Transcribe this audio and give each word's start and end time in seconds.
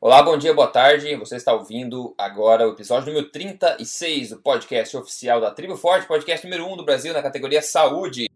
Olá, 0.00 0.22
bom 0.22 0.38
dia, 0.38 0.54
boa 0.54 0.68
tarde. 0.68 1.16
Você 1.16 1.34
está 1.34 1.52
ouvindo 1.52 2.14
agora 2.16 2.68
o 2.68 2.70
episódio 2.70 3.08
número 3.08 3.32
36 3.32 4.30
do 4.30 4.36
podcast 4.36 4.96
oficial 4.96 5.40
da 5.40 5.50
Tribo 5.50 5.76
Forte, 5.76 6.06
podcast 6.06 6.46
número 6.46 6.72
1 6.72 6.76
do 6.76 6.84
Brasil 6.84 7.12
na 7.12 7.20
categoria 7.20 7.60
Saúde. 7.60 8.28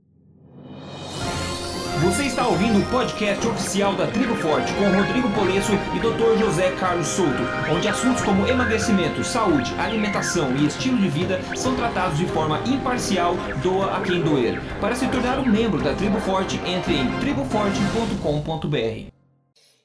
Você 2.02 2.24
está 2.24 2.48
ouvindo 2.48 2.80
o 2.80 2.90
podcast 2.90 3.46
oficial 3.46 3.94
da 3.94 4.08
Tribo 4.08 4.34
Forte 4.34 4.74
com 4.74 4.90
Rodrigo 4.90 5.30
Polesso 5.30 5.70
e 5.94 6.00
Dr. 6.00 6.36
José 6.36 6.72
Carlos 6.80 7.06
Souto, 7.06 7.44
onde 7.72 7.86
assuntos 7.86 8.24
como 8.24 8.44
emagrecimento, 8.48 9.22
saúde, 9.22 9.72
alimentação 9.78 10.56
e 10.56 10.66
estilo 10.66 10.98
de 10.98 11.08
vida 11.08 11.40
são 11.54 11.76
tratados 11.76 12.18
de 12.18 12.26
forma 12.26 12.58
imparcial, 12.66 13.36
doa 13.62 13.98
a 13.98 14.00
quem 14.00 14.20
doer. 14.20 14.60
Para 14.80 14.96
se 14.96 15.06
tornar 15.06 15.38
um 15.38 15.48
membro 15.48 15.80
da 15.80 15.94
Tribo 15.94 16.20
Forte, 16.22 16.56
entre 16.66 16.96
em 16.96 17.20
triboforte.com.br. 17.20 19.21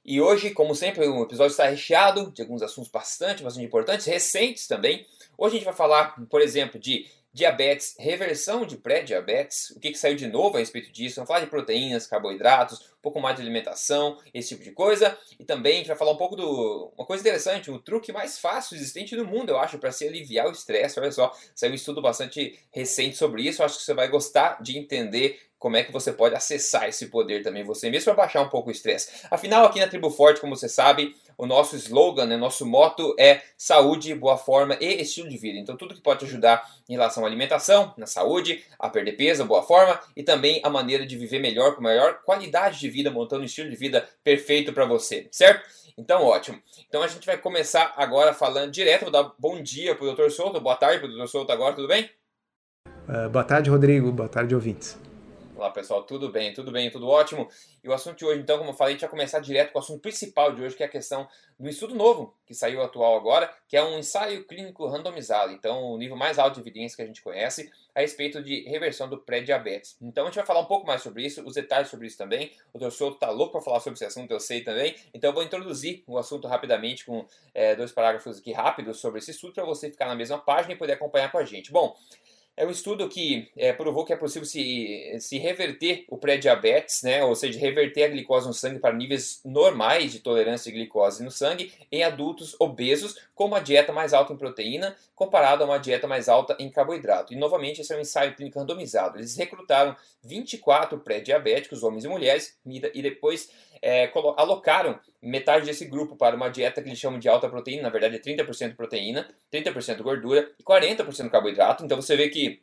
E 0.07 0.21
hoje, 0.21 0.51
como 0.51 0.73
sempre, 0.73 1.05
o 1.05 1.23
episódio 1.23 1.51
está 1.51 1.67
recheado 1.67 2.31
de 2.31 2.41
alguns 2.41 2.61
assuntos 2.61 2.89
bastante, 2.89 3.43
bastante 3.43 3.65
importantes, 3.65 4.05
recentes 4.05 4.65
também. 4.65 5.05
Hoje 5.37 5.55
a 5.55 5.57
gente 5.57 5.65
vai 5.65 5.73
falar, 5.73 6.15
por 6.29 6.39
exemplo, 6.39 6.79
de 6.79 7.07
diabetes, 7.33 7.93
reversão 7.99 8.65
de 8.65 8.77
pré-diabetes, 8.77 9.71
o 9.71 9.79
que, 9.81 9.91
que, 9.91 9.97
saiu 9.97 10.15
de 10.15 10.25
novo 10.25 10.55
a 10.55 10.59
respeito 10.59 10.89
disso. 10.93 11.17
Vamos 11.17 11.27
falar 11.27 11.41
de 11.41 11.47
proteínas, 11.47 12.07
carboidratos, 12.07 12.79
um 12.79 13.01
pouco 13.01 13.19
mais 13.19 13.35
de 13.35 13.41
alimentação, 13.41 14.17
esse 14.33 14.47
tipo 14.49 14.63
de 14.63 14.71
coisa. 14.71 15.15
E 15.37 15.43
também 15.43 15.73
a 15.73 15.77
gente 15.79 15.87
vai 15.87 15.97
falar 15.97 16.13
um 16.13 16.17
pouco 16.17 16.37
do. 16.37 16.93
Uma 16.97 17.05
coisa 17.05 17.21
interessante, 17.21 17.69
o 17.69 17.77
truque 17.77 18.13
mais 18.13 18.39
fácil 18.39 18.75
existente 18.77 19.13
no 19.13 19.25
mundo, 19.25 19.49
eu 19.49 19.59
acho, 19.59 19.77
para 19.77 19.91
se 19.91 20.07
aliviar 20.07 20.47
o 20.47 20.51
estresse. 20.51 21.01
Olha 21.01 21.11
só, 21.11 21.35
saiu 21.53 21.73
um 21.73 21.75
estudo 21.75 22.01
bastante 22.01 22.57
recente 22.71 23.17
sobre 23.17 23.41
isso. 23.43 23.61
Eu 23.61 23.65
acho 23.65 23.77
que 23.77 23.83
você 23.83 23.93
vai 23.93 24.07
gostar 24.07 24.63
de 24.63 24.77
entender 24.77 25.37
como 25.59 25.75
é 25.75 25.83
que 25.83 25.91
você 25.91 26.11
pode 26.11 26.35
acessar 26.35 26.87
esse 26.87 27.07
poder 27.07 27.41
também 27.41 27.63
você 27.63 27.89
mesmo 27.89 28.05
para 28.05 28.23
baixar 28.23 28.41
um 28.41 28.49
pouco 28.49 28.69
o 28.69 28.71
estresse. 28.71 29.25
Afinal, 29.29 29.65
aqui 29.65 29.79
na 29.79 29.87
Tribo 29.87 30.09
Forte, 30.09 30.39
como 30.39 30.55
você 30.55 30.69
sabe, 30.69 31.15
o 31.37 31.45
nosso 31.45 31.75
slogan, 31.75 32.25
né, 32.25 32.37
nosso 32.37 32.65
moto 32.65 33.15
é 33.19 33.41
saúde, 33.57 34.13
boa 34.13 34.37
forma 34.37 34.77
e 34.79 35.01
estilo 35.01 35.29
de 35.29 35.37
vida. 35.37 35.59
Então, 35.59 35.75
tudo 35.77 35.93
que 35.93 36.01
pode 36.01 36.25
ajudar 36.25 36.63
em 36.87 36.93
relação 36.93 37.23
à 37.23 37.27
alimentação, 37.27 37.93
na 37.97 38.05
saúde, 38.05 38.63
a 38.79 38.89
perder 38.89 39.13
peso, 39.13 39.45
boa 39.45 39.63
forma 39.63 39.99
e 40.15 40.23
também 40.23 40.61
a 40.63 40.69
maneira 40.69 41.05
de 41.05 41.17
viver 41.17 41.39
melhor, 41.39 41.75
com 41.75 41.81
maior 41.81 42.21
qualidade 42.23 42.79
de 42.79 42.89
vida, 42.89 43.11
montando 43.11 43.41
um 43.43 43.45
estilo 43.45 43.69
de 43.69 43.75
vida 43.75 44.07
perfeito 44.23 44.73
para 44.73 44.85
você, 44.85 45.27
certo? 45.31 45.67
Então, 45.97 46.23
ótimo. 46.23 46.61
Então, 46.87 47.01
a 47.01 47.07
gente 47.07 47.25
vai 47.25 47.37
começar 47.37 47.93
agora 47.97 48.33
falando 48.33 48.71
direto. 48.71 49.01
Vou 49.01 49.11
dar 49.11 49.31
bom 49.39 49.61
dia 49.61 49.95
para 49.95 50.05
o 50.05 50.13
Dr. 50.13 50.29
Souto, 50.29 50.61
boa 50.61 50.75
tarde 50.75 50.99
para 50.99 51.09
o 51.09 51.17
Dr. 51.17 51.27
Souto 51.27 51.51
agora, 51.51 51.75
tudo 51.75 51.87
bem? 51.87 52.09
Uh, 53.07 53.29
boa 53.29 53.43
tarde, 53.43 53.69
Rodrigo. 53.69 54.11
Boa 54.11 54.29
tarde, 54.29 54.53
ouvintes. 54.53 55.06
Olá 55.57 55.71
pessoal, 55.71 56.03
tudo 56.03 56.29
bem? 56.29 56.53
Tudo 56.53 56.71
bem? 56.71 56.91
Tudo 56.91 57.07
ótimo? 57.07 57.49
E 57.83 57.89
o 57.89 57.91
assunto 57.91 58.19
de 58.19 58.23
hoje, 58.23 58.41
então, 58.41 58.59
como 58.59 58.69
eu 58.69 58.75
falei, 58.75 58.91
a 58.91 58.93
gente 58.93 59.01
vai 59.01 59.09
começar 59.09 59.39
direto 59.39 59.71
com 59.71 59.79
o 59.79 59.81
assunto 59.81 59.99
principal 59.99 60.53
de 60.53 60.61
hoje, 60.61 60.75
que 60.75 60.83
é 60.83 60.85
a 60.85 60.89
questão 60.89 61.27
do 61.59 61.67
estudo 61.67 61.95
novo, 61.95 62.31
que 62.45 62.53
saiu 62.53 62.79
atual 62.79 63.17
agora, 63.17 63.51
que 63.67 63.75
é 63.75 63.83
um 63.83 63.97
ensaio 63.97 64.45
clínico 64.45 64.85
randomizado, 64.85 65.51
então 65.51 65.83
o 65.85 65.97
nível 65.97 66.15
mais 66.15 66.37
alto 66.37 66.53
de 66.53 66.59
evidência 66.61 66.95
que 66.95 67.01
a 67.01 67.07
gente 67.07 67.23
conhece 67.23 67.71
a 67.95 68.01
respeito 68.01 68.43
de 68.43 68.69
reversão 68.69 69.09
do 69.09 69.17
pré-diabetes. 69.17 69.97
Então 69.99 70.25
a 70.25 70.27
gente 70.27 70.35
vai 70.35 70.45
falar 70.45 70.59
um 70.59 70.65
pouco 70.65 70.85
mais 70.85 71.01
sobre 71.01 71.25
isso, 71.25 71.43
os 71.43 71.55
detalhes 71.55 71.89
sobre 71.89 72.05
isso 72.05 72.19
também. 72.19 72.51
O 72.71 72.77
Dr. 72.77 72.91
Souto 72.91 73.15
está 73.15 73.31
louco 73.31 73.53
para 73.53 73.61
falar 73.61 73.79
sobre 73.79 73.95
esse 73.95 74.05
assunto, 74.05 74.29
eu 74.29 74.39
sei 74.39 74.61
também. 74.61 74.95
Então 75.11 75.31
eu 75.31 75.33
vou 75.33 75.41
introduzir 75.41 76.03
o 76.05 76.19
assunto 76.19 76.47
rapidamente 76.47 77.03
com 77.03 77.25
é, 77.55 77.75
dois 77.75 77.91
parágrafos 77.91 78.37
aqui 78.37 78.53
rápidos 78.53 78.99
sobre 78.99 79.17
esse 79.17 79.31
estudo 79.31 79.53
para 79.53 79.65
você 79.65 79.89
ficar 79.89 80.05
na 80.05 80.13
mesma 80.13 80.37
página 80.37 80.75
e 80.75 80.77
poder 80.77 80.93
acompanhar 80.93 81.31
com 81.31 81.39
a 81.39 81.45
gente. 81.45 81.71
Bom, 81.71 81.97
é 82.57 82.65
um 82.65 82.71
estudo 82.71 83.07
que 83.07 83.49
é, 83.55 83.71
provou 83.71 84.03
que 84.03 84.11
é 84.11 84.17
possível 84.17 84.47
se, 84.47 85.15
se 85.19 85.37
reverter 85.37 86.05
o 86.09 86.17
pré-diabetes, 86.17 87.03
né, 87.03 87.23
ou 87.23 87.35
seja, 87.35 87.59
reverter 87.59 88.03
a 88.03 88.07
glicose 88.07 88.47
no 88.47 88.53
sangue 88.53 88.79
para 88.79 88.95
níveis 88.95 89.39
normais 89.45 90.11
de 90.11 90.19
tolerância 90.19 90.71
de 90.71 90.77
glicose 90.79 91.23
no 91.23 91.29
sangue 91.29 91.71
em 91.91 92.03
adultos 92.03 92.55
obesos 92.59 93.15
com 93.35 93.45
uma 93.45 93.59
dieta 93.59 93.93
mais 93.93 94.11
alta 94.11 94.33
em 94.33 94.37
proteína 94.37 94.95
comparado 95.15 95.63
a 95.63 95.67
uma 95.67 95.77
dieta 95.77 96.07
mais 96.07 96.27
alta 96.27 96.55
em 96.59 96.69
carboidrato. 96.69 97.33
E 97.33 97.35
novamente, 97.35 97.81
esse 97.81 97.93
é 97.93 97.97
um 97.97 98.01
ensaio 98.01 98.35
clínico 98.35 98.59
randomizado. 98.59 99.17
Eles 99.17 99.35
recrutaram 99.35 99.95
24 100.23 100.99
pré-diabéticos, 100.99 101.81
homens 101.81 102.05
e 102.05 102.07
mulheres, 102.07 102.55
e 102.65 103.01
depois 103.01 103.49
é, 103.81 104.11
alocaram 104.37 104.99
metade 105.21 105.65
desse 105.65 105.85
grupo 105.85 106.15
para 106.15 106.35
uma 106.35 106.49
dieta 106.49 106.81
que 106.81 106.89
eles 106.89 106.99
chamam 106.99 107.19
de 107.19 107.27
alta 107.27 107.49
proteína, 107.49 107.83
na 107.83 107.89
verdade 107.89 108.15
é 108.15 108.19
30% 108.19 108.75
proteína, 108.75 109.27
30% 109.51 110.01
gordura 110.01 110.49
e 110.59 110.63
40% 110.63 111.29
carboidrato. 111.29 111.83
Então 111.83 111.99
você 111.99 112.15
vê 112.15 112.29
que 112.29 112.61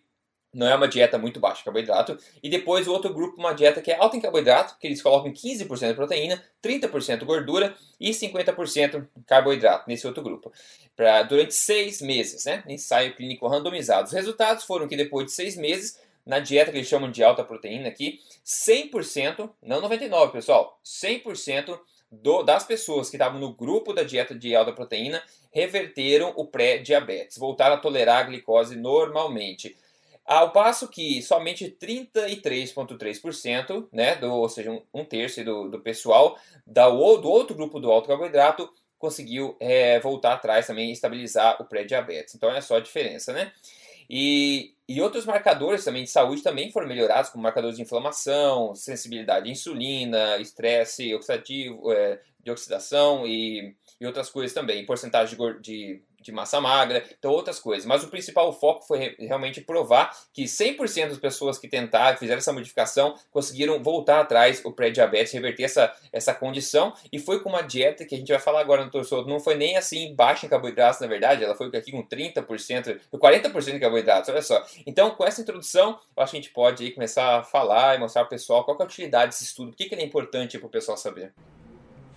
não 0.55 0.69
é 0.69 0.75
uma 0.75 0.87
dieta 0.87 1.19
muito 1.19 1.41
baixa 1.41 1.59
de 1.59 1.65
carboidrato. 1.65 2.17
E 2.43 2.49
depois 2.49 2.87
o 2.87 2.93
outro 2.93 3.13
grupo, 3.13 3.39
uma 3.39 3.53
dieta 3.53 3.83
que 3.83 3.91
é 3.91 3.97
alta 3.99 4.17
em 4.17 4.21
carboidrato, 4.21 4.77
que 4.79 4.87
eles 4.87 5.03
colocam 5.03 5.33
15% 5.33 5.89
de 5.89 5.95
proteína, 5.95 6.43
30% 6.63 7.25
gordura 7.25 7.75
e 8.01 8.11
50% 8.11 9.07
carboidrato 9.27 9.85
nesse 9.89 10.07
outro 10.07 10.23
grupo. 10.23 10.53
Pra, 10.95 11.25
durante 11.25 11.53
seis 11.55 12.01
meses, 12.01 12.45
né? 12.45 12.63
Ensaio 12.69 13.17
clínico 13.17 13.49
randomizado. 13.49 14.07
Os 14.07 14.13
resultados 14.13 14.65
foram 14.65 14.87
que 14.87 14.97
depois 14.97 15.27
de 15.27 15.33
seis 15.33 15.57
meses, 15.57 16.01
na 16.25 16.39
dieta 16.39 16.71
que 16.71 16.79
eles 16.79 16.89
chamam 16.89 17.11
de 17.11 17.23
alta 17.23 17.45
proteína 17.45 17.89
aqui, 17.89 18.21
100%, 18.45 19.51
não 19.63 19.83
99%, 19.83 20.31
pessoal, 20.31 20.81
100% 20.85 21.79
do, 22.11 22.43
das 22.43 22.65
pessoas 22.65 23.11
que 23.11 23.17
estavam 23.17 23.41
no 23.41 23.53
grupo 23.53 23.93
da 23.93 24.03
dieta 24.03 24.35
de 24.35 24.55
alta 24.55 24.73
proteína 24.73 25.23
reverteram 25.53 26.33
o 26.37 26.47
pré-diabetes, 26.47 27.39
voltaram 27.39 27.77
a 27.77 27.79
tolerar 27.79 28.21
a 28.21 28.25
glicose 28.25 28.77
normalmente. 28.77 29.77
Ao 30.25 30.53
passo 30.53 30.89
que 30.89 31.21
somente 31.23 31.77
33,3%, 31.79 33.89
né, 33.93 34.17
do, 34.17 34.33
ou 34.33 34.49
seja, 34.49 34.71
um, 34.71 34.83
um 34.93 35.05
terço 35.05 35.45
do, 35.45 35.69
do 35.69 35.81
pessoal 35.81 36.39
da, 36.67 36.89
do 36.89 37.29
outro 37.29 37.55
grupo 37.55 37.79
do 37.79 37.93
alto 37.93 38.09
carboidrato 38.09 38.73
conseguiu 38.99 39.55
é, 39.61 40.01
voltar 40.01 40.33
atrás 40.33 40.67
também 40.67 40.89
e 40.89 40.93
estabilizar 40.93 41.61
o 41.61 41.67
pré-diabetes. 41.67 42.35
Então 42.35 42.51
é 42.51 42.63
só 42.63 42.77
a 42.77 42.81
diferença, 42.81 43.35
né? 43.35 43.53
E, 44.09 44.75
e 44.89 45.01
outros 45.01 45.25
marcadores 45.25 45.85
também 45.85 46.05
de 46.05 46.11
saúde 46.11 46.43
também 46.43 46.71
foram 46.71 46.87
melhorados, 46.87 47.31
como 47.31 47.43
marcadores 47.43 47.77
de 47.77 47.83
inflamação, 47.83 48.75
sensibilidade 48.75 49.49
à 49.49 49.53
insulina, 49.53 50.37
estresse 50.39 51.15
oxidativo, 51.15 51.93
é, 51.93 52.21
de 52.43 52.51
oxidação 52.51 53.27
e, 53.27 53.75
e 54.01 54.07
outras 54.07 54.29
coisas 54.29 54.53
também, 54.53 54.85
porcentagem 54.85 55.39
de, 55.61 55.61
de 55.61 56.03
de 56.25 56.33
massa 56.33 56.61
magra, 56.61 57.05
então 57.19 57.31
outras 57.31 57.59
coisas. 57.59 57.87
Mas 57.87 58.03
o 58.03 58.09
principal 58.09 58.53
foco 58.53 58.87
foi 58.87 59.15
realmente 59.19 59.61
provar 59.61 60.17
que 60.33 60.45
100% 60.45 61.09
das 61.09 61.19
pessoas 61.19 61.59
que 61.59 61.69
tentaram, 61.69 62.17
fizeram 62.17 62.39
essa 62.39 62.53
modificação, 62.53 63.15
conseguiram 63.31 63.83
voltar 63.83 64.21
atrás 64.21 64.65
o 64.65 64.73
pré-diabetes, 64.73 65.33
reverter 65.33 65.65
essa, 65.65 65.95
essa 66.13 66.35
condição, 66.35 66.93
e 67.13 67.19
foi 67.19 67.41
com 67.41 67.49
uma 67.49 67.63
dieta 67.63 68.05
que 68.05 68.15
a 68.15 68.19
gente 68.19 68.33
vai 68.33 68.41
falar 68.41 68.61
agora 68.61 68.85
no 68.85 68.91
torso, 68.91 69.25
não 69.27 69.39
foi 69.39 69.55
nem 69.55 69.77
assim 69.77 70.15
baixa 70.15 70.47
em 70.47 70.49
carboidratos, 70.49 71.01
na 71.01 71.07
verdade, 71.07 71.45
ela 71.45 71.55
foi 71.55 71.69
aqui 71.69 71.93
com 71.93 72.03
30%, 72.03 72.99
40% 73.13 73.73
de 73.73 73.81
carboidratos, 73.81 74.29
olha 74.29 74.43
só. 74.43 74.65
Então, 74.87 75.11
com 75.11 75.25
essa 75.25 75.41
introdução, 75.41 75.99
eu 76.17 76.23
acho 76.23 76.33
que 76.33 76.39
a 76.39 76.41
gente 76.41 76.53
pode 76.53 76.85
aí 76.85 76.91
começar 76.91 77.41
a 77.41 77.43
falar 77.43 77.95
e 77.95 77.99
mostrar 77.99 78.23
para 78.23 78.29
o 78.29 78.31
pessoal 78.31 78.65
qual 78.65 78.77
é 78.79 78.83
a 78.83 78.87
utilidade 78.87 79.33
desse 79.33 79.45
estudo, 79.45 79.71
por 79.71 79.77
que, 79.77 79.87
que 79.87 79.95
ele 79.95 80.03
é 80.03 80.05
importante 80.05 80.59
para 80.59 80.67
o 80.67 80.71
pessoal 80.71 80.97
saber. 80.97 81.33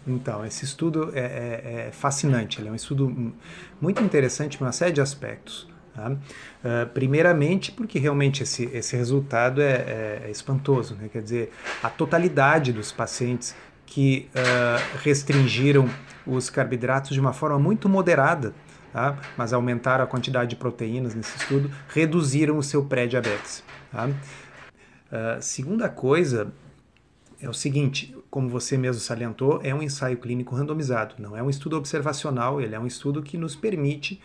Então, 0.07 0.45
esse 0.45 0.63
estudo 0.63 1.11
é, 1.13 1.19
é, 1.19 1.87
é 1.87 1.91
fascinante, 1.91 2.61
ele 2.61 2.69
é 2.69 2.71
um 2.71 2.75
estudo 2.75 3.33
muito 3.81 4.01
interessante 4.01 4.55
em 4.55 4.63
uma 4.63 4.71
série 4.71 4.93
de 4.93 5.01
aspectos. 5.01 5.67
Tá? 5.93 6.11
Uh, 6.11 6.87
primeiramente, 6.93 7.71
porque 7.71 7.97
realmente 7.97 8.43
esse, 8.43 8.65
esse 8.65 8.95
resultado 8.95 9.59
é, 9.59 9.71
é, 9.71 10.21
é 10.25 10.31
espantoso, 10.31 10.95
né? 10.95 11.09
quer 11.11 11.23
dizer, 11.23 11.51
a 11.81 11.89
totalidade 11.89 12.71
dos 12.71 12.91
pacientes 12.91 13.55
que 13.83 14.29
uh, 14.35 14.99
restringiram 14.99 15.89
os 16.25 16.51
carboidratos 16.51 17.11
de 17.11 17.19
uma 17.19 17.33
forma 17.33 17.57
muito 17.57 17.89
moderada, 17.89 18.53
tá? 18.93 19.17
mas 19.35 19.53
aumentaram 19.53 20.03
a 20.03 20.07
quantidade 20.07 20.51
de 20.51 20.55
proteínas 20.55 21.15
nesse 21.15 21.35
estudo, 21.35 21.71
reduziram 21.89 22.59
o 22.59 22.63
seu 22.63 22.85
pré-diabetes. 22.85 23.63
Tá? 23.91 24.05
Uh, 24.07 25.41
segunda 25.41 25.89
coisa 25.89 26.53
é 27.41 27.49
o 27.49 27.53
seguinte, 27.53 28.15
como 28.37 28.49
você 28.49 28.77
mesmo 28.77 29.01
salientou, 29.01 29.59
é 29.63 29.73
um 29.73 29.81
ensaio 29.81 30.15
clínico 30.15 30.53
randomizado, 30.53 31.15
não 31.17 31.35
é 31.35 31.41
um 31.41 31.49
estudo 31.49 31.75
observacional, 31.75 32.61
ele 32.61 32.75
é 32.75 32.79
um 32.79 32.85
estudo 32.85 33.23
que 33.23 33.35
nos 33.35 33.55
permite 33.55 34.21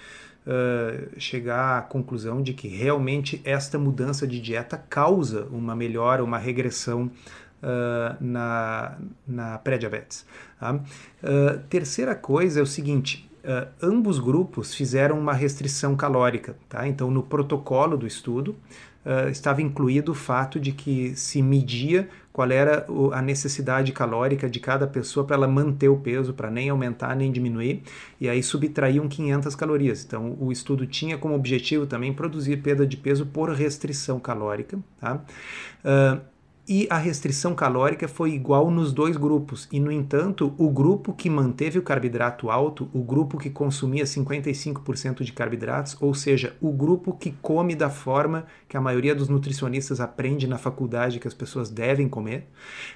uh, 0.47 1.19
chegar 1.19 1.79
à 1.79 1.81
conclusão 1.81 2.43
de 2.43 2.53
que 2.53 2.69
realmente 2.69 3.41
esta 3.43 3.79
mudança 3.79 4.27
de 4.27 4.39
dieta 4.39 4.77
causa 4.77 5.49
uma 5.51 5.75
melhora, 5.75 6.23
uma 6.23 6.37
regressão 6.37 7.11
uh, 7.63 8.23
na, 8.23 8.99
na 9.27 9.57
pré-diabetes. 9.57 10.27
Tá? 10.61 10.75
Uh, 10.75 11.59
terceira 11.71 12.15
coisa 12.15 12.61
é 12.61 12.63
o 12.63 12.67
seguinte, 12.67 13.27
Uh, 13.43 13.67
ambos 13.83 14.21
grupos 14.21 14.73
fizeram 14.73 15.19
uma 15.19 15.33
restrição 15.33 15.97
calórica. 15.97 16.55
Tá? 16.69 16.87
Então, 16.87 17.11
no 17.11 17.25
protocolo 17.25 17.97
do 17.97 18.07
estudo, 18.07 18.55
estava 19.33 19.61
incluído 19.61 20.13
o 20.13 20.15
fato 20.15 20.61
de 20.61 20.71
que 20.71 21.17
se 21.17 21.43
media 21.43 22.09
qual 22.33 22.51
era 22.51 22.87
a 23.13 23.21
necessidade 23.21 23.93
calórica 23.93 24.49
de 24.49 24.59
cada 24.59 24.87
pessoa 24.87 25.27
para 25.27 25.37
ela 25.37 25.47
manter 25.47 25.89
o 25.89 25.99
peso, 25.99 26.33
para 26.33 26.51
nem 26.51 26.71
aumentar 26.71 27.15
nem 27.15 27.31
diminuir, 27.31 27.83
e 28.21 28.29
aí 28.29 28.43
subtraíam 28.43 29.07
500 29.07 29.55
calorias. 29.55 30.05
Então, 30.05 30.37
o 30.41 30.51
estudo 30.51 30.87
tinha 30.87 31.19
como 31.19 31.35
objetivo 31.35 31.87
também 31.87 32.13
produzir 32.13 32.57
perda 32.59 32.87
de 32.87 32.97
peso 32.97 33.27
por 33.27 33.51
restrição 33.51 34.19
calórica. 34.19 34.79
Tá? 34.99 35.21
Uh, 35.85 36.32
e 36.67 36.87
a 36.89 36.97
restrição 36.97 37.55
calórica 37.55 38.07
foi 38.07 38.33
igual 38.33 38.71
nos 38.71 38.93
dois 38.93 39.17
grupos. 39.17 39.69
E, 39.73 39.81
no 39.81 39.91
entanto, 39.91 40.55
o 40.57 40.71
grupo 40.71 41.13
que 41.13 41.29
manteve 41.29 41.79
o 41.79 41.83
carboidrato 41.83 42.51
alto, 42.51 42.89
o 42.93 43.03
grupo 43.03 43.37
que 43.37 43.51
consumia 43.51 44.05
55% 44.05 45.25
de 45.25 45.33
carboidratos, 45.33 45.97
ou 46.01 46.15
seja, 46.15 46.57
o 46.61 46.71
grupo 46.71 47.15
que 47.15 47.33
come 47.43 47.75
da 47.75 47.91
forma 47.91 48.47
que 48.69 48.77
a 48.77 48.81
maioria 48.81 49.15
dos 49.15 49.29
nutricionistas 49.29 50.01
aprende 50.01 50.47
na 50.47 50.57
faculdade 50.57 51.19
que 51.19 51.27
as 51.27 51.35
pessoas 51.35 51.69
devem 51.69 52.09
comer, 52.09 52.47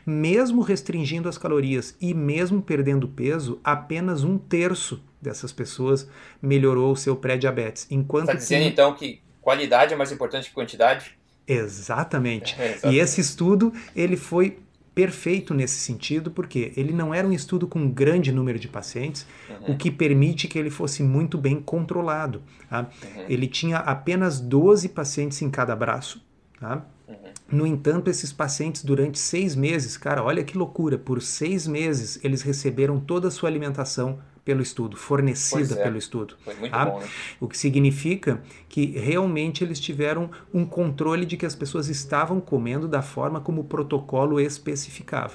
mesmo 0.06 0.62
restringindo 0.62 1.28
as 1.28 1.36
calorias 1.36 1.96
e 2.00 2.14
mesmo 2.14 2.62
perdendo 2.62 3.08
peso, 3.08 3.60
apenas 3.64 4.22
um 4.22 4.38
terço 4.38 5.02
dessas 5.20 5.52
pessoas 5.52 6.08
melhorou 6.40 6.92
o 6.92 6.96
seu 6.96 7.16
pré-diabetes. 7.16 7.86
Enquanto 7.90 8.28
Está 8.28 8.34
dizendo 8.34 8.62
que... 8.62 8.68
então 8.68 8.94
que 8.94 9.20
qualidade 9.40 9.92
é 9.92 9.96
mais 9.96 10.12
importante 10.12 10.48
que 10.48 10.54
quantidade? 10.54 11.16
Exatamente. 11.46 12.54
É, 12.58 12.72
exatamente. 12.72 12.96
E 12.96 13.00
esse 13.00 13.20
estudo 13.20 13.72
ele 13.94 14.16
foi 14.16 14.58
perfeito 14.96 15.52
nesse 15.52 15.78
sentido, 15.78 16.30
porque 16.30 16.72
ele 16.74 16.90
não 16.90 17.12
era 17.12 17.28
um 17.28 17.32
estudo 17.32 17.66
com 17.66 17.78
um 17.78 17.90
grande 17.90 18.32
número 18.32 18.58
de 18.58 18.66
pacientes, 18.66 19.26
uhum. 19.50 19.74
o 19.74 19.76
que 19.76 19.90
permite 19.90 20.48
que 20.48 20.58
ele 20.58 20.70
fosse 20.70 21.02
muito 21.02 21.36
bem 21.36 21.60
controlado. 21.60 22.42
Tá? 22.70 22.80
Uhum. 22.80 23.24
Ele 23.28 23.46
tinha 23.46 23.76
apenas 23.76 24.40
12 24.40 24.88
pacientes 24.88 25.42
em 25.42 25.50
cada 25.50 25.76
braço. 25.76 26.24
Tá? 26.58 26.86
Uhum. 27.06 27.14
No 27.52 27.66
entanto, 27.66 28.08
esses 28.08 28.32
pacientes, 28.32 28.82
durante 28.82 29.18
seis 29.18 29.54
meses, 29.54 29.98
cara, 29.98 30.24
olha 30.24 30.42
que 30.42 30.56
loucura, 30.56 30.96
por 30.96 31.20
seis 31.20 31.66
meses 31.66 32.18
eles 32.24 32.40
receberam 32.40 32.98
toda 32.98 33.28
a 33.28 33.30
sua 33.30 33.50
alimentação 33.50 34.18
pelo 34.46 34.62
estudo, 34.62 34.96
fornecida 34.96 35.74
é. 35.74 35.82
pelo 35.82 35.98
estudo. 35.98 36.36
Foi 36.44 36.54
muito 36.54 36.70
tá? 36.70 36.86
bom, 36.86 37.00
né? 37.00 37.06
O 37.40 37.48
que 37.48 37.58
significa 37.58 38.40
que 38.68 38.86
realmente 38.96 39.64
eles 39.64 39.80
tiveram 39.80 40.30
um 40.54 40.64
controle 40.64 41.26
de 41.26 41.36
que 41.36 41.44
as 41.44 41.56
pessoas 41.56 41.88
estavam 41.88 42.40
comendo 42.40 42.86
da 42.86 43.02
forma 43.02 43.40
como 43.40 43.62
o 43.62 43.64
protocolo 43.64 44.40
especificava. 44.40 45.34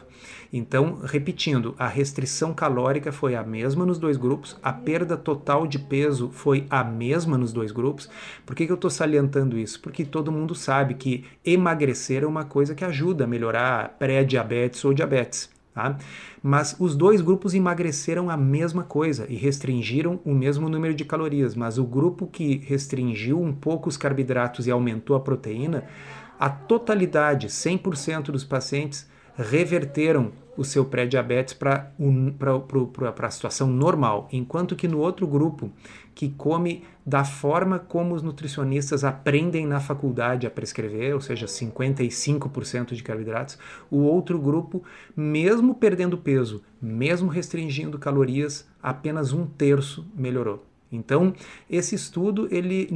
Então, 0.54 1.02
repetindo, 1.04 1.76
a 1.78 1.88
restrição 1.88 2.54
calórica 2.54 3.12
foi 3.12 3.36
a 3.36 3.44
mesma 3.44 3.86
nos 3.86 4.00
dois 4.00 4.16
grupos, 4.16 4.58
a 4.64 4.72
perda 4.72 5.18
total 5.18 5.68
de 5.68 5.78
peso 5.78 6.30
foi 6.32 6.66
a 6.70 6.82
mesma 6.82 7.38
nos 7.38 7.52
dois 7.52 7.74
grupos. 7.74 8.10
Por 8.46 8.56
que, 8.56 8.66
que 8.66 8.72
eu 8.72 8.76
estou 8.76 8.90
salientando 8.90 9.58
isso? 9.58 9.82
Porque 9.82 10.06
todo 10.06 10.32
mundo 10.32 10.56
sabe 10.56 10.94
que 10.94 11.26
emagrecer 11.44 12.24
é 12.24 12.28
uma 12.28 12.46
coisa 12.46 12.74
que 12.74 12.86
ajuda 12.86 13.26
a 13.26 13.28
melhorar 13.28 13.98
pré-diabetes 14.00 14.86
ou 14.86 14.94
diabetes. 14.94 15.50
Tá? 15.74 15.98
Mas 16.44 16.76
os 16.80 16.96
dois 16.96 17.22
grupos 17.22 17.54
emagreceram 17.54 18.30
a 18.30 18.36
mesma 18.36 18.84
coisa 18.84 19.26
e 19.30 19.36
restringiram 19.36 20.20
o 20.26 20.34
mesmo 20.34 20.68
número 20.68 20.94
de 20.94 21.06
calorias. 21.06 21.56
Mas 21.56 21.78
o 21.78 21.86
grupo 21.86 22.28
que 22.28 22.58
restringiu 22.66 23.42
um 23.42 23.54
pouco 23.54 23.88
os 23.88 23.96
carboidratos 23.96 24.68
e 24.68 24.72
aumentou 24.72 25.16
a 25.16 25.20
proteína, 25.22 25.86
a 26.38 26.50
totalidade, 26.50 27.48
100% 27.48 28.32
dos 28.32 28.44
pacientes, 28.44 29.10
reverteram 29.36 30.32
o 30.58 30.66
seu 30.66 30.84
pré-diabetes 30.84 31.54
para 31.54 31.92
a 33.24 33.32
situação 33.32 33.68
normal, 33.68 34.28
enquanto 34.32 34.76
que 34.76 34.88
no 34.88 35.00
outro 35.00 35.26
grupo, 35.26 35.72
que 36.14 36.30
come 36.30 36.84
da 37.06 37.24
forma 37.24 37.80
como 37.80 38.14
os 38.14 38.22
nutricionistas 38.22 39.04
aprendem 39.04 39.66
na 39.66 39.80
faculdade 39.80 40.46
a 40.46 40.52
prescrever, 40.52 41.14
ou 41.14 41.22
seja, 41.22 41.46
55% 41.46 42.94
de 42.94 43.04
carboidratos, 43.04 43.58
o 43.90 44.00
outro 44.00 44.40
grupo, 44.40 44.84
mesmo 45.16 45.76
perdendo 45.76 46.18
peso, 46.18 46.62
mesmo 46.82 47.30
restringindo 47.30 47.98
calorias, 47.98 48.68
apenas 48.82 49.34
um 49.34 49.46
terço 49.46 50.06
melhorou. 50.16 50.71
Então, 50.92 51.34
esse 51.70 51.96
estudo, 51.96 52.50
ele, 52.52 52.90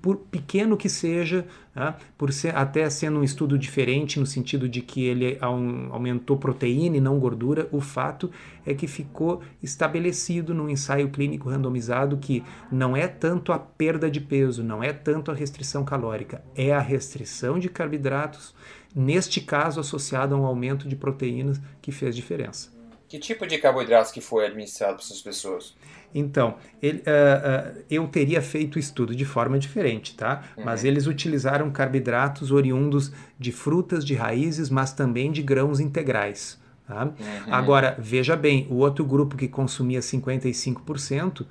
por 0.00 0.16
pequeno 0.16 0.76
que 0.76 0.88
seja, 0.88 1.46
tá? 1.74 1.98
por 2.16 2.32
ser, 2.32 2.56
até 2.56 2.88
sendo 2.88 3.18
um 3.18 3.24
estudo 3.24 3.58
diferente 3.58 4.18
no 4.18 4.24
sentido 4.24 4.66
de 4.66 4.80
que 4.80 5.04
ele 5.04 5.38
aumentou 5.40 6.38
proteína 6.38 6.96
e 6.96 7.00
não 7.00 7.18
gordura, 7.18 7.68
o 7.70 7.80
fato 7.80 8.30
é 8.64 8.72
que 8.72 8.86
ficou 8.86 9.42
estabelecido 9.62 10.54
num 10.54 10.70
ensaio 10.70 11.10
clínico 11.10 11.50
randomizado 11.50 12.16
que 12.16 12.42
não 12.72 12.96
é 12.96 13.06
tanto 13.06 13.52
a 13.52 13.58
perda 13.58 14.10
de 14.10 14.20
peso, 14.20 14.64
não 14.64 14.82
é 14.82 14.92
tanto 14.92 15.30
a 15.30 15.34
restrição 15.34 15.84
calórica, 15.84 16.42
é 16.54 16.72
a 16.72 16.80
restrição 16.80 17.58
de 17.58 17.68
carboidratos, 17.68 18.54
neste 18.94 19.42
caso 19.42 19.80
associado 19.80 20.34
a 20.34 20.38
um 20.38 20.46
aumento 20.46 20.88
de 20.88 20.96
proteínas 20.96 21.60
que 21.82 21.92
fez 21.92 22.16
diferença. 22.16 22.80
Que 23.10 23.18
tipo 23.18 23.44
de 23.44 23.58
carboidratos 23.58 24.12
que 24.12 24.20
foi 24.20 24.46
administrado 24.46 24.94
para 24.94 25.04
essas 25.04 25.20
pessoas? 25.20 25.74
Então, 26.14 26.56
ele, 26.82 26.98
uh, 26.98 27.00
uh, 27.00 27.82
eu 27.90 28.06
teria 28.08 28.42
feito 28.42 28.76
o 28.76 28.78
estudo 28.78 29.14
de 29.14 29.24
forma 29.24 29.58
diferente, 29.58 30.16
tá? 30.16 30.42
Uhum. 30.56 30.64
Mas 30.64 30.84
eles 30.84 31.06
utilizaram 31.06 31.70
carboidratos 31.70 32.50
oriundos 32.50 33.12
de 33.38 33.52
frutas, 33.52 34.04
de 34.04 34.14
raízes, 34.14 34.68
mas 34.70 34.92
também 34.92 35.30
de 35.30 35.42
grãos 35.42 35.80
integrais. 35.80 36.58
Tá? 36.90 37.04
Uhum. 37.04 37.12
Agora, 37.54 37.96
veja 38.00 38.34
bem, 38.34 38.66
o 38.68 38.78
outro 38.78 39.04
grupo 39.04 39.36
que 39.36 39.46
consumia 39.46 40.00
55%, 40.00 41.42
uh, 41.42 41.46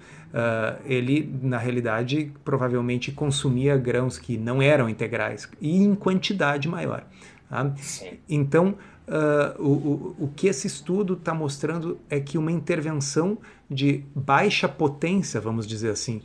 ele, 0.84 1.34
na 1.42 1.58
realidade, 1.58 2.34
provavelmente 2.44 3.10
consumia 3.14 3.78
grãos 3.78 4.18
que 4.18 4.38
não 4.38 4.62
eram 4.62 4.90
integrais 4.90 5.50
e 5.62 5.82
em 5.82 5.96
quantidade 5.96 6.68
maior. 6.68 7.06
Tá? 7.50 7.74
Então, 8.28 8.76
uh, 9.08 9.64
o, 9.64 9.70
o, 9.70 10.16
o 10.26 10.28
que 10.36 10.48
esse 10.48 10.68
estudo 10.68 11.14
está 11.14 11.34
mostrando 11.34 11.98
é 12.10 12.20
que 12.20 12.38
uma 12.38 12.52
intervenção 12.52 13.38
de 13.70 14.04
baixa 14.16 14.68
potência, 14.68 15.40
vamos 15.40 15.68
dizer 15.68 15.92
assim, 15.92 16.22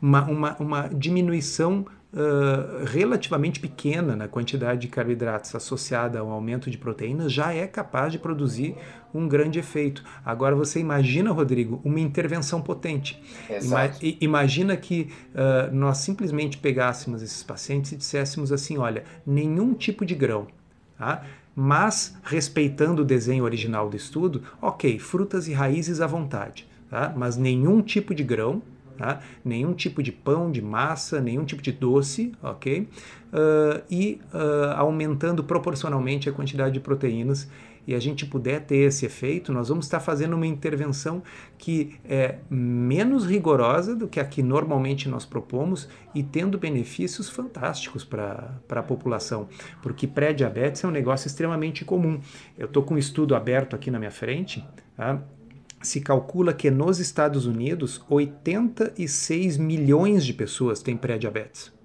uma, 0.00 0.24
uma, 0.24 0.56
uma 0.58 0.88
diminuição 0.88 1.86
Uh, 2.10 2.86
relativamente 2.86 3.60
pequena 3.60 4.16
na 4.16 4.26
quantidade 4.26 4.80
de 4.80 4.88
carboidratos 4.88 5.54
associada 5.54 6.18
ao 6.18 6.30
aumento 6.30 6.70
de 6.70 6.78
proteínas 6.78 7.30
já 7.30 7.52
é 7.52 7.66
capaz 7.66 8.10
de 8.10 8.18
produzir 8.18 8.74
um 9.12 9.28
grande 9.28 9.58
efeito. 9.58 10.02
Agora 10.24 10.56
você 10.56 10.80
imagina, 10.80 11.30
Rodrigo, 11.30 11.82
uma 11.84 12.00
intervenção 12.00 12.62
potente. 12.62 13.22
Ima 13.62 13.90
imagina 14.22 14.74
que 14.74 15.10
uh, 15.34 15.74
nós 15.74 15.98
simplesmente 15.98 16.56
pegássemos 16.56 17.22
esses 17.22 17.42
pacientes 17.42 17.92
e 17.92 17.96
disséssemos 17.96 18.52
assim: 18.52 18.78
olha, 18.78 19.04
nenhum 19.26 19.74
tipo 19.74 20.06
de 20.06 20.14
grão. 20.14 20.46
Tá? 20.96 21.24
Mas 21.60 22.16
respeitando 22.22 23.02
o 23.02 23.04
desenho 23.04 23.42
original 23.42 23.90
do 23.90 23.96
estudo, 23.96 24.44
ok, 24.62 24.96
frutas 25.00 25.48
e 25.48 25.52
raízes 25.52 26.00
à 26.00 26.06
vontade, 26.06 26.68
tá? 26.88 27.12
mas 27.16 27.36
nenhum 27.36 27.82
tipo 27.82 28.14
de 28.14 28.22
grão, 28.22 28.62
tá? 28.96 29.18
nenhum 29.44 29.72
tipo 29.72 30.00
de 30.00 30.12
pão, 30.12 30.52
de 30.52 30.62
massa, 30.62 31.20
nenhum 31.20 31.44
tipo 31.44 31.60
de 31.60 31.72
doce, 31.72 32.32
ok? 32.40 32.82
Uh, 32.82 33.82
e 33.90 34.20
uh, 34.32 34.76
aumentando 34.76 35.42
proporcionalmente 35.42 36.28
a 36.28 36.32
quantidade 36.32 36.74
de 36.74 36.80
proteínas 36.80 37.50
e 37.88 37.94
a 37.94 37.98
gente 37.98 38.26
puder 38.26 38.66
ter 38.66 38.76
esse 38.76 39.06
efeito, 39.06 39.50
nós 39.50 39.70
vamos 39.70 39.86
estar 39.86 39.98
fazendo 39.98 40.34
uma 40.34 40.46
intervenção 40.46 41.22
que 41.56 41.98
é 42.04 42.34
menos 42.50 43.24
rigorosa 43.24 43.96
do 43.96 44.06
que 44.06 44.20
a 44.20 44.26
que 44.26 44.42
normalmente 44.42 45.08
nós 45.08 45.24
propomos 45.24 45.88
e 46.14 46.22
tendo 46.22 46.58
benefícios 46.58 47.30
fantásticos 47.30 48.04
para 48.04 48.60
a 48.68 48.82
população, 48.82 49.48
porque 49.82 50.06
pré-diabetes 50.06 50.84
é 50.84 50.86
um 50.86 50.90
negócio 50.90 51.28
extremamente 51.28 51.82
comum. 51.82 52.20
Eu 52.58 52.66
estou 52.66 52.82
com 52.82 52.94
um 52.94 52.98
estudo 52.98 53.34
aberto 53.34 53.74
aqui 53.74 53.90
na 53.90 53.98
minha 53.98 54.10
frente, 54.10 54.62
tá? 54.94 55.22
se 55.80 56.02
calcula 56.02 56.52
que 56.52 56.70
nos 56.70 56.98
Estados 56.98 57.46
Unidos 57.46 58.04
86 58.10 59.56
milhões 59.56 60.26
de 60.26 60.34
pessoas 60.34 60.82
têm 60.82 60.94
pré-diabetes. 60.94 61.77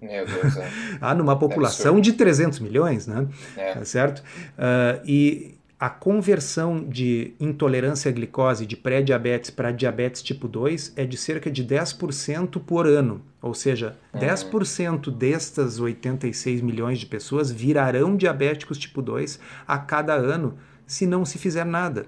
Meu 0.00 0.24
Deus, 0.26 0.56
é. 0.56 0.70
ah, 1.00 1.14
numa 1.14 1.38
população 1.38 1.98
é 1.98 2.00
de 2.00 2.12
300 2.12 2.60
milhões, 2.60 3.06
né? 3.06 3.26
É. 3.56 3.74
Tá 3.74 3.84
certo? 3.84 4.20
Uh, 4.20 5.02
e 5.04 5.58
a 5.80 5.88
conversão 5.88 6.84
de 6.84 7.34
intolerância 7.38 8.08
à 8.08 8.12
glicose 8.12 8.66
de 8.66 8.76
pré-diabetes 8.76 9.50
para 9.50 9.70
diabetes 9.70 10.22
tipo 10.22 10.48
2 10.48 10.92
é 10.96 11.04
de 11.04 11.16
cerca 11.16 11.48
de 11.48 11.64
10% 11.64 12.60
por 12.60 12.86
ano. 12.86 13.22
Ou 13.40 13.54
seja, 13.54 13.96
uhum. 14.12 14.20
10% 14.20 15.10
destas 15.10 15.78
86 15.78 16.62
milhões 16.62 16.98
de 16.98 17.06
pessoas 17.06 17.52
virarão 17.52 18.16
diabéticos 18.16 18.76
tipo 18.76 19.00
2 19.00 19.38
a 19.68 19.78
cada 19.78 20.14
ano 20.14 20.58
se 20.84 21.06
não 21.06 21.24
se 21.24 21.38
fizer 21.38 21.64
nada. 21.64 22.06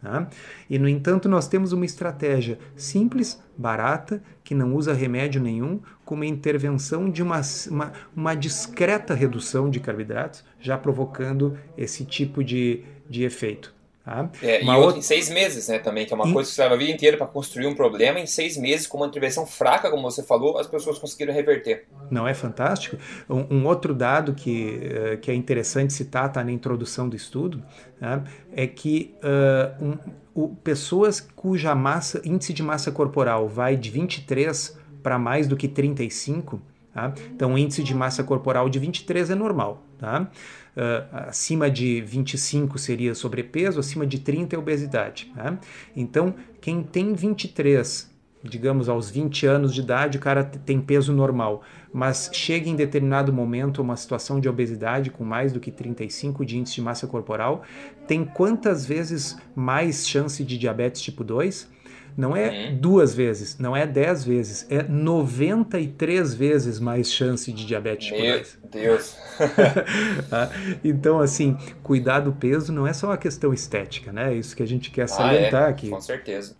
Tá? 0.00 0.28
E, 0.70 0.78
no 0.78 0.88
entanto, 0.88 1.28
nós 1.28 1.48
temos 1.48 1.72
uma 1.72 1.84
estratégia 1.84 2.58
simples, 2.76 3.42
barata, 3.56 4.22
que 4.44 4.54
não 4.54 4.74
usa 4.74 4.92
remédio 4.92 5.42
nenhum, 5.42 5.80
com 6.08 6.14
uma 6.14 6.24
intervenção 6.24 7.10
de 7.10 7.22
uma, 7.22 7.42
uma, 7.70 7.92
uma 8.16 8.34
discreta 8.34 9.12
redução 9.12 9.68
de 9.68 9.78
carboidratos, 9.78 10.42
já 10.58 10.78
provocando 10.78 11.58
esse 11.76 12.02
tipo 12.02 12.42
de, 12.42 12.82
de 13.06 13.24
efeito. 13.24 13.74
Tá? 14.02 14.30
É, 14.42 14.62
uma 14.62 14.78
e 14.78 14.80
outra... 14.80 14.98
em 15.00 15.02
seis 15.02 15.28
meses, 15.28 15.68
né, 15.68 15.78
também, 15.78 16.06
que 16.06 16.12
é 16.14 16.16
uma 16.16 16.32
coisa 16.32 16.48
que 16.48 16.56
você 16.56 16.62
leva 16.62 16.76
a 16.76 16.78
vida 16.78 16.90
inteira 16.90 17.18
para 17.18 17.26
construir 17.26 17.66
um 17.66 17.74
problema, 17.74 18.18
em 18.18 18.24
seis 18.24 18.56
meses, 18.56 18.86
com 18.86 18.96
uma 18.96 19.06
intervenção 19.06 19.44
fraca, 19.44 19.90
como 19.90 20.10
você 20.10 20.22
falou, 20.22 20.56
as 20.56 20.66
pessoas 20.66 20.98
conseguiram 20.98 21.34
reverter. 21.34 21.84
Não 22.10 22.26
é 22.26 22.32
fantástico? 22.32 22.96
Um, 23.28 23.58
um 23.58 23.66
outro 23.66 23.94
dado 23.94 24.32
que, 24.32 24.80
uh, 25.12 25.18
que 25.18 25.30
é 25.30 25.34
interessante 25.34 25.92
citar, 25.92 26.28
está 26.28 26.42
na 26.42 26.52
introdução 26.52 27.06
do 27.06 27.16
estudo, 27.16 27.62
tá? 28.00 28.24
é 28.56 28.66
que 28.66 29.14
uh, 29.22 29.84
um, 29.84 29.98
o, 30.34 30.48
pessoas 30.56 31.20
cuja 31.20 31.74
massa, 31.74 32.22
índice 32.24 32.54
de 32.54 32.62
massa 32.62 32.90
corporal 32.90 33.46
vai 33.46 33.76
de 33.76 33.90
23 33.90 34.77
para 35.02 35.18
mais 35.18 35.46
do 35.46 35.56
que 35.56 35.68
35, 35.68 36.60
Tá? 36.98 37.14
Então, 37.32 37.54
o 37.54 37.58
índice 37.58 37.82
de 37.82 37.94
massa 37.94 38.24
corporal 38.24 38.68
de 38.68 38.78
23 38.80 39.30
é 39.30 39.34
normal. 39.36 39.84
Tá? 39.98 40.28
Uh, 40.76 41.16
acima 41.28 41.70
de 41.70 42.00
25 42.00 42.76
seria 42.76 43.14
sobrepeso, 43.14 43.78
acima 43.78 44.04
de 44.04 44.18
30 44.18 44.56
é 44.56 44.58
obesidade. 44.58 45.30
Tá? 45.32 45.58
Então, 45.94 46.34
quem 46.60 46.82
tem 46.82 47.14
23, 47.14 48.10
digamos 48.42 48.88
aos 48.88 49.10
20 49.10 49.46
anos 49.46 49.72
de 49.72 49.80
idade, 49.80 50.18
o 50.18 50.20
cara 50.20 50.42
tem 50.42 50.80
peso 50.80 51.12
normal, 51.12 51.62
mas 51.92 52.30
chega 52.32 52.68
em 52.68 52.74
determinado 52.74 53.32
momento 53.32 53.80
a 53.80 53.84
uma 53.84 53.96
situação 53.96 54.40
de 54.40 54.48
obesidade 54.48 55.10
com 55.10 55.24
mais 55.24 55.52
do 55.52 55.60
que 55.60 55.70
35 55.70 56.44
de 56.44 56.58
índice 56.58 56.76
de 56.76 56.82
massa 56.82 57.06
corporal, 57.06 57.62
tem 58.06 58.24
quantas 58.24 58.84
vezes 58.84 59.36
mais 59.54 60.06
chance 60.06 60.42
de 60.44 60.58
diabetes 60.58 61.00
tipo 61.00 61.22
2? 61.22 61.77
Não 62.18 62.36
é 62.36 62.72
duas 62.72 63.14
vezes, 63.14 63.56
não 63.60 63.76
é 63.76 63.86
dez 63.86 64.24
vezes, 64.24 64.66
é 64.68 64.82
93 64.82 66.34
vezes 66.34 66.80
mais 66.80 67.12
chance 67.12 67.52
de 67.52 67.64
diabetes 67.64 68.08
tipo 68.08 68.20
Meu 68.20 68.34
2. 68.34 68.58
Deus! 68.64 69.16
Ah, 70.32 70.50
então, 70.82 71.20
assim, 71.20 71.56
cuidar 71.80 72.18
do 72.18 72.32
peso 72.32 72.72
não 72.72 72.88
é 72.88 72.92
só 72.92 73.06
uma 73.06 73.16
questão 73.16 73.54
estética, 73.54 74.12
né? 74.12 74.32
É 74.32 74.36
isso 74.36 74.56
que 74.56 74.64
a 74.64 74.66
gente 74.66 74.90
quer 74.90 75.08
salientar 75.08 75.62
ah, 75.62 75.66
é, 75.66 75.70
aqui. 75.70 75.88
Com 75.90 76.00
certeza. 76.00 76.56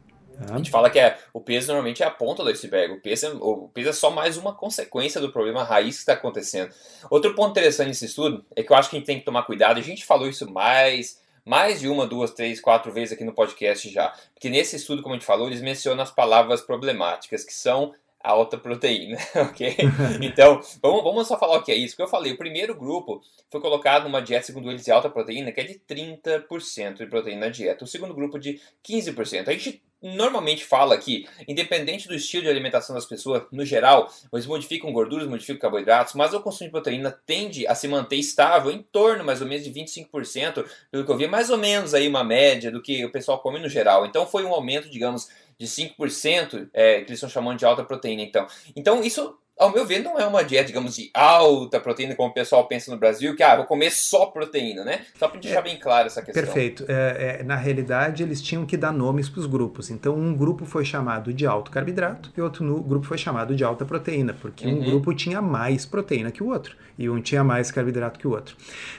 A 0.48 0.56
gente 0.56 0.70
fala 0.70 0.88
que 0.88 0.98
é, 1.00 1.18
o 1.32 1.40
peso 1.40 1.66
normalmente 1.66 2.04
é 2.04 2.06
a 2.06 2.10
ponta 2.10 2.44
do 2.44 2.50
iceberg. 2.50 2.94
O 2.94 3.00
peso, 3.00 3.26
é, 3.26 3.30
o 3.30 3.68
peso 3.74 3.88
é 3.88 3.92
só 3.92 4.10
mais 4.10 4.36
uma 4.36 4.54
consequência 4.54 5.20
do 5.20 5.32
problema 5.32 5.64
raiz 5.64 5.96
que 5.96 6.02
está 6.02 6.12
acontecendo. 6.12 6.72
Outro 7.10 7.34
ponto 7.34 7.50
interessante 7.50 7.88
nesse 7.88 8.04
estudo 8.04 8.44
é 8.54 8.62
que 8.62 8.72
eu 8.72 8.76
acho 8.76 8.88
que 8.88 8.96
a 8.96 8.98
gente 9.00 9.06
tem 9.06 9.18
que 9.18 9.24
tomar 9.24 9.42
cuidado. 9.42 9.78
A 9.78 9.82
gente 9.82 10.04
falou 10.04 10.28
isso 10.28 10.48
mais 10.48 11.20
mais 11.48 11.80
de 11.80 11.88
uma, 11.88 12.06
duas, 12.06 12.30
três, 12.30 12.60
quatro 12.60 12.92
vezes 12.92 13.14
aqui 13.14 13.24
no 13.24 13.32
podcast 13.32 13.88
já. 13.88 14.14
Porque 14.34 14.50
nesse 14.50 14.76
estudo, 14.76 15.02
como 15.02 15.14
a 15.14 15.16
gente 15.18 15.26
falou, 15.26 15.46
eles 15.46 15.62
mencionam 15.62 16.02
as 16.02 16.10
palavras 16.10 16.60
problemáticas, 16.60 17.42
que 17.42 17.54
são 17.54 17.94
alta 18.20 18.58
proteína, 18.58 19.16
ok? 19.34 19.76
Então, 20.20 20.60
vamos, 20.82 21.02
vamos 21.02 21.28
só 21.28 21.38
falar 21.38 21.58
o 21.58 21.62
que 21.62 21.72
é 21.72 21.76
isso. 21.76 21.94
Porque 21.94 22.02
eu 22.02 22.08
falei, 22.08 22.32
o 22.32 22.38
primeiro 22.38 22.74
grupo 22.74 23.22
foi 23.50 23.60
colocado 23.60 24.04
numa 24.04 24.20
dieta, 24.20 24.46
segundo 24.46 24.70
eles, 24.70 24.84
de 24.84 24.90
alta 24.90 25.08
proteína, 25.08 25.52
que 25.52 25.60
é 25.60 25.64
de 25.64 25.80
30% 25.88 26.98
de 26.98 27.06
proteína 27.06 27.46
na 27.46 27.52
dieta. 27.52 27.84
O 27.84 27.88
segundo 27.88 28.14
grupo 28.14 28.38
de 28.38 28.60
15%. 28.84 29.48
A 29.48 29.52
gente 29.52 29.82
normalmente 30.00 30.64
fala 30.64 30.96
que, 30.96 31.26
independente 31.46 32.06
do 32.06 32.14
estilo 32.14 32.44
de 32.44 32.48
alimentação 32.48 32.94
das 32.94 33.04
pessoas, 33.04 33.42
no 33.50 33.64
geral, 33.64 34.08
eles 34.32 34.46
modificam 34.46 34.92
gorduras, 34.92 35.26
modificam 35.26 35.60
carboidratos, 35.60 36.14
mas 36.14 36.32
o 36.32 36.40
consumo 36.40 36.68
de 36.68 36.72
proteína 36.72 37.10
tende 37.26 37.66
a 37.66 37.74
se 37.74 37.88
manter 37.88 38.16
estável 38.16 38.70
em 38.70 38.80
torno 38.80 39.24
mais 39.24 39.40
ou 39.40 39.48
menos 39.48 39.64
de 39.64 39.72
25%, 39.72 40.64
pelo 40.90 41.04
que 41.04 41.10
eu 41.10 41.16
vi, 41.16 41.26
mais 41.26 41.50
ou 41.50 41.58
menos 41.58 41.94
aí 41.94 42.06
uma 42.06 42.22
média 42.22 42.70
do 42.70 42.80
que 42.80 43.04
o 43.04 43.10
pessoal 43.10 43.40
come 43.40 43.58
no 43.58 43.68
geral. 43.68 44.06
Então 44.06 44.26
foi 44.26 44.44
um 44.44 44.52
aumento, 44.52 44.88
digamos, 44.88 45.28
de 45.58 45.66
5%, 45.66 46.70
é, 46.72 46.96
que 47.00 47.10
eles 47.10 47.12
estão 47.12 47.28
chamando 47.28 47.58
de 47.58 47.64
alta 47.64 47.84
proteína, 47.84 48.22
então. 48.22 48.46
Então 48.76 49.02
isso 49.02 49.36
ao 49.58 49.72
meu 49.72 49.84
ver, 49.84 50.02
não 50.02 50.18
é 50.18 50.26
uma 50.26 50.44
dieta, 50.44 50.66
digamos, 50.66 50.94
de 50.94 51.10
alta 51.12 51.80
proteína, 51.80 52.14
como 52.14 52.30
o 52.30 52.34
pessoal 52.34 52.66
pensa 52.66 52.90
no 52.90 52.98
Brasil, 52.98 53.34
que 53.34 53.42
ah, 53.42 53.56
vou 53.56 53.64
comer 53.64 53.90
só 53.90 54.26
proteína, 54.26 54.84
né? 54.84 55.00
Só 55.18 55.28
para 55.28 55.40
deixar 55.40 55.58
é, 55.58 55.62
bem 55.62 55.76
claro 55.76 56.06
essa 56.06 56.22
questão. 56.22 56.42
Perfeito. 56.42 56.84
É, 56.88 57.38
é, 57.40 57.42
na 57.42 57.56
realidade, 57.56 58.22
eles 58.22 58.40
tinham 58.40 58.64
que 58.64 58.76
dar 58.76 58.92
nomes 58.92 59.28
para 59.28 59.40
os 59.40 59.46
grupos. 59.46 59.90
Então, 59.90 60.14
um 60.14 60.34
grupo 60.34 60.64
foi 60.64 60.84
chamado 60.84 61.32
de 61.32 61.46
alto 61.46 61.70
carboidrato 61.70 62.30
e 62.36 62.40
outro 62.40 62.82
grupo 62.82 63.06
foi 63.06 63.18
chamado 63.18 63.56
de 63.56 63.64
alta 63.64 63.84
proteína, 63.84 64.34
porque 64.34 64.66
uhum. 64.66 64.80
um 64.80 64.84
grupo 64.84 65.12
tinha 65.12 65.42
mais 65.42 65.84
proteína 65.84 66.30
que 66.30 66.42
o 66.42 66.48
outro 66.48 66.76
e 66.98 67.08
um 67.08 67.20
tinha 67.20 67.44
mais 67.44 67.70
carboidrato 67.70 68.18
que 68.18 68.26
o 68.26 68.32
outro. 68.32 68.56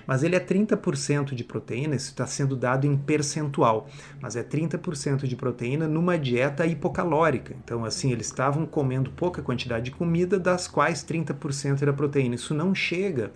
Mas 0.08 0.24
ele 0.24 0.36
é 0.36 0.40
30% 0.40 1.36
de 1.36 1.44
proteína, 1.44 1.96
isso 1.96 2.10
está 2.10 2.26
sendo 2.26 2.56
dado 2.56 2.88
em 2.88 2.96
percentual, 2.96 3.88
mas 4.22 4.38
é 4.38 4.44
30% 4.44 5.28
de 5.28 5.36
proteína 5.36 5.88
numa 5.88 6.18
dieta 6.18 6.66
hipocalórica. 6.66 7.54
Então, 7.62 7.84
assim, 7.84 8.12
eles 8.12 8.28
estavam 8.28 8.66
comendo 8.66 9.12
pouca 9.12 9.42
quantidade 9.42 9.86
de 9.86 9.92
comida 9.92 10.40
das 10.52 10.68
quais 10.68 11.04
30% 11.04 11.82
era 11.82 11.94
proteína. 11.94 12.36
Isso 12.36 12.54
não 12.54 12.74
chega 12.74 13.32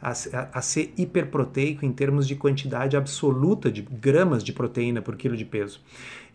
a, 0.00 0.12
a, 0.52 0.60
ser 0.60 0.92
hiperproteico 0.96 1.84
em 1.84 1.92
termos 1.92 2.26
de 2.26 2.36
quantidade 2.36 2.96
absoluta 2.96 3.70
de 3.70 3.80
gramas 3.80 4.44
de 4.44 4.52
proteína 4.52 5.00
por 5.00 5.16
quilo 5.16 5.36
de 5.36 5.44
peso. 5.44 5.80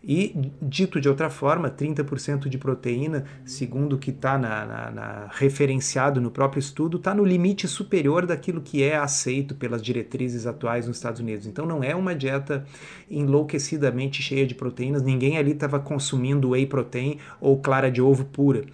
E, 0.02 0.50
dito 0.62 0.98
de 0.98 1.10
outra 1.10 1.28
forma, 1.28 1.70
30% 1.70 2.48
de 2.48 2.56
proteína, 2.56 3.26
segundo 3.44 3.96
o 3.96 3.98
que 3.98 4.10
está 4.10 5.28
referenciado 5.30 6.20
no 6.22 6.30
próprio 6.30 6.58
estudo, 6.58 6.96
está 6.96 7.14
no 7.14 7.22
limite 7.22 7.68
superior 7.68 8.24
daquilo 8.24 8.62
que 8.62 8.82
é 8.82 8.96
aceito 8.96 9.54
pelas 9.54 9.82
diretrizes 9.82 10.46
atuais 10.46 10.88
nos 10.88 10.96
Estados 10.96 11.20
Unidos. 11.20 11.46
Então 11.46 11.66
não 11.66 11.84
é 11.84 11.94
uma 11.94 12.14
dieta 12.14 12.64
enlouquecidamente 13.10 14.22
cheia 14.22 14.46
de 14.46 14.54
proteínas, 14.54 15.02
ninguém 15.02 15.36
ali 15.36 15.52
estava 15.52 15.78
consumindo 15.78 16.50
whey 16.50 16.66
protein 16.66 17.18
ou 17.38 17.60
clara 17.60 17.90
de 17.90 18.00
ovo 18.00 18.24
pura. 18.24 18.64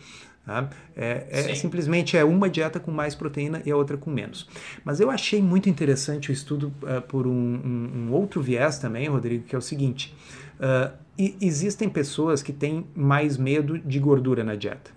Tá? 0.46 0.70
É, 0.96 1.26
é 1.28 1.54
simplesmente 1.56 2.16
é 2.16 2.22
uma 2.22 2.48
dieta 2.48 2.78
com 2.78 2.92
mais 2.92 3.16
proteína 3.16 3.60
e 3.66 3.70
a 3.72 3.76
outra 3.76 3.96
com 3.96 4.12
menos. 4.12 4.48
Mas 4.84 5.00
eu 5.00 5.10
achei 5.10 5.42
muito 5.42 5.68
interessante 5.68 6.30
o 6.30 6.32
estudo 6.32 6.72
uh, 6.82 7.02
por 7.02 7.26
um, 7.26 7.32
um, 7.32 7.90
um, 7.96 8.12
outro 8.12 8.40
viés 8.40 8.78
também, 8.78 9.08
Rodrigo, 9.08 9.42
que 9.42 9.56
é 9.56 9.58
o 9.58 9.62
seguinte: 9.62 10.14
uh, 10.60 10.96
existem 11.40 11.88
pessoas 11.88 12.44
que 12.44 12.52
têm 12.52 12.86
mais 12.94 13.36
medo 13.36 13.76
de 13.76 13.98
gordura 13.98 14.44
na 14.44 14.54
dieta. 14.54 14.92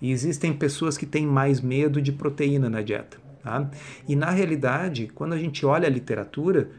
E 0.00 0.12
existem 0.12 0.52
pessoas 0.52 0.96
que 0.96 1.06
têm 1.06 1.26
mais 1.26 1.60
medo 1.60 2.00
de 2.00 2.12
proteína 2.12 2.70
na 2.70 2.80
dieta. 2.80 3.16
Tá? 3.42 3.68
E 4.06 4.14
na 4.14 4.30
realidade, 4.30 5.10
quando 5.12 5.32
a 5.32 5.38
gente 5.38 5.66
olha 5.66 5.88
a 5.88 5.90
literatura, 5.90 6.70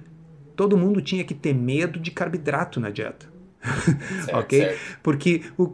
todo 0.56 0.78
mundo 0.78 1.02
tinha 1.02 1.26
que 1.26 1.34
ter 1.34 1.54
medo 1.54 2.00
de 2.00 2.10
carboidrato 2.10 2.80
na 2.80 2.90
dieta. 2.90 3.33
Certo, 4.26 4.38
ok? 4.38 4.60
Certo. 4.60 4.80
Porque 5.02 5.42
o, 5.58 5.74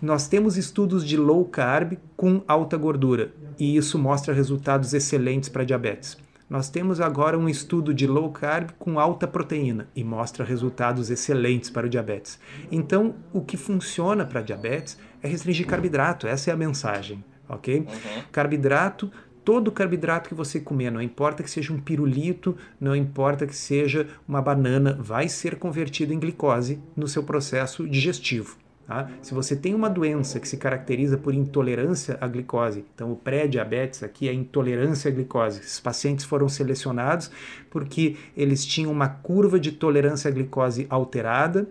nós 0.00 0.28
temos 0.28 0.56
estudos 0.56 1.04
de 1.06 1.16
low 1.16 1.44
carb 1.44 1.94
com 2.16 2.42
alta 2.46 2.76
gordura 2.76 3.32
e 3.58 3.76
isso 3.76 3.98
mostra 3.98 4.34
resultados 4.34 4.92
excelentes 4.92 5.48
para 5.48 5.64
diabetes. 5.64 6.18
Nós 6.48 6.68
temos 6.68 7.00
agora 7.00 7.38
um 7.38 7.48
estudo 7.48 7.94
de 7.94 8.06
low 8.06 8.30
carb 8.30 8.72
com 8.78 9.00
alta 9.00 9.26
proteína 9.26 9.88
e 9.96 10.04
mostra 10.04 10.44
resultados 10.44 11.08
excelentes 11.08 11.70
para 11.70 11.86
o 11.86 11.88
diabetes. 11.88 12.38
Então, 12.70 13.14
o 13.32 13.40
que 13.40 13.56
funciona 13.56 14.26
para 14.26 14.42
diabetes 14.42 14.98
é 15.22 15.28
restringir 15.28 15.66
carboidrato, 15.66 16.26
essa 16.26 16.50
é 16.50 16.52
a 16.52 16.56
mensagem, 16.56 17.24
ok? 17.48 17.78
Uhum. 17.78 18.22
Carboidrato 18.30 19.10
todo 19.44 19.72
carboidrato 19.72 20.28
que 20.28 20.34
você 20.34 20.60
comer, 20.60 20.90
não 20.90 21.02
importa 21.02 21.42
que 21.42 21.50
seja 21.50 21.72
um 21.72 21.80
pirulito, 21.80 22.56
não 22.80 22.94
importa 22.94 23.46
que 23.46 23.56
seja 23.56 24.06
uma 24.26 24.40
banana, 24.40 24.96
vai 25.00 25.28
ser 25.28 25.56
convertido 25.56 26.12
em 26.12 26.18
glicose 26.18 26.80
no 26.96 27.08
seu 27.08 27.22
processo 27.22 27.88
digestivo. 27.88 28.56
Tá? 28.86 29.08
Se 29.22 29.32
você 29.32 29.54
tem 29.54 29.74
uma 29.74 29.88
doença 29.88 30.40
que 30.40 30.48
se 30.48 30.56
caracteriza 30.56 31.16
por 31.16 31.32
intolerância 31.32 32.18
à 32.20 32.26
glicose, 32.26 32.84
então 32.94 33.12
o 33.12 33.16
pré-diabetes 33.16 34.02
aqui 34.02 34.28
é 34.28 34.32
intolerância 34.32 35.10
à 35.10 35.14
glicose. 35.14 35.60
Esses 35.60 35.78
pacientes 35.80 36.24
foram 36.24 36.48
selecionados 36.48 37.30
porque 37.70 38.16
eles 38.36 38.66
tinham 38.66 38.90
uma 38.90 39.08
curva 39.08 39.58
de 39.58 39.72
tolerância 39.72 40.28
à 40.28 40.32
glicose 40.32 40.86
alterada 40.90 41.68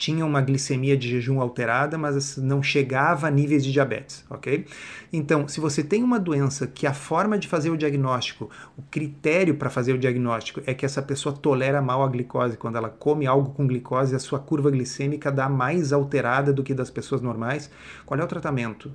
tinha 0.00 0.24
uma 0.24 0.40
glicemia 0.40 0.96
de 0.96 1.10
jejum 1.10 1.42
alterada, 1.42 1.98
mas 1.98 2.38
não 2.38 2.62
chegava 2.62 3.26
a 3.26 3.30
níveis 3.30 3.62
de 3.62 3.70
diabetes, 3.70 4.24
ok? 4.30 4.64
Então, 5.12 5.46
se 5.46 5.60
você 5.60 5.84
tem 5.84 6.02
uma 6.02 6.18
doença 6.18 6.66
que 6.66 6.86
a 6.86 6.94
forma 6.94 7.38
de 7.38 7.46
fazer 7.46 7.68
o 7.68 7.76
diagnóstico, 7.76 8.48
o 8.78 8.82
critério 8.90 9.56
para 9.56 9.68
fazer 9.68 9.92
o 9.92 9.98
diagnóstico 9.98 10.62
é 10.64 10.72
que 10.72 10.86
essa 10.86 11.02
pessoa 11.02 11.34
tolera 11.34 11.82
mal 11.82 12.02
a 12.02 12.08
glicose, 12.08 12.56
quando 12.56 12.76
ela 12.76 12.88
come 12.88 13.26
algo 13.26 13.50
com 13.50 13.66
glicose, 13.66 14.16
a 14.16 14.18
sua 14.18 14.38
curva 14.38 14.70
glicêmica 14.70 15.30
dá 15.30 15.50
mais 15.50 15.92
alterada 15.92 16.50
do 16.50 16.62
que 16.62 16.72
das 16.72 16.88
pessoas 16.88 17.20
normais, 17.20 17.70
qual 18.06 18.18
é 18.18 18.24
o 18.24 18.26
tratamento? 18.26 18.90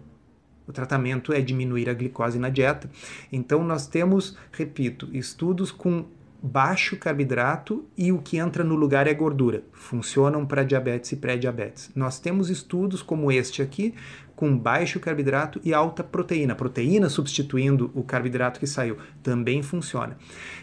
O 0.67 0.73
tratamento 0.73 1.31
é 1.31 1.39
diminuir 1.39 1.87
a 1.87 1.93
glicose 1.93 2.39
na 2.39 2.49
dieta. 2.49 2.89
Então, 3.31 3.63
nós 3.63 3.85
temos, 3.85 4.35
repito, 4.51 5.07
estudos 5.13 5.71
com 5.71 6.05
baixo 6.45 6.95
carboidrato 6.95 7.85
e 7.97 8.11
o 8.11 8.19
que 8.19 8.37
entra 8.37 8.63
no 8.63 8.75
lugar 8.75 9.07
é 9.07 9.13
gordura. 9.13 9.63
Funcionam 9.73 10.45
para 10.45 10.63
diabetes 10.63 11.11
e 11.11 11.15
pré-diabetes. 11.15 11.89
Nós 11.95 12.19
temos 12.19 12.49
estudos 12.49 13.01
como 13.01 13.31
este 13.31 13.63
aqui, 13.63 13.95
com 14.35 14.55
baixo 14.55 14.99
carboidrato 14.99 15.59
e 15.63 15.73
alta 15.73 16.03
proteína. 16.03 16.53
Proteína 16.53 17.09
substituindo 17.09 17.89
o 17.95 18.03
carboidrato 18.03 18.59
que 18.59 18.67
saiu 18.67 18.97
também 19.23 19.63
funciona. 19.63 20.17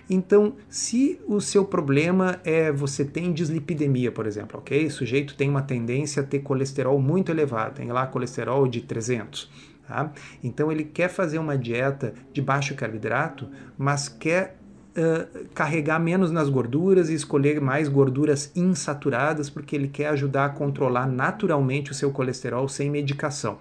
Então, 0.09 0.55
se 0.69 1.21
o 1.27 1.41
seu 1.41 1.65
problema 1.65 2.39
é 2.45 2.71
você 2.71 3.05
tem 3.05 3.33
dislipidemia, 3.33 4.13
por 4.13 4.27
exemplo, 4.27 4.61
ok? 4.61 4.87
O 4.87 4.91
sujeito 4.91 5.35
tem 5.35 5.51
uma 5.51 5.63
tendência 5.63 6.23
a 6.23 6.27
ter 6.27 6.41
colesterol 6.41 7.01
muito 7.01 7.33
elevado, 7.33 7.75
tem 7.75 7.91
lá 7.91 8.07
colesterol 8.07 8.69
de 8.69 8.83
300. 8.83 9.51
Tá? 9.89 10.13
Então 10.45 10.71
ele 10.71 10.85
quer 10.85 11.09
fazer 11.09 11.39
uma 11.39 11.59
dieta 11.59 12.15
de 12.33 12.41
baixo 12.41 12.75
carboidrato, 12.75 13.49
mas 13.77 14.09
quer 14.09 14.57
uh, 14.97 15.47
carregar 15.55 15.99
menos 15.99 16.31
nas 16.31 16.49
gorduras 16.49 17.09
e 17.09 17.15
escolher 17.15 17.61
mais 17.61 17.89
gorduras 17.89 18.51
insaturadas, 18.55 19.51
porque 19.51 19.77
ele 19.77 19.89
quer 19.89 20.09
ajudar 20.09 20.47
a 20.47 20.49
controlar 20.51 21.07
naturalmente 21.07 21.91
o 21.91 21.95
seu 21.95 22.11
colesterol 22.11 22.69
sem 22.69 22.91
medicação. 22.91 23.59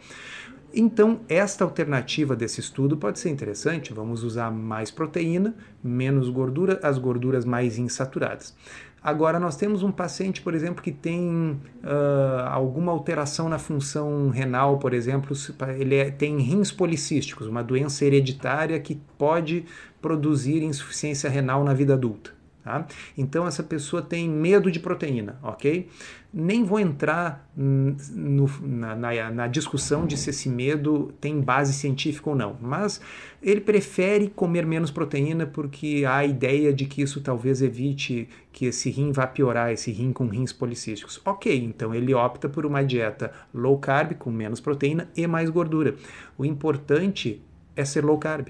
Então, 0.74 1.20
esta 1.28 1.66
alternativa 1.66 2.34
desse 2.34 2.62
estudo 2.62 2.96
pode 2.96 3.20
ser 3.20 3.30
interessante. 3.30 3.94
Vamos 3.94 4.24
usar 4.24 4.50
mais 4.50 4.90
proteína, 4.90 5.54
menos 5.84 6.30
gordura, 6.30 6.80
as 6.82 6.98
gorduras 6.98 7.44
mais 7.44 7.78
insaturadas. 7.78 8.56
Agora, 9.04 9.40
nós 9.40 9.56
temos 9.56 9.82
um 9.82 9.92
paciente, 9.92 10.42
por 10.42 10.54
exemplo, 10.54 10.84
que 10.84 10.92
tem 10.92 11.60
uh, 11.84 12.48
alguma 12.50 12.92
alteração 12.92 13.50
na 13.50 13.58
função 13.58 14.30
renal, 14.30 14.78
por 14.78 14.94
exemplo, 14.94 15.36
ele 15.80 15.96
é, 15.96 16.12
tem 16.12 16.38
rins 16.38 16.72
policísticos, 16.72 17.48
uma 17.48 17.64
doença 17.64 18.06
hereditária 18.06 18.80
que 18.80 19.02
pode 19.18 19.66
produzir 20.00 20.62
insuficiência 20.62 21.30
renal 21.32 21.64
na 21.64 21.74
vida 21.74 21.96
adulta. 21.96 22.41
Tá? 22.64 22.86
Então 23.18 23.48
essa 23.48 23.64
pessoa 23.64 24.04
tem 24.04 24.30
medo 24.30 24.70
de 24.70 24.80
proteína, 24.80 25.40
ok? 25.42 25.90
Nem 26.32 26.64
vou 26.64 26.80
entrar 26.80 27.50
no, 27.58 28.48
na, 28.62 28.96
na, 28.96 29.32
na, 29.32 29.48
discussão 29.48 30.06
de 30.06 30.16
se 30.16 30.30
esse 30.30 30.48
medo 30.48 31.12
tem 31.20 31.42
base 31.42 31.74
científica 31.74 32.30
ou 32.30 32.36
não, 32.36 32.56
mas 32.62 33.02
ele 33.42 33.62
prefere 33.62 34.28
comer 34.28 34.64
menos 34.64 34.92
proteína 34.92 35.48
porque 35.48 36.04
há 36.08 36.18
a 36.18 36.26
ideia 36.26 36.72
de 36.72 36.86
que 36.86 37.02
isso 37.02 37.20
talvez 37.20 37.64
evite 37.64 38.30
que 38.52 38.66
esse 38.66 38.92
rim 38.92 39.12
vá 39.12 39.26
piorar, 39.26 39.72
esse 39.72 39.92
rim 39.92 40.14
com 40.14 40.28
rins 40.28 40.54
policísticos. 40.54 41.20
Ok, 41.26 41.64
então 41.64 41.96
ele 41.96 42.14
opta 42.14 42.48
por 42.48 42.64
uma 42.64 42.84
dieta 42.84 43.32
low 43.52 43.80
carb 43.80 44.14
com 44.14 44.30
menos 44.30 44.60
proteína 44.60 45.10
e 45.18 45.26
mais 45.26 45.50
gordura. 45.50 45.96
O 46.38 46.46
importante 46.46 47.42
é 47.76 47.84
ser 47.84 48.06
low 48.06 48.20
carb. 48.20 48.50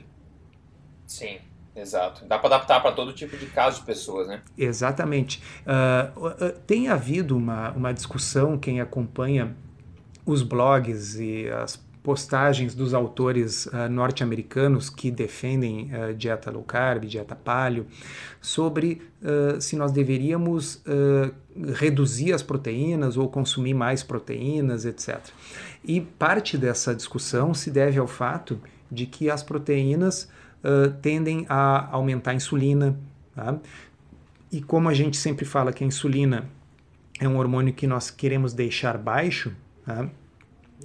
Sim. 1.08 1.38
Exato. 1.76 2.26
Dá 2.26 2.38
para 2.38 2.56
adaptar 2.56 2.82
para 2.82 2.92
todo 2.92 3.14
tipo 3.14 3.38
de 3.38 3.46
caso 3.48 3.80
de 3.80 3.86
pessoas, 3.86 4.28
né? 4.28 4.42
Exatamente. 4.58 5.42
Uh, 5.62 6.52
tem 6.68 6.90
havido 6.90 7.38
uma, 7.38 7.72
uma 7.72 7.94
discussão, 7.94 8.58
quem 8.58 8.82
acompanha 8.82 9.56
os 10.26 10.44
blogs 10.44 11.16
e 11.16 11.50
as 11.50 11.78
postagens 12.04 12.74
dos 12.74 12.94
autores 12.94 13.68
uh, 13.68 13.88
norte-americanos 13.90 14.90
que 14.90 15.12
defendem 15.12 15.92
uh, 15.94 16.14
dieta 16.14 16.50
low 16.50 16.64
carb, 16.64 17.06
dieta 17.06 17.36
paleo, 17.36 17.86
sobre 18.42 19.02
uh, 19.22 19.62
se 19.62 19.76
nós 19.76 19.92
deveríamos 19.92 20.82
reduzir 21.76 22.34
as 22.34 22.42
proteínas 22.42 23.18
ou 23.18 23.28
consumir 23.30 23.74
mais 23.74 24.02
proteínas, 24.02 24.86
etc. 24.86 25.20
E 25.84 26.02
parte 26.02 26.58
dessa 26.58 26.96
discussão 26.96 27.54
se 27.54 27.70
deve 27.70 28.00
ao 28.00 28.08
fato 28.08 28.60
de 28.90 29.06
que 29.06 29.30
as 29.30 29.44
proteínas 29.44 30.28
uh, 30.64 30.92
tendem 31.02 31.46
a 31.50 31.90
aumentar 31.92 32.32
a 32.32 32.36
insulina. 32.36 32.98
Tá? 33.36 33.58
E 34.52 34.62
como 34.62 34.90
a 34.90 34.94
gente 34.94 35.18
sempre 35.18 35.46
fala 35.46 35.72
que 35.72 35.84
a 35.84 35.88
insulina 35.88 36.50
é 37.20 37.28
um 37.28 37.38
hormônio 37.38 37.74
que 37.74 37.88
nós 37.88 38.10
queremos 38.10 38.54
deixar 38.54 38.98
baixo, 38.98 39.54
tá? 39.86 40.10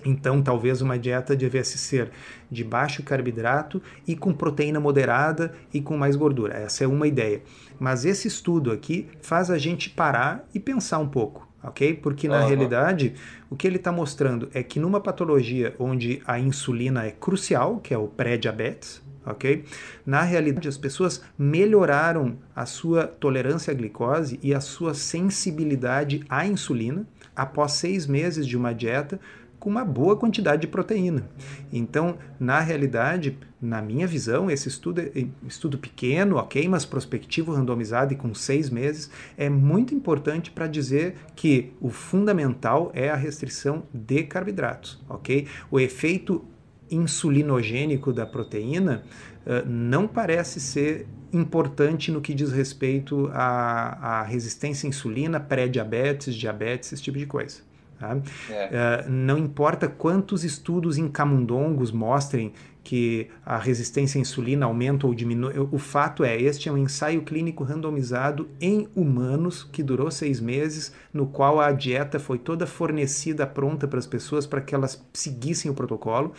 então 0.05 0.43
talvez 0.43 0.83
uma 0.83 0.99
dieta 0.99 1.35
devesse 1.35 1.79
ser 1.79 2.11
de 2.51 2.63
baixo 2.63 3.03
carboidrato 3.03 3.83
e 4.07 4.15
com 4.15 4.33
proteína 4.33 4.79
moderada 4.79 5.55
e 5.73 5.81
com 5.81 5.97
mais 5.97 6.15
gordura. 6.15 6.55
Essa 6.55 6.85
é 6.85 6.87
uma 6.87 7.09
ideia. 7.09 7.43
Mas 7.79 8.05
esse 8.05 8.29
estudo 8.29 8.71
aqui 8.71 9.09
faz 9.21 9.51
a 9.51 9.59
gente 9.59 9.91
parar 9.91 10.47
e 10.55 10.61
pensar 10.61 10.99
um 10.99 11.09
pouco. 11.09 11.47
Ok? 11.63 11.95
Porque 11.95 12.29
na 12.29 12.43
uhum. 12.43 12.47
realidade 12.47 13.15
o 13.51 13.57
que 13.57 13.67
ele 13.67 13.77
está 13.77 13.91
mostrando 13.91 14.49
é 14.55 14.63
que 14.63 14.79
numa 14.79 15.01
patologia 15.01 15.75
onde 15.81 16.23
a 16.25 16.39
insulina 16.39 17.05
é 17.05 17.11
crucial, 17.11 17.79
que 17.79 17.93
é 17.93 17.99
o 17.99 18.07
pré-diabetes, 18.07 19.03
ok? 19.27 19.65
Na 20.07 20.23
realidade, 20.23 20.69
as 20.69 20.79
pessoas 20.79 21.23
melhoraram 21.37 22.39
a 22.55 22.65
sua 22.65 23.07
tolerância 23.07 23.73
à 23.73 23.75
glicose 23.75 24.39
e 24.43 24.55
a 24.55 24.61
sua 24.61 24.95
sensibilidade 24.95 26.25
à 26.29 26.47
insulina 26.47 27.05
após 27.35 27.73
seis 27.73 28.07
meses 28.07 28.47
de 28.47 28.57
uma 28.57 28.73
dieta 28.73 29.21
com 29.59 29.71
uma 29.71 29.85
boa 29.85 30.17
quantidade 30.17 30.63
de 30.63 30.69
proteína. 30.69 31.29
Então, 31.73 32.19
na 32.39 32.61
realidade, 32.61 33.37
na 33.61 33.83
minha 33.83 34.07
visão, 34.07 34.51
esse 34.51 34.69
estudo 34.69 35.01
é 35.01 35.27
estudo 35.47 35.79
pequeno, 35.79 36.37
ok, 36.37 36.69
mas 36.69 36.85
prospectivo, 36.85 37.53
randomizado 37.53 38.13
e 38.13 38.17
com 38.17 38.33
seis 38.35 38.71
meses, 38.71 39.11
é 39.37 39.49
muito 39.49 39.95
importante 39.95 40.51
para 40.51 40.67
dizer 40.67 41.17
que 41.35 41.73
o 41.81 41.91
fundamental 41.91 42.91
é 42.95 43.09
a 43.09 43.17
restrição 43.17 43.83
de 43.93 44.23
carboidratos, 44.25 45.03
ok? 45.09 45.47
O 45.71 45.81
efeito 45.81 46.45
insulinogênico 46.91 48.13
da 48.13 48.27
proteína 48.27 49.03
uh, 49.47 49.69
não 49.69 50.07
parece 50.07 50.61
ser 50.61 51.07
importante 51.33 52.11
no 52.11 52.21
que 52.21 52.35
diz 52.35 52.51
respeito 52.51 53.31
à, 53.33 54.21
à 54.21 54.23
resistência 54.23 54.87
à 54.87 54.89
insulina, 54.89 55.41
pré-diabetes, 55.41 56.35
diabetes, 56.35 56.93
esse 56.93 57.03
tipo 57.03 57.19
de 57.19 57.27
coisa. 57.27 57.59
Tá? 57.99 58.19
É. 58.51 59.05
Uh, 59.07 59.11
não 59.11 59.39
importa 59.39 59.89
quantos 59.89 60.45
estudos 60.45 60.99
em 60.99 61.09
camundongos 61.09 61.91
mostrem 61.91 62.53
que 62.87 63.27
a 63.45 63.59
resistência 63.59 64.17
à 64.17 64.21
insulina 64.21 64.65
aumenta 64.65 65.09
ou 65.09 65.13
diminui. 65.13 65.55
O 65.73 65.77
fato 65.77 66.23
é, 66.23 66.41
este 66.41 66.69
é 66.69 66.73
um 66.73 66.79
ensaio 66.79 67.23
clínico 67.23 67.65
randomizado 67.65 68.49
em 68.61 68.87
humanos 68.95 69.65
que 69.65 69.83
durou 69.83 70.09
seis 70.09 70.39
meses, 70.39 70.93
no 71.13 71.27
qual 71.27 71.59
a 71.59 71.73
dieta 71.73 72.21
foi 72.21 72.39
toda 72.39 72.65
fornecida 72.65 73.45
pronta 73.45 73.89
para 73.89 73.99
as 73.99 74.07
pessoas 74.07 74.47
para 74.47 74.61
que 74.61 74.73
elas 74.73 75.05
seguissem 75.13 75.69
o 75.69 75.75
protocolo 75.75 76.33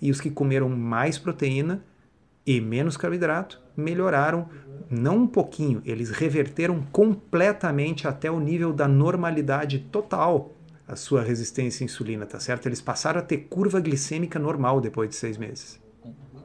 e 0.00 0.10
os 0.10 0.22
que 0.22 0.30
comeram 0.30 0.70
mais 0.70 1.18
proteína 1.18 1.84
e 2.46 2.62
menos 2.62 2.96
carboidrato 2.96 3.60
melhoraram 3.76 4.48
não 4.88 5.18
um 5.18 5.26
pouquinho, 5.26 5.82
eles 5.84 6.08
reverteram 6.08 6.80
completamente 6.90 8.08
até 8.08 8.30
o 8.30 8.40
nível 8.40 8.72
da 8.72 8.88
normalidade 8.88 9.80
total 9.92 10.54
a 10.88 10.96
sua 10.96 11.22
resistência 11.22 11.84
à 11.84 11.86
insulina, 11.86 12.24
tá 12.24 12.40
certo? 12.40 12.66
Eles 12.66 12.80
passaram 12.80 13.20
a 13.20 13.22
ter 13.22 13.46
curva 13.50 13.80
glicêmica 13.80 14.38
normal 14.38 14.80
depois 14.80 15.10
de 15.10 15.14
seis 15.14 15.36
meses. 15.36 15.79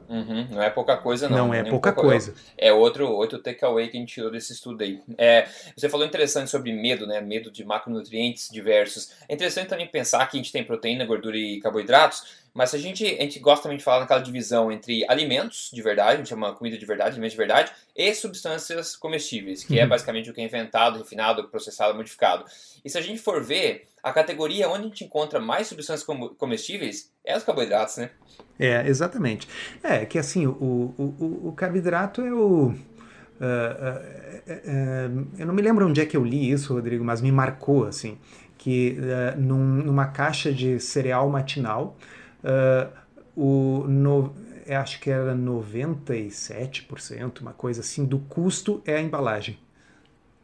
Uhum, 0.08 0.46
não 0.50 0.62
é 0.62 0.70
pouca 0.70 0.96
coisa, 0.96 1.28
não. 1.28 1.48
Não 1.48 1.54
é 1.54 1.64
pouca 1.64 1.92
pouco, 1.92 2.08
coisa. 2.08 2.34
É 2.56 2.72
outro, 2.72 3.08
outro 3.10 3.38
takeaway 3.38 3.88
que 3.88 3.96
a 3.96 4.00
gente 4.00 4.14
tirou 4.14 4.30
desse 4.30 4.52
estudo 4.52 4.82
aí. 4.82 5.00
É, 5.18 5.48
você 5.76 5.88
falou 5.88 6.06
interessante 6.06 6.50
sobre 6.50 6.72
medo, 6.72 7.06
né? 7.06 7.20
Medo 7.20 7.50
de 7.50 7.64
macronutrientes 7.64 8.48
diversos. 8.50 9.12
É 9.28 9.34
interessante 9.34 9.68
também 9.68 9.86
pensar 9.86 10.24
que 10.26 10.36
a 10.36 10.40
gente 10.40 10.52
tem 10.52 10.64
proteína, 10.64 11.04
gordura 11.04 11.36
e 11.36 11.60
carboidratos, 11.60 12.45
mas 12.56 12.74
a 12.74 12.78
gente, 12.78 13.04
a 13.04 13.22
gente 13.22 13.38
gosta 13.38 13.64
também 13.64 13.76
de 13.76 13.84
falar 13.84 14.00
naquela 14.00 14.20
divisão 14.20 14.72
entre 14.72 15.04
alimentos 15.10 15.70
de 15.70 15.82
verdade, 15.82 16.14
a 16.14 16.16
gente 16.16 16.30
chama 16.30 16.54
comida 16.54 16.78
de 16.78 16.86
verdade, 16.86 17.10
alimentos 17.10 17.32
de 17.32 17.36
verdade, 17.36 17.70
e 17.94 18.14
substâncias 18.14 18.96
comestíveis, 18.96 19.62
que 19.62 19.74
é 19.74 19.82
uhum. 19.82 19.84
é 19.84 19.86
basicamente 19.86 20.30
o 20.30 20.32
que 20.32 20.40
é 20.40 20.44
inventado, 20.44 20.98
refinado, 20.98 21.46
processado, 21.48 21.94
modificado. 21.94 22.46
E 22.82 22.88
se 22.88 22.96
a 22.96 23.02
gente 23.02 23.20
for 23.20 23.44
ver, 23.44 23.86
a 24.02 24.10
categoria 24.10 24.70
onde 24.70 24.80
a 24.80 24.88
gente 24.88 25.04
encontra 25.04 25.38
mais 25.38 25.66
substâncias 25.66 26.02
comestíveis 26.38 27.12
é 27.22 27.36
os 27.36 27.42
carboidratos, 27.42 27.98
né? 27.98 28.10
É, 28.58 28.88
exatamente. 28.88 29.46
É 29.82 30.06
que 30.06 30.18
assim, 30.18 30.46
o, 30.46 30.94
o, 30.96 31.48
o 31.48 31.52
carboidrato 31.52 32.22
é 32.22 32.32
o. 32.32 32.68
Uh, 32.68 33.44
uh, 33.44 35.18
uh, 35.18 35.28
eu 35.38 35.46
não 35.46 35.52
me 35.52 35.60
lembro 35.60 35.86
onde 35.86 36.00
é 36.00 36.06
que 36.06 36.16
eu 36.16 36.24
li 36.24 36.50
isso, 36.50 36.72
Rodrigo, 36.72 37.04
mas 37.04 37.20
me 37.20 37.30
marcou 37.30 37.84
assim 37.84 38.16
que 38.56 38.96
num, 39.36 39.58
numa 39.58 40.06
caixa 40.06 40.50
de 40.50 40.80
cereal 40.80 41.28
matinal 41.28 41.96
Uh, 42.42 42.90
o, 43.36 43.84
no, 43.86 44.34
acho 44.68 45.00
que 45.00 45.10
era 45.10 45.34
97%, 45.34 47.40
uma 47.40 47.52
coisa 47.52 47.80
assim, 47.80 48.04
do 48.04 48.18
custo 48.18 48.82
é 48.86 48.96
a 48.96 49.00
embalagem. 49.00 49.58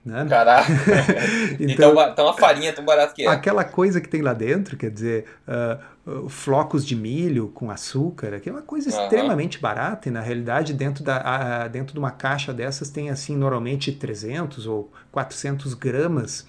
Né? 0.05 0.27
Caraca! 0.29 0.67
então, 1.61 1.93
então, 1.93 2.11
então, 2.11 2.29
a 2.29 2.35
farinha 2.35 2.71
é 2.71 2.73
tão 2.73 2.85
barata 2.85 3.15
que 3.15 3.25
é. 3.25 3.29
Aquela 3.29 3.65
coisa 3.65 4.01
que 4.01 4.09
tem 4.09 4.21
lá 4.21 4.33
dentro, 4.33 4.77
quer 4.77 4.91
dizer, 4.91 5.27
uh, 5.47 6.29
flocos 6.29 6.85
de 6.85 6.97
milho 6.97 7.49
com 7.49 7.71
açúcar, 7.71 8.41
que 8.41 8.49
é 8.49 8.53
uma 8.53 8.63
coisa 8.63 8.91
uhum. 8.91 9.03
extremamente 9.03 9.61
barata 9.61 10.09
e 10.09 10.13
na 10.13 10.21
realidade 10.21 10.73
dentro, 10.73 11.05
da, 11.05 11.67
uh, 11.67 11.69
dentro 11.69 11.93
de 11.93 12.01
uma 12.01 12.11
caixa 12.11 12.53
dessas 12.53 12.91
tem 12.91 13.11
assim 13.11 13.37
normalmente 13.37 13.93
300 13.93 14.67
ou 14.67 14.91
400 15.13 15.75
gramas 15.75 16.45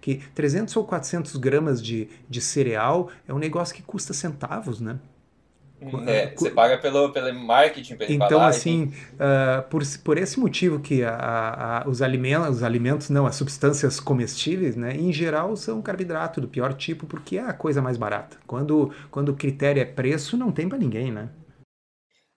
que 0.00 0.16
300 0.34 0.76
ou 0.76 0.84
400 0.84 1.36
gramas 1.36 1.82
de, 1.82 2.08
de 2.28 2.40
cereal 2.40 3.10
é 3.26 3.32
um 3.32 3.38
negócio 3.38 3.74
que 3.74 3.82
custa 3.82 4.12
centavos, 4.12 4.80
né? 4.80 4.98
É, 6.06 6.34
você 6.34 6.50
paga 6.50 6.76
pelo, 6.76 7.12
pelo 7.12 7.32
marketing, 7.38 7.96
pela 7.96 8.12
Então, 8.12 8.40
assim, 8.40 8.92
uh, 9.14 9.62
por, 9.70 9.82
por 10.02 10.18
esse 10.18 10.40
motivo 10.40 10.80
que 10.80 11.04
a, 11.04 11.84
a, 11.84 11.88
os, 11.88 12.02
alimentos, 12.02 12.56
os 12.56 12.62
alimentos, 12.64 13.10
não, 13.10 13.26
as 13.26 13.36
substâncias 13.36 14.00
comestíveis, 14.00 14.74
né, 14.74 14.96
em 14.96 15.12
geral 15.12 15.54
são 15.56 15.80
carboidrato 15.80 16.40
do 16.40 16.48
pior 16.48 16.74
tipo, 16.74 17.06
porque 17.06 17.36
é 17.38 17.42
a 17.42 17.52
coisa 17.52 17.80
mais 17.80 17.96
barata. 17.96 18.38
Quando, 18.46 18.92
quando 19.10 19.28
o 19.28 19.36
critério 19.36 19.80
é 19.80 19.84
preço, 19.84 20.36
não 20.36 20.50
tem 20.50 20.68
para 20.68 20.78
ninguém, 20.78 21.12
né? 21.12 21.28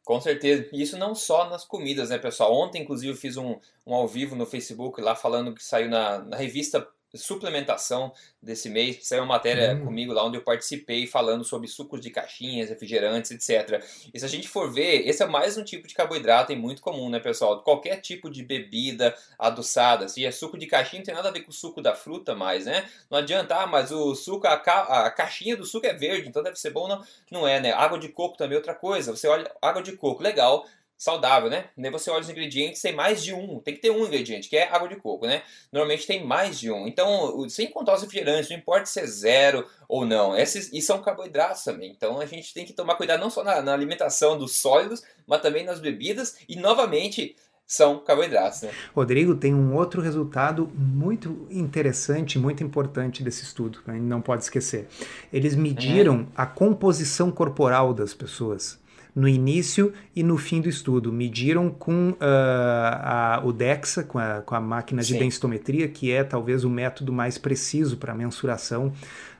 Com 0.03 0.19
certeza. 0.19 0.67
E 0.71 0.81
isso 0.81 0.97
não 0.97 1.15
só 1.15 1.49
nas 1.49 1.63
comidas, 1.63 2.09
né, 2.09 2.17
pessoal? 2.19 2.53
Ontem, 2.53 2.81
inclusive, 2.81 3.13
eu 3.13 3.17
fiz 3.17 3.37
um, 3.37 3.57
um 3.85 3.93
ao 3.93 4.07
vivo 4.07 4.35
no 4.35 4.45
Facebook 4.45 5.01
lá 5.01 5.15
falando 5.15 5.53
que 5.53 5.63
saiu 5.63 5.89
na, 5.89 6.19
na 6.19 6.37
revista 6.37 6.87
suplementação 7.17 8.13
desse 8.41 8.69
mês. 8.69 9.07
Saiu 9.07 9.23
uma 9.23 9.35
matéria 9.35 9.75
hum. 9.75 9.85
comigo 9.85 10.13
lá 10.13 10.25
onde 10.25 10.37
eu 10.37 10.43
participei 10.43 11.05
falando 11.05 11.43
sobre 11.43 11.67
sucos 11.67 12.01
de 12.01 12.09
caixinhas, 12.09 12.69
refrigerantes, 12.69 13.31
etc. 13.31 13.83
E 14.13 14.19
se 14.19 14.25
a 14.25 14.27
gente 14.27 14.47
for 14.47 14.71
ver, 14.71 15.07
esse 15.07 15.21
é 15.21 15.25
mais 15.25 15.57
um 15.57 15.63
tipo 15.63 15.87
de 15.87 15.93
carboidrato 15.93 16.51
e 16.51 16.55
muito 16.55 16.81
comum, 16.81 17.09
né, 17.09 17.19
pessoal? 17.19 17.61
Qualquer 17.61 17.97
tipo 17.97 18.29
de 18.29 18.43
bebida 18.43 19.15
adoçada. 19.37 20.07
Se 20.07 20.25
é 20.25 20.31
suco 20.31 20.57
de 20.57 20.67
caixinha, 20.67 20.99
não 20.99 21.05
tem 21.05 21.15
nada 21.15 21.29
a 21.29 21.31
ver 21.31 21.41
com 21.41 21.51
o 21.51 21.53
suco 21.53 21.81
da 21.81 21.93
fruta 21.93 22.35
mais, 22.35 22.65
né? 22.65 22.89
Não 23.09 23.17
adianta, 23.17 23.55
ah, 23.55 23.67
mas 23.67 23.91
o 23.91 24.15
suco, 24.15 24.47
a, 24.47 24.57
ca 24.57 25.05
a 25.05 25.11
caixinha 25.11 25.57
do 25.57 25.65
suco 25.65 25.85
é 25.85 25.93
verde, 25.93 26.29
então 26.29 26.43
deve 26.43 26.59
ser 26.59 26.71
bom. 26.71 26.87
Não, 26.87 27.03
não 27.29 27.47
é, 27.47 27.59
né? 27.59 27.71
Água 27.71 27.99
de 27.99 28.09
coco 28.09 28.37
também 28.37 28.55
é 28.55 28.57
outra 28.57 28.73
coisa. 28.73 29.15
Você 29.15 29.27
olha, 29.27 29.51
água 29.61 29.81
de 29.81 29.93
coco, 29.93 30.23
legal 30.23 30.65
saudável, 31.01 31.49
né? 31.49 31.65
Nem 31.75 31.89
você 31.89 32.11
olha 32.11 32.21
os 32.21 32.29
ingredientes, 32.29 32.79
tem 32.79 32.93
mais 32.93 33.23
de 33.23 33.33
um. 33.33 33.59
Tem 33.59 33.73
que 33.73 33.81
ter 33.81 33.89
um 33.89 34.05
ingrediente, 34.05 34.47
que 34.47 34.55
é 34.55 34.71
água 34.71 34.87
de 34.87 34.97
coco, 34.97 35.25
né? 35.25 35.41
Normalmente 35.71 36.05
tem 36.05 36.23
mais 36.23 36.59
de 36.59 36.69
um. 36.69 36.87
Então, 36.87 37.49
sem 37.49 37.71
contar 37.71 37.95
os 37.95 38.03
refrigerantes, 38.03 38.51
não 38.51 38.57
importa 38.57 38.85
se 38.85 38.99
é 38.99 39.07
zero 39.07 39.65
ou 39.89 40.05
não. 40.05 40.37
Esses, 40.37 40.71
e 40.71 40.79
são 40.79 41.01
carboidratos 41.01 41.63
também. 41.63 41.89
Então, 41.89 42.21
a 42.21 42.27
gente 42.27 42.53
tem 42.53 42.65
que 42.65 42.71
tomar 42.71 42.93
cuidado 42.93 43.19
não 43.19 43.31
só 43.31 43.43
na, 43.43 43.63
na 43.63 43.73
alimentação 43.73 44.37
dos 44.37 44.57
sólidos, 44.57 45.01
mas 45.25 45.41
também 45.41 45.65
nas 45.65 45.79
bebidas. 45.79 46.37
E, 46.47 46.55
novamente, 46.55 47.35
são 47.65 47.97
carboidratos. 47.97 48.61
Né? 48.61 48.69
Rodrigo, 48.95 49.33
tem 49.33 49.55
um 49.55 49.73
outro 49.73 50.03
resultado 50.03 50.69
muito 50.75 51.47
interessante, 51.49 52.37
muito 52.37 52.63
importante 52.63 53.23
desse 53.23 53.41
estudo, 53.41 53.79
gente 53.87 54.01
não 54.01 54.21
pode 54.21 54.43
esquecer. 54.43 54.87
Eles 55.33 55.55
mediram 55.55 56.17
uhum. 56.17 56.27
a 56.35 56.45
composição 56.45 57.31
corporal 57.31 57.91
das 57.91 58.13
pessoas 58.13 58.79
no 59.15 59.27
início 59.27 59.93
e 60.15 60.23
no 60.23 60.37
fim 60.37 60.61
do 60.61 60.69
estudo. 60.69 61.11
Mediram 61.11 61.69
com 61.69 62.11
uh, 62.11 62.17
a, 62.19 63.41
o 63.43 63.51
DEXA, 63.51 64.03
com 64.03 64.17
a, 64.17 64.41
com 64.41 64.55
a 64.55 64.61
máquina 64.61 65.01
de 65.01 65.13
Sim. 65.13 65.19
densitometria, 65.19 65.87
que 65.87 66.11
é 66.11 66.23
talvez 66.23 66.63
o 66.63 66.69
método 66.69 67.11
mais 67.11 67.37
preciso 67.37 67.97
para 67.97 68.13
mensuração 68.15 68.93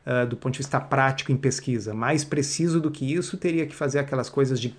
uh, 0.06 0.26
do 0.28 0.36
ponto 0.36 0.54
de 0.54 0.60
vista 0.60 0.80
prático 0.80 1.32
em 1.32 1.38
pesquisa. 1.38 1.94
Mais 1.94 2.24
preciso 2.24 2.80
do 2.80 2.92
que 2.92 3.14
isso, 3.14 3.38
teria 3.38 3.66
que 3.66 3.76
fazer 3.76 4.00
aquelas 4.00 4.30
coisas 4.30 4.60
de 4.60 4.76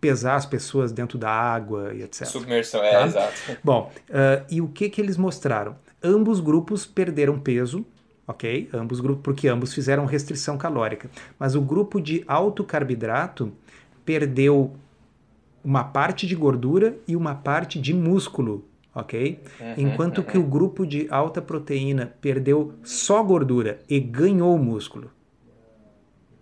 pesar 0.00 0.36
as 0.36 0.46
pessoas 0.46 0.92
dentro 0.92 1.18
da 1.18 1.30
água 1.30 1.94
e 1.94 2.02
etc. 2.02 2.26
Submersão, 2.26 2.82
é, 2.82 2.92
tá? 2.92 3.06
exato. 3.06 3.34
Bom, 3.64 3.90
uh, 4.10 4.44
e 4.50 4.60
o 4.60 4.68
que, 4.68 4.88
que 4.88 5.00
eles 5.00 5.16
mostraram? 5.16 5.76
Ambos 6.02 6.40
grupos 6.40 6.84
perderam 6.84 7.38
peso, 7.38 7.84
ok? 8.26 8.68
Ambos 8.72 9.00
grupos, 9.00 9.22
porque 9.22 9.48
ambos 9.48 9.72
fizeram 9.72 10.04
restrição 10.04 10.58
calórica. 10.58 11.10
Mas 11.38 11.54
o 11.54 11.60
grupo 11.60 12.00
de 12.00 12.22
alto 12.26 12.62
carboidrato 12.62 13.52
perdeu 14.06 14.74
uma 15.62 15.82
parte 15.82 16.26
de 16.26 16.36
gordura 16.36 16.96
e 17.08 17.16
uma 17.16 17.34
parte 17.34 17.80
de 17.80 17.92
músculo, 17.92 18.64
ok? 18.94 19.40
Uhum, 19.60 19.74
Enquanto 19.76 20.18
uhum. 20.18 20.24
que 20.24 20.38
o 20.38 20.42
grupo 20.44 20.86
de 20.86 21.08
alta 21.10 21.42
proteína 21.42 22.14
perdeu 22.20 22.72
só 22.84 23.22
gordura 23.22 23.80
e 23.90 23.98
ganhou 23.98 24.56
músculo. 24.56 25.10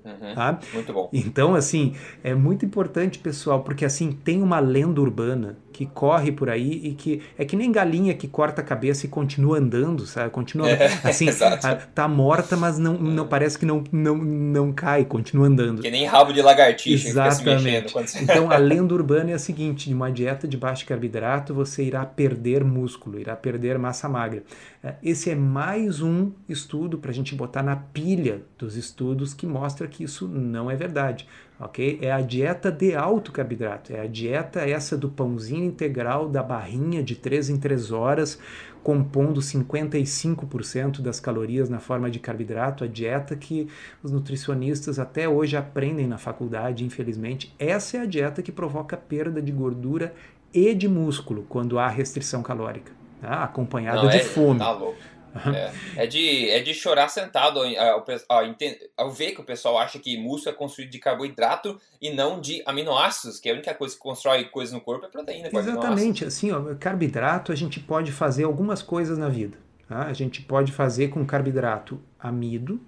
Uhum, 0.05 0.35
tá? 0.35 0.61
Muito 0.75 0.93
bom. 0.93 1.09
Então, 1.11 1.55
assim, 1.55 1.95
é 2.23 2.35
muito 2.35 2.67
importante, 2.67 3.19
pessoal, 3.19 3.65
porque 3.65 3.87
assim, 3.87 4.13
tem 4.13 4.43
uma 4.43 4.61
lenda 4.61 5.01
urbana 5.01 5.57
que 5.75 5.87
corre 5.87 6.31
por 6.31 6.49
aí 6.49 6.81
e 6.85 6.95
que 6.95 7.21
é 7.37 7.45
que 7.45 7.57
nem 7.57 7.73
galinha 7.73 8.15
que 8.15 8.29
corta 8.29 8.63
a 8.63 8.65
cabeça 8.65 9.07
e 9.07 9.09
continua 9.09 9.59
andando, 9.59 10.07
sabe? 10.07 10.31
Continua 10.31 10.71
é, 10.71 10.87
assim, 11.03 11.27
a, 11.63 11.75
tá 11.75 12.07
morta, 12.07 12.57
mas 12.57 12.79
não, 12.79 12.95
não 12.95 13.27
parece 13.27 13.59
que 13.59 13.67
não, 13.67 13.83
não, 13.91 14.17
não 14.17 14.73
cai, 14.73 15.05
continua 15.05 15.49
andando. 15.49 15.83
Que 15.83 15.91
nem 15.91 16.07
rabo 16.07 16.33
de 16.33 16.41
lagartixa 16.41 17.09
Exatamente. 17.09 17.93
Você... 17.93 18.23
Então 18.23 18.51
a 18.53 18.57
lenda 18.57 18.95
urbana 18.95 19.33
é 19.33 19.35
a 19.35 19.39
seguinte: 19.39 19.89
de 19.89 19.95
uma 19.95 20.13
dieta 20.13 20.47
de 20.47 20.57
baixo 20.57 20.87
carboidrato 20.87 21.53
você 21.53 21.83
irá 21.83 22.07
perder 22.07 22.63
músculo, 22.63 23.19
irá 23.19 23.35
perder 23.35 23.77
massa 23.77 24.09
magra. 24.09 24.45
É, 24.83 24.95
esse 25.03 25.29
é 25.29 25.35
mais 25.35 26.01
um 26.01 26.31
estudo 26.49 26.99
para 26.99 27.11
a 27.11 27.15
gente 27.15 27.35
botar 27.35 27.65
na 27.65 27.75
pilha 27.75 28.43
dos 28.57 28.77
estudos 28.77 29.35
que 29.35 29.47
mostra 29.47 29.89
que 29.89 30.05
isso 30.05 30.29
não 30.29 30.71
é 30.71 30.77
verdade 30.77 31.27
ok? 31.59 31.99
É 32.03 32.13
a 32.13 32.21
dieta 32.21 32.71
de 32.71 32.95
alto 32.95 33.33
carboidrato, 33.33 33.93
é 33.93 34.01
a 34.01 34.07
dieta 34.07 34.61
essa 34.61 34.97
do 34.97 35.09
pãozinho 35.09 35.65
integral 35.65 36.29
da 36.29 36.43
barrinha 36.43 37.03
de 37.03 37.15
3 37.15 37.51
em 37.51 37.57
3 37.57 37.93
horas, 37.93 38.39
compondo 38.83 39.41
55% 39.41 41.01
das 41.01 41.19
calorias 41.19 41.71
na 41.71 41.81
forma 41.81 42.11
de 42.11 42.19
carboidrato, 42.19 42.85
a 42.85 42.87
dieta 42.87 43.35
que 43.35 43.69
os 44.03 44.11
nutricionistas 44.11 44.99
até 44.99 45.29
hoje 45.29 45.57
aprendem 45.57 46.07
na 46.07 46.19
faculdade, 46.19 46.85
infelizmente. 46.85 47.55
Essa 47.59 47.97
é 47.97 48.01
a 48.01 48.07
dieta 48.07 48.43
que 48.43 48.53
provoca 48.53 48.97
perda 48.97 49.41
de 49.41 49.51
gordura 49.51 50.15
e 50.53 50.75
de 50.75 50.87
músculo 50.87 51.47
quando 51.49 51.79
há 51.79 51.89
restrição 51.89 52.43
calórica, 52.43 52.93
tá? 53.21 53.43
acompanhada 53.43 54.03
Não, 54.03 54.11
de 54.11 54.19
é, 54.19 54.25
fome. 54.25 54.59
Tá 54.59 54.71
louco. 54.71 54.99
É, 55.53 56.05
é, 56.05 56.07
de, 56.07 56.49
é 56.51 56.61
de 56.61 56.73
chorar 56.73 57.09
sentado 57.09 57.59
ao, 57.61 58.05
ao, 58.29 58.55
ao, 58.97 59.11
ver 59.11 59.33
que 59.33 59.41
o 59.41 59.45
pessoal 59.45 59.79
acha 59.79 59.99
que 59.99 60.17
músculo 60.17 60.55
é 60.55 60.59
construído 60.59 60.91
de 60.91 60.99
carboidrato 60.99 61.81
e 62.01 62.11
não 62.11 62.41
de 62.41 62.63
aminoácidos, 62.65 63.41
que 63.41 63.49
é 63.49 63.53
a 63.53 63.55
única 63.55 63.75
coisa 63.75 63.95
que 63.95 64.01
constrói 64.01 64.45
coisas 64.45 64.73
no 64.73 64.81
corpo 64.81 65.07
é 65.07 65.09
proteína. 65.09 65.49
Exatamente, 65.53 66.25
assim, 66.25 66.53
ó, 66.53 66.75
carboidrato 66.77 67.51
a 67.51 67.55
gente 67.57 67.81
pode 67.81 68.13
fazer 68.13 68.45
algumas 68.45 68.81
coisas 68.81 69.19
na 69.19 69.29
vida. 69.29 69.59
Tá? 69.89 70.05
A 70.05 70.13
gente 70.13 70.41
pode 70.41 70.71
fazer 70.71 71.09
com 71.09 71.25
carboidrato 71.27 72.01
amido, 72.19 72.81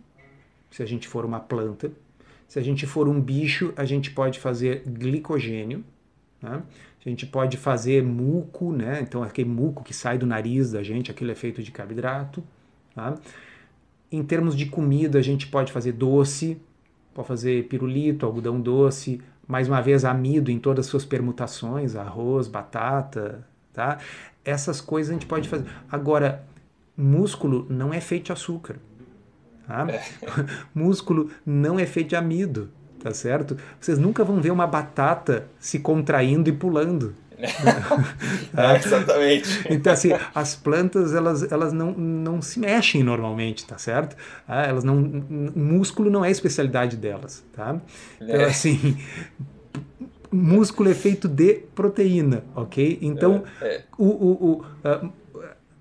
se 0.71 0.83
a 0.83 0.87
gente 0.87 1.09
for 1.09 1.25
uma 1.25 1.41
planta. 1.41 1.91
Se 2.47 2.61
a 2.61 2.63
gente 2.63 2.87
for 2.87 3.09
um 3.09 3.21
bicho, 3.21 3.73
a 3.77 3.85
gente 3.85 4.13
pode 4.13 4.39
fazer 4.39 4.85
glicogênio. 4.87 5.85
Tá? 6.41 6.63
A 7.07 7.09
gente 7.09 7.25
pode 7.25 7.57
fazer 7.57 8.03
muco, 8.03 8.73
né? 8.73 8.99
Então 9.01 9.23
aquele 9.23 9.49
muco 9.49 9.85
que 9.85 9.95
sai 9.95 10.19
do 10.19 10.27
nariz 10.27 10.73
da 10.73 10.83
gente, 10.83 11.09
aquilo 11.09 11.31
é 11.31 11.37
feito 11.37 11.63
de 11.63 11.71
carboidrato. 11.71 12.43
Tá? 12.97 13.15
Em 14.11 14.25
termos 14.25 14.57
de 14.57 14.67
comida, 14.67 15.17
a 15.17 15.23
gente 15.23 15.47
pode 15.47 15.71
fazer 15.71 15.93
doce, 15.93 16.61
pode 17.15 17.29
fazer 17.29 17.69
pirulito, 17.69 18.27
algodão 18.27 18.61
doce, 18.61 19.21
mais 19.47 19.69
uma 19.69 19.81
vez 19.81 20.05
amido 20.05 20.51
em 20.51 20.59
todas 20.59 20.87
as 20.87 20.91
suas 20.91 21.05
permutações, 21.05 21.95
arroz, 21.95 22.49
batata, 22.49 23.47
tá? 23.73 23.99
Essas 24.45 24.81
coisas 24.81 25.11
a 25.11 25.15
gente 25.15 25.27
pode 25.27 25.49
fazer. 25.49 25.67
Agora, 25.89 26.45
músculo 26.97 27.69
não 27.71 27.95
é 27.95 28.01
feito 28.01 28.27
de 28.27 28.33
açúcar. 28.33 28.79
Tá? 29.65 29.87
É. 29.89 30.03
músculo 30.75 31.31
não 31.45 31.79
é 31.79 31.87
feito 31.87 32.09
de 32.09 32.17
amido 32.17 32.69
tá 33.07 33.15
certo? 33.15 33.57
Vocês 33.81 33.99
nunca 33.99 34.25
vão 34.25 34.41
ver 34.41 34.51
uma 34.51 34.67
batata 34.67 35.47
se 35.61 35.79
contraindo 35.79 36.49
e 36.49 36.53
pulando. 36.53 37.15
é, 37.39 38.77
exatamente. 38.77 39.65
Então, 39.71 39.93
assim, 39.93 40.11
as 40.35 40.57
plantas, 40.57 41.15
elas, 41.15 41.53
elas 41.53 41.73
não, 41.73 41.93
não 41.93 42.43
se 42.43 42.59
mexem 42.59 43.05
normalmente, 43.05 43.65
tá 43.65 43.79
certo? 43.79 44.17
Ah, 44.49 44.67
elas 44.67 44.83
não, 44.83 44.97
músculo 45.55 46.11
não 46.11 46.25
é 46.25 46.29
a 46.29 46.31
especialidade 46.33 46.97
delas, 46.97 47.45
tá? 47.53 47.81
Então, 48.21 48.41
é. 48.41 48.45
assim, 48.47 48.99
músculo 50.33 50.91
é 50.91 50.95
feito 50.95 51.29
de 51.29 51.61
proteína, 51.77 52.43
ok? 52.57 52.99
Então, 53.01 53.45
é, 53.61 53.67
é. 53.69 53.83
o, 53.97 54.05
o, 54.05 54.33
o 54.33 54.61
uh, 54.61 55.13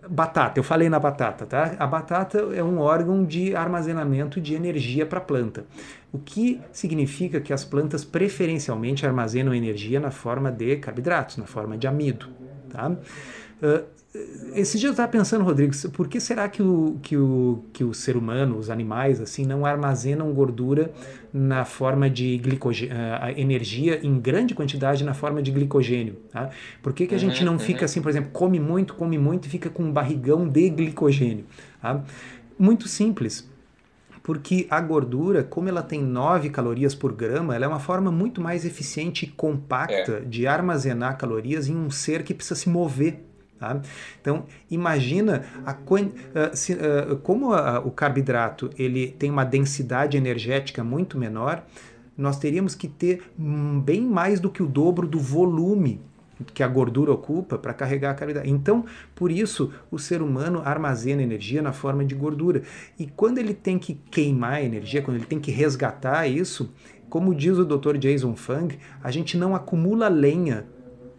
batata, 0.10 0.60
eu 0.60 0.64
falei 0.64 0.90
na 0.90 1.00
batata, 1.00 1.46
tá? 1.46 1.76
A 1.80 1.88
batata 1.88 2.38
é 2.54 2.64
um 2.64 2.80
órgão 2.80 3.24
de 3.24 3.56
armazenamento 3.56 4.40
de 4.40 4.54
energia 4.54 5.06
para 5.06 5.20
a 5.20 5.22
planta, 5.22 5.66
o 6.12 6.20
que 6.20 6.62
significa 6.72 7.40
que 7.42 7.52
as 7.52 7.64
plantas 7.66 8.04
preferencialmente 8.04 9.06
armazenam 9.06 9.54
energia 9.54 10.00
na 10.00 10.12
forma 10.12 10.52
de 10.52 10.76
carboidratos, 10.78 11.38
na 11.38 11.46
forma 11.46 11.78
de 11.78 11.88
amido, 11.88 12.28
tá? 12.70 12.90
Uh, 12.90 13.84
esse 14.54 14.78
dia 14.80 14.88
eu 14.88 14.92
estava 14.92 15.12
pensando, 15.12 15.44
Rodrigo, 15.44 15.74
por 15.92 16.08
que 16.08 16.20
será 16.20 16.48
que 16.48 16.62
o, 16.62 16.98
que, 17.02 17.18
o, 17.18 17.64
que 17.74 17.84
o 17.84 17.94
ser 17.94 18.16
humano, 18.16 18.58
os 18.58 18.70
animais, 18.70 19.20
assim, 19.20 19.46
não 19.46 19.66
armazenam 19.66 20.32
gordura 20.34 20.92
na 21.34 21.66
forma 21.66 22.10
de 22.10 22.38
glicogênio, 22.38 22.96
uh, 22.96 23.40
energia 23.40 24.00
em 24.02 24.20
grande 24.20 24.56
quantidade 24.56 25.04
na 25.04 25.14
forma 25.14 25.42
de 25.42 25.52
glicogênio? 25.52 26.18
Tá? 26.32 26.50
Por 26.82 26.94
que, 26.94 27.08
que 27.08 27.16
a 27.16 27.18
gente 27.18 27.40
uhum, 27.40 27.46
não 27.46 27.54
uhum. 27.54 27.60
fica 27.60 27.86
assim, 27.86 28.02
por 28.02 28.10
exemplo, 28.10 28.32
come 28.32 28.60
muito, 28.60 28.94
come 28.94 29.18
muito 29.18 29.48
e 29.48 29.50
fica 29.50 29.70
com 29.70 29.84
um 29.84 29.92
barrigão 29.92 30.48
de 30.48 30.70
glicogênio? 30.70 31.46
Tá? 31.82 32.04
Muito 32.58 32.88
simples 32.88 33.50
porque 34.26 34.66
a 34.72 34.82
gordura, 34.82 35.44
como 35.44 35.70
ela 35.70 35.84
tem 35.84 36.02
9 36.02 36.50
calorias 36.50 36.96
por 36.96 37.14
grama, 37.14 37.54
ela 37.54 37.66
é 37.66 37.68
uma 37.68 37.80
forma 37.80 38.12
muito 38.12 38.42
mais 38.42 38.66
eficiente 38.66 39.26
e 39.26 39.28
compacta 39.28 40.14
é. 40.14 40.20
de 40.22 40.48
armazenar 40.48 41.16
calorias 41.16 41.70
em 41.70 41.76
um 41.76 41.92
ser 41.92 42.24
que 42.24 42.34
precisa 42.34 42.56
se 42.56 42.68
mover. 42.68 43.20
Tá? 43.60 43.82
Então, 44.20 44.46
imagina 44.70 45.46
a, 45.66 45.72
uh, 45.72 46.56
se, 46.56 46.74
uh, 46.74 47.16
como 47.24 47.54
a, 47.54 47.80
o 47.80 47.90
carboidrato 47.90 48.70
ele 48.78 49.08
tem 49.08 49.32
uma 49.32 49.46
densidade 49.46 50.18
energética 50.18 50.84
muito 50.84 51.18
menor, 51.18 51.64
nós 52.18 52.38
teríamos 52.38 52.76
que 52.76 52.88
ter 52.88 53.24
um, 53.40 53.80
bem 53.80 54.02
mais 54.02 54.40
do 54.40 54.50
que 54.50 54.62
o 54.62 54.68
dobro 54.68 55.08
do 55.08 55.20
volume 55.20 56.02
que 56.54 56.62
a 56.62 56.68
gordura 56.68 57.14
ocupa 57.14 57.58
para 57.58 57.74
carregar 57.74 58.12
a 58.12 58.14
carboidrato. 58.14 58.50
Então, 58.50 58.86
por 59.14 59.32
isso, 59.32 59.72
o 59.90 59.98
ser 59.98 60.22
humano 60.22 60.62
armazena 60.66 61.22
energia 61.22 61.62
na 61.62 61.72
forma 61.72 62.04
de 62.04 62.14
gordura. 62.14 62.62
E 63.00 63.08
quando 63.08 63.38
ele 63.38 63.54
tem 63.54 63.80
que 63.80 63.94
queimar 63.94 64.62
energia, 64.62 65.02
quando 65.02 65.18
ele 65.18 65.26
tem 65.26 65.40
que 65.40 65.52
resgatar 65.52 66.28
isso, 66.28 66.74
como 67.10 67.34
diz 67.34 67.58
o 67.58 67.66
Dr. 67.66 67.98
Jason 67.98 68.36
Fung, 68.36 68.78
a 69.02 69.12
gente 69.12 69.38
não 69.38 69.56
acumula 69.56 70.10
lenha 70.10 70.66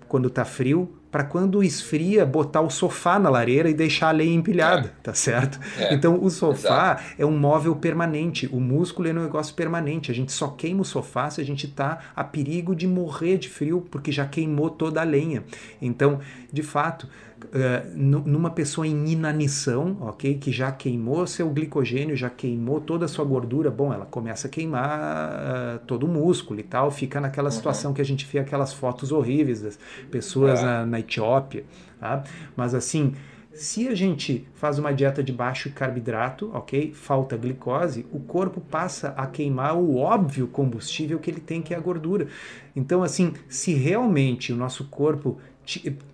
quando 0.06 0.28
está 0.28 0.44
frio 0.44 0.92
para 1.16 1.24
quando 1.24 1.64
esfria 1.64 2.26
botar 2.26 2.60
o 2.60 2.68
sofá 2.68 3.18
na 3.18 3.30
lareira 3.30 3.70
e 3.70 3.72
deixar 3.72 4.08
a 4.08 4.12
lenha 4.12 4.34
empilhada, 4.34 4.88
é. 4.88 5.02
tá 5.02 5.14
certo? 5.14 5.58
É. 5.78 5.94
Então 5.94 6.22
o 6.22 6.28
sofá 6.28 6.98
Exato. 7.00 7.14
é 7.16 7.24
um 7.24 7.38
móvel 7.38 7.74
permanente, 7.74 8.46
o 8.52 8.60
músculo 8.60 9.08
é 9.08 9.12
um 9.12 9.22
negócio 9.22 9.54
permanente. 9.54 10.10
A 10.10 10.14
gente 10.14 10.30
só 10.30 10.48
queima 10.48 10.82
o 10.82 10.84
sofá 10.84 11.30
se 11.30 11.40
a 11.40 11.44
gente 11.44 11.64
está 11.64 12.00
a 12.14 12.22
perigo 12.22 12.76
de 12.76 12.86
morrer 12.86 13.38
de 13.38 13.48
frio 13.48 13.86
porque 13.90 14.12
já 14.12 14.26
queimou 14.26 14.68
toda 14.68 15.00
a 15.00 15.04
lenha. 15.04 15.42
Então, 15.80 16.20
de 16.52 16.62
fato, 16.62 17.08
Uh, 17.36 17.94
numa 17.94 18.50
pessoa 18.50 18.86
em 18.86 19.08
inanição, 19.08 19.98
ok, 20.00 20.38
que 20.38 20.50
já 20.50 20.72
queimou 20.72 21.26
seu 21.26 21.48
glicogênio, 21.50 22.16
já 22.16 22.30
queimou 22.30 22.80
toda 22.80 23.04
a 23.04 23.08
sua 23.08 23.26
gordura, 23.26 23.70
bom, 23.70 23.92
ela 23.92 24.06
começa 24.06 24.48
a 24.48 24.50
queimar 24.50 24.98
uh, 24.98 25.78
todo 25.86 26.06
o 26.06 26.08
músculo 26.08 26.60
e 26.60 26.62
tal, 26.62 26.90
fica 26.90 27.20
naquela 27.20 27.48
uhum. 27.48 27.52
situação 27.52 27.92
que 27.92 28.00
a 28.00 28.04
gente 28.04 28.24
vê 28.24 28.38
aquelas 28.38 28.72
fotos 28.72 29.12
horríveis 29.12 29.60
das 29.60 29.78
pessoas 30.10 30.60
é. 30.60 30.64
na, 30.64 30.86
na 30.86 31.00
Etiópia, 31.00 31.64
tá? 32.00 32.24
Mas 32.56 32.74
assim, 32.74 33.12
se 33.56 33.88
a 33.88 33.94
gente 33.94 34.46
faz 34.54 34.78
uma 34.78 34.92
dieta 34.92 35.22
de 35.22 35.32
baixo 35.32 35.70
carboidrato, 35.72 36.50
ok? 36.52 36.92
Falta 36.92 37.38
glicose, 37.38 38.06
o 38.12 38.20
corpo 38.20 38.60
passa 38.60 39.14
a 39.16 39.26
queimar 39.26 39.74
o 39.74 39.96
óbvio 39.96 40.46
combustível 40.46 41.18
que 41.18 41.30
ele 41.30 41.40
tem, 41.40 41.62
que 41.62 41.72
é 41.72 41.76
a 41.76 41.80
gordura. 41.80 42.28
Então, 42.74 43.02
assim, 43.02 43.32
se 43.48 43.72
realmente 43.72 44.52
o 44.52 44.56
nosso 44.56 44.84
corpo 44.88 45.38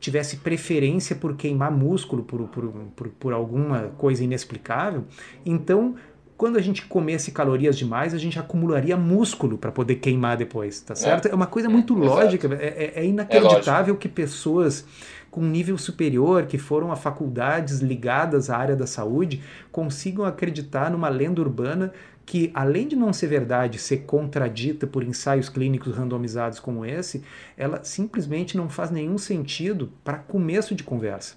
tivesse 0.00 0.38
preferência 0.38 1.14
por 1.14 1.36
queimar 1.36 1.70
músculo, 1.70 2.24
por, 2.24 2.48
por, 2.48 2.68
por, 2.96 3.08
por 3.08 3.32
alguma 3.32 3.92
coisa 3.98 4.24
inexplicável, 4.24 5.04
então 5.44 5.94
quando 6.42 6.56
a 6.56 6.60
gente 6.60 6.84
comesse 6.86 7.30
calorias 7.30 7.78
demais, 7.78 8.12
a 8.12 8.18
gente 8.18 8.36
acumularia 8.36 8.96
músculo 8.96 9.56
para 9.56 9.70
poder 9.70 9.96
queimar 9.96 10.36
depois, 10.36 10.80
tá 10.80 10.92
certo? 10.92 11.26
É, 11.26 11.30
é 11.30 11.34
uma 11.36 11.46
coisa 11.46 11.68
muito 11.68 11.94
é, 11.94 12.04
lógica, 12.04 12.52
é, 12.54 12.66
é, 12.66 12.92
é, 12.96 13.06
inacreditável 13.06 13.94
que 13.96 14.08
pessoas 14.08 14.84
com 15.30 15.40
nível 15.40 15.78
superior, 15.78 16.46
que 16.46 16.58
foram 16.58 16.90
a 16.92 16.96
faculdades 16.96 17.78
ligadas 17.78 18.50
à 18.50 18.58
área 18.58 18.74
da 18.74 18.86
saúde, 18.86 19.40
consigam 19.70 20.24
acreditar 20.24 20.90
numa 20.90 21.08
lenda 21.08 21.40
urbana 21.40 21.92
que, 22.24 22.50
além 22.54 22.86
de 22.86 22.96
não 22.96 23.12
ser 23.12 23.26
verdade, 23.26 23.78
ser 23.78 23.98
contradita 23.98 24.86
por 24.86 25.02
ensaios 25.02 25.48
clínicos 25.48 25.94
randomizados 25.94 26.60
como 26.60 26.84
esse, 26.84 27.22
ela 27.56 27.82
simplesmente 27.82 28.56
não 28.56 28.68
faz 28.68 28.90
nenhum 28.90 29.18
sentido 29.18 29.92
para 30.04 30.18
começo 30.18 30.74
de 30.74 30.82
conversa. 30.82 31.34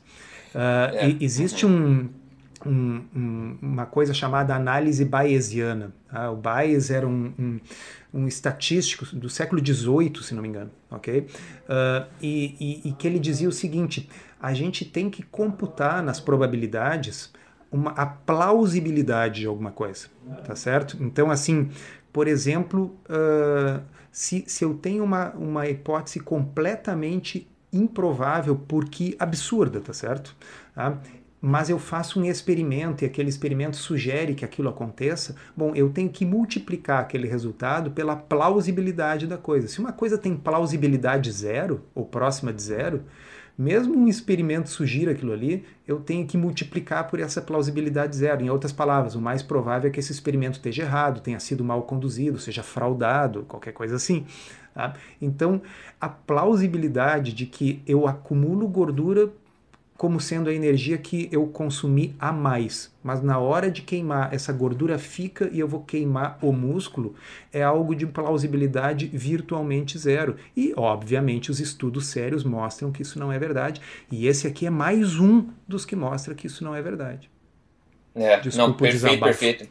Uh, 0.53 0.95
é. 0.95 1.17
Existe 1.19 1.65
um, 1.65 2.09
um, 2.65 3.01
um, 3.15 3.57
uma 3.61 3.85
coisa 3.85 4.13
chamada 4.13 4.55
análise 4.55 5.03
bayesiana. 5.03 5.93
Tá? 6.09 6.31
O 6.31 6.35
Bayes 6.35 6.89
era 6.89 7.07
um, 7.07 7.33
um 7.37 7.59
um 8.15 8.27
estatístico 8.27 9.05
do 9.13 9.29
século 9.29 9.61
XVIII, 9.63 10.23
se 10.23 10.33
não 10.33 10.41
me 10.41 10.47
engano, 10.47 10.71
ok? 10.89 11.19
Uh, 11.19 12.07
e, 12.21 12.55
e, 12.85 12.89
e, 12.89 12.93
que 12.93 13.05
ele 13.05 13.19
dizia 13.19 13.49
o 13.49 13.51
seguinte: 13.51 14.09
a 14.41 14.53
gente 14.53 14.85
tem 14.85 15.09
que 15.09 15.21
computar 15.21 16.01
nas 16.01 16.21
probabilidades 16.21 17.33
uma, 17.75 17.91
a 17.91 18.05
plausibilidade 18.05 19.41
de 19.41 19.47
alguma 19.47 19.71
coisa, 19.71 20.07
tá 20.45 20.55
certo? 20.55 20.97
Então, 21.01 21.29
assim, 21.29 21.69
por 22.11 22.27
exemplo, 22.27 22.95
uh, 23.09 23.81
se, 24.11 24.43
se 24.47 24.63
eu 24.63 24.73
tenho 24.73 25.03
uma, 25.03 25.31
uma 25.31 25.67
hipótese 25.67 26.19
completamente 26.19 27.47
improvável 27.71 28.55
porque 28.67 29.15
absurda, 29.19 29.81
tá 29.81 29.93
certo? 29.93 30.35
Tá? 30.73 30.97
mas 31.47 31.69
eu 31.69 31.77
faço 31.77 32.19
um 32.19 32.25
experimento 32.25 33.03
e 33.03 33.05
aquele 33.05 33.29
experimento 33.29 33.77
sugere 33.77 34.33
que 34.33 34.43
aquilo 34.43 34.67
aconteça, 34.67 35.35
bom, 35.55 35.75
eu 35.75 35.91
tenho 35.91 36.09
que 36.09 36.25
multiplicar 36.25 37.01
aquele 37.01 37.27
resultado 37.27 37.91
pela 37.91 38.15
plausibilidade 38.15 39.27
da 39.27 39.37
coisa. 39.37 39.67
Se 39.67 39.77
uma 39.79 39.91
coisa 39.91 40.17
tem 40.17 40.35
plausibilidade 40.35 41.31
zero, 41.31 41.83
ou 41.93 42.03
próxima 42.03 42.51
de 42.51 42.63
zero, 42.63 43.03
mesmo 43.57 43.97
um 43.97 44.07
experimento 44.07 44.69
sugira 44.69 45.11
aquilo 45.11 45.31
ali, 45.31 45.63
eu 45.87 45.99
tenho 45.99 46.27
que 46.27 46.37
multiplicar 46.37 47.07
por 47.07 47.19
essa 47.19 47.41
plausibilidade 47.41 48.15
zero. 48.15 48.43
Em 48.43 48.49
outras 48.49 48.73
palavras, 48.73 49.15
o 49.15 49.21
mais 49.21 49.41
provável 49.41 49.89
é 49.89 49.93
que 49.93 49.99
esse 49.99 50.11
experimento 50.11 50.57
esteja 50.57 50.83
errado, 50.83 51.21
tenha 51.21 51.39
sido 51.39 51.63
mal 51.63 51.83
conduzido, 51.83 52.39
seja 52.39 52.63
fraudado, 52.63 53.43
qualquer 53.43 53.71
coisa 53.71 53.95
assim. 53.95 54.25
Tá? 54.73 54.93
Então, 55.21 55.61
a 56.01 56.09
plausibilidade 56.09 57.31
de 57.33 57.45
que 57.45 57.81
eu 57.87 58.07
acumulo 58.07 58.67
gordura 58.67 59.31
como 59.97 60.19
sendo 60.19 60.49
a 60.49 60.53
energia 60.53 60.97
que 60.97 61.29
eu 61.31 61.47
consumi 61.47 62.15
a 62.19 62.31
mais. 62.31 62.93
Mas 63.01 63.21
na 63.21 63.39
hora 63.39 63.71
de 63.71 63.81
queimar, 63.81 64.33
essa 64.33 64.51
gordura 64.51 64.99
fica 64.99 65.49
e 65.53 65.59
eu 65.59 65.67
vou 65.67 65.83
queimar 65.83 66.37
o 66.41 66.51
músculo, 66.51 67.15
é 67.51 67.63
algo 67.63 67.95
de 67.95 68.05
plausibilidade 68.05 69.07
virtualmente 69.07 69.97
zero. 69.97 70.35
E, 70.55 70.73
obviamente, 70.75 71.49
os 71.49 71.61
estudos 71.61 72.07
sérios 72.07 72.43
mostram 72.43 72.91
que 72.91 73.01
isso 73.01 73.17
não 73.17 73.31
é 73.31 73.39
verdade. 73.39 73.81
E 74.11 74.27
esse 74.27 74.45
aqui 74.45 74.65
é 74.65 74.69
mais 74.69 75.17
um 75.17 75.47
dos 75.65 75.85
que 75.85 75.95
mostra 75.95 76.35
que 76.35 76.47
isso 76.47 76.63
não 76.63 76.75
é 76.75 76.81
verdade. 76.81 77.29
É, 78.13 78.39
Desculpa 78.39 78.69
não, 78.69 78.77
perfeito, 78.77 79.23
perfeito. 79.23 79.69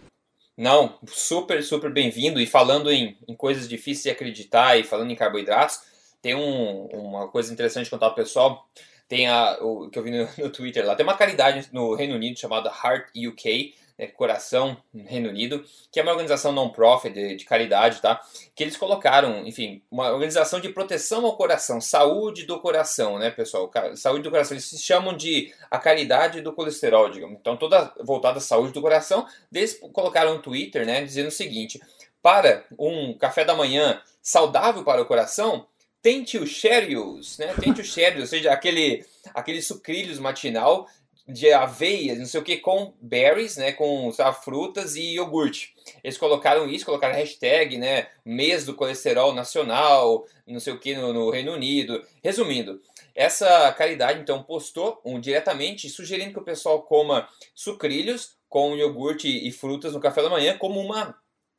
Não, 0.57 0.99
super, 1.07 1.63
super 1.63 1.93
bem-vindo. 1.93 2.41
E 2.41 2.47
falando 2.47 2.91
em, 2.91 3.17
em 3.29 3.35
coisas 3.35 3.69
difíceis 3.69 4.05
de 4.05 4.11
acreditar 4.11 4.79
e 4.79 4.85
falando 4.85 5.11
em 5.11 5.17
carboidratos, 5.17 5.81
tem 6.23 6.35
um, 6.35 6.87
uma 6.87 7.29
coisa 7.29 7.53
interessante 7.53 7.85
de 7.85 7.91
contar 7.91 8.07
ao 8.07 8.15
pessoal. 8.15 8.67
Tem 9.09 9.29
a, 9.29 9.59
o 9.61 9.89
que 9.91 9.99
eu 9.99 10.03
vi 10.03 10.11
no, 10.11 10.29
no, 10.39 10.51
Twitter 10.51 10.85
lá, 10.85 10.95
tem 10.95 11.05
uma 11.05 11.17
caridade 11.17 11.69
no 11.73 11.95
Reino 11.95 12.15
Unido 12.15 12.39
chamada 12.39 12.71
Heart 12.71 13.11
UK, 13.17 13.75
né, 13.99 14.07
Coração 14.09 14.77
no 14.93 15.05
Reino 15.05 15.29
Unido, 15.29 15.65
que 15.93 16.01
é 16.01 16.03
uma 16.03 16.13
organização 16.13 16.53
non-profit 16.53 17.13
de, 17.15 17.37
de, 17.37 17.45
caridade, 17.45 18.01
tá? 18.01 18.21
Que 18.55 18.65
eles 18.65 18.77
colocaram, 18.77 19.47
enfim, 19.47 19.83
uma 19.91 20.11
organização 20.11 20.61
de 20.61 20.69
proteção 20.69 21.25
ao 21.25 21.37
coração, 21.37 21.81
saúde 21.81 22.45
do 22.45 22.59
coração, 22.61 23.19
né, 23.19 23.31
pessoal? 23.31 23.71
Saúde 23.95 24.23
do 24.23 24.31
coração, 24.31 24.55
eles 24.55 24.65
se 24.65 24.79
chamam 24.79 25.17
de 25.17 25.53
a 25.71 25.79
caridade 25.79 26.41
do 26.41 26.53
colesterol, 26.53 27.09
digamos. 27.09 27.39
Então, 27.41 27.57
toda 27.57 27.93
voltada 28.01 28.39
à 28.39 28.41
saúde 28.41 28.73
do 28.73 28.83
coração, 28.83 29.27
eles 29.53 29.79
colocaram 29.93 30.35
um 30.35 30.43
Twitter, 30.43 30.85
né, 30.85 31.05
dizendo 31.05 31.29
o 31.29 31.33
seguinte: 31.33 31.81
para 32.21 32.65
um 32.79 33.17
café 33.17 33.45
da 33.45 33.55
manhã 33.55 34.01
saudável 34.23 34.83
para 34.83 35.03
o 35.03 35.07
coração, 35.07 35.67
tente 36.05 36.37
o 36.37 36.47
Cheerios, 36.47 37.39
né? 37.39 37.55
Tente 37.59 37.81
o 37.81 37.85
Cheerios, 37.85 38.21
ou 38.21 38.27
seja, 38.27 38.53
aquele, 38.53 39.07
aquele 39.33 39.63
sucrilhos 39.63 40.19
matinal 40.19 40.87
de 41.27 41.51
aveia, 41.51 42.15
não 42.15 42.27
sei 42.27 42.39
o 42.39 42.45
que, 42.45 42.59
com 42.59 42.93
berries, 43.01 43.57
né, 43.57 43.73
com 43.73 44.13
sabe, 44.13 44.45
frutas 44.45 44.95
e 44.97 45.15
iogurte. 45.15 45.73
Eles 46.05 46.19
colocaram 46.19 46.69
isso, 46.69 46.85
colocaram 46.85 47.15
hashtag, 47.15 47.79
né, 47.79 48.09
mês 48.23 48.67
do 48.67 48.75
colesterol 48.75 49.33
nacional, 49.33 50.27
não 50.47 50.61
sei 50.61 50.75
o 50.75 50.79
que, 50.79 50.95
no, 50.95 51.15
no 51.15 51.31
Reino 51.31 51.53
Unido. 51.55 52.05
Resumindo, 52.23 52.79
essa 53.15 53.73
caridade 53.73 54.21
então 54.21 54.43
postou 54.43 55.01
um, 55.03 55.19
diretamente 55.19 55.89
sugerindo 55.89 56.35
que 56.35 56.41
o 56.41 56.45
pessoal 56.45 56.83
coma 56.83 57.27
sucrilhos 57.55 58.37
com 58.47 58.77
iogurte 58.77 59.27
e 59.27 59.51
frutas 59.51 59.95
no 59.95 60.01
café 60.01 60.21
da 60.23 60.29
manhã 60.29 60.59
como 60.59 60.79
uma 60.79 61.17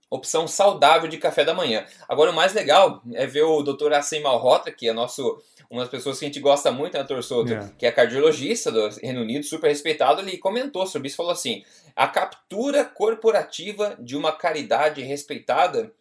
opção 0.09 0.47
saudável 0.47 1.09
de 1.09 1.17
café 1.17 1.43
da 1.43 1.53
manhã. 1.53 1.85
Agora, 2.07 2.31
o 2.31 2.35
mais 2.35 2.53
legal 2.53 3.01
é 3.13 3.25
ver 3.25 3.43
o 3.43 3.61
Dr. 3.61 3.93
Assim 3.93 4.21
Malhotra, 4.21 4.71
que 4.71 4.87
é 4.87 4.93
nosso, 4.93 5.41
uma 5.69 5.81
das 5.81 5.89
pessoas 5.89 6.19
que 6.19 6.25
a 6.25 6.27
gente 6.27 6.39
gosta 6.39 6.71
muito, 6.71 6.97
né, 6.97 7.03
Dr. 7.03 7.21
Yeah. 7.47 7.69
que 7.77 7.85
é 7.85 7.91
cardiologista 7.91 8.71
do 8.71 8.87
Reino 9.01 9.21
Unido, 9.21 9.45
super 9.45 9.67
respeitado, 9.67 10.21
ele 10.21 10.37
comentou 10.37 10.85
sobre 10.85 11.07
isso, 11.07 11.17
falou 11.17 11.31
assim, 11.31 11.63
a 11.95 12.07
captura 12.07 12.85
corporativa 12.85 13.95
de 13.99 14.15
uma 14.15 14.31
caridade 14.31 15.01
respeitada, 15.01 15.91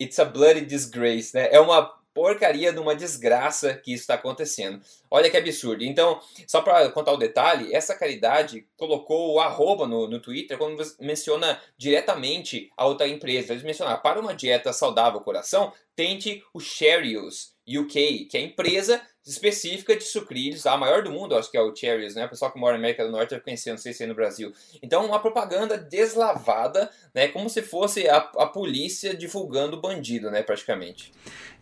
it's 0.00 0.18
a 0.18 0.24
bloody 0.24 0.62
disgrace, 0.62 1.34
né? 1.34 1.48
É 1.50 1.60
uma 1.60 1.92
porcaria 2.14 2.72
de 2.72 2.78
uma 2.78 2.94
desgraça 2.94 3.74
que 3.74 3.92
isso 3.92 4.02
está 4.02 4.14
acontecendo. 4.14 4.80
Olha 5.10 5.28
que 5.28 5.36
absurdo. 5.36 5.84
Então, 5.84 6.20
só 6.46 6.62
para 6.62 6.88
contar 6.90 7.12
o 7.12 7.18
detalhe, 7.18 7.74
essa 7.74 7.94
caridade 7.94 8.66
colocou 8.76 9.34
o 9.34 9.40
arroba 9.40 9.86
no, 9.86 10.08
no 10.08 10.20
Twitter 10.20 10.56
quando 10.56 10.82
menciona 11.00 11.60
diretamente 11.76 12.70
a 12.76 12.86
outra 12.86 13.08
empresa. 13.08 13.52
Eles 13.52 13.64
mencionaram, 13.64 14.00
para 14.00 14.20
uma 14.20 14.34
dieta 14.34 14.72
saudável 14.72 15.20
coração, 15.20 15.72
tente 15.96 16.42
o 16.54 16.60
Cheerios 16.60 17.53
UK, 17.66 18.26
que 18.26 18.36
é 18.36 18.40
a 18.40 18.44
empresa 18.44 19.00
específica 19.26 19.96
de 19.96 20.04
sucrilhos, 20.04 20.66
a 20.66 20.76
maior 20.76 21.02
do 21.02 21.10
mundo, 21.10 21.34
acho 21.34 21.50
que 21.50 21.56
é 21.56 21.62
o 21.62 21.74
Cherries, 21.74 22.14
né? 22.14 22.26
O 22.26 22.28
pessoal 22.28 22.52
que 22.52 22.58
mora 22.58 22.74
na 22.74 22.78
América 22.78 23.04
do 23.04 23.10
Norte 23.10 23.30
deve 23.30 23.42
conhecer, 23.42 23.70
não 23.70 23.78
sei 23.78 23.94
se 23.94 24.04
é 24.04 24.06
no 24.06 24.14
Brasil. 24.14 24.52
Então, 24.82 25.06
uma 25.06 25.18
propaganda 25.18 25.78
deslavada, 25.78 26.90
né? 27.14 27.28
Como 27.28 27.48
se 27.48 27.62
fosse 27.62 28.06
a, 28.06 28.18
a 28.18 28.46
polícia 28.46 29.16
divulgando 29.16 29.80
bandido, 29.80 30.30
né? 30.30 30.42
Praticamente. 30.42 31.10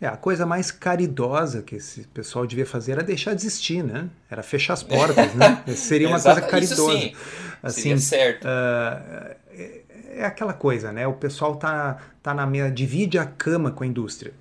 É, 0.01 0.09
a 0.09 0.17
coisa 0.17 0.45
mais 0.45 0.73
caridosa 0.73 1.63
que 1.63 1.77
esse 1.77 2.03
pessoal 2.09 2.49
devia 2.49 2.67
fazer 2.67 2.93
era 2.93 3.03
deixar 3.05 3.35
de 3.35 3.43
existir, 3.43 3.85
né? 3.85 4.11
Era 4.29 4.43
fechar 4.43 4.73
as 4.73 4.83
portas, 4.83 5.33
né? 5.35 5.63
Seria 5.77 6.09
uma 6.09 6.21
coisa 6.21 6.41
caridosa. 6.41 6.83
Isso 6.83 7.01
sim. 7.01 7.17
Assim, 7.63 7.81
Seria 7.83 7.99
certo. 7.99 8.45
Uh, 8.45 9.37
é 10.15 10.25
aquela 10.25 10.53
coisa, 10.53 10.91
né? 10.93 11.07
O 11.07 11.15
pessoal 11.15 11.55
tá, 11.55 12.03
tá 12.21 12.35
na 12.35 12.45
mesa, 12.45 12.73
divide 12.73 13.19
a 13.19 13.25
cama 13.25 13.71
com 13.71 13.85
a 13.85 13.87
indústria. 13.87 14.35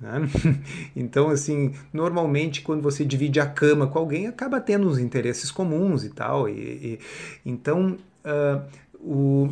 Né? 0.00 0.20
Então, 0.94 1.28
assim, 1.28 1.74
normalmente 1.92 2.62
quando 2.62 2.82
você 2.82 3.04
divide 3.04 3.40
a 3.40 3.46
cama 3.46 3.86
com 3.86 3.98
alguém, 3.98 4.26
acaba 4.26 4.60
tendo 4.60 4.88
uns 4.88 4.98
interesses 4.98 5.50
comuns 5.50 6.04
e 6.04 6.10
tal. 6.10 6.48
E, 6.48 6.52
e 6.54 7.00
então, 7.44 7.96
uh, 8.24 8.62
o, 8.94 9.48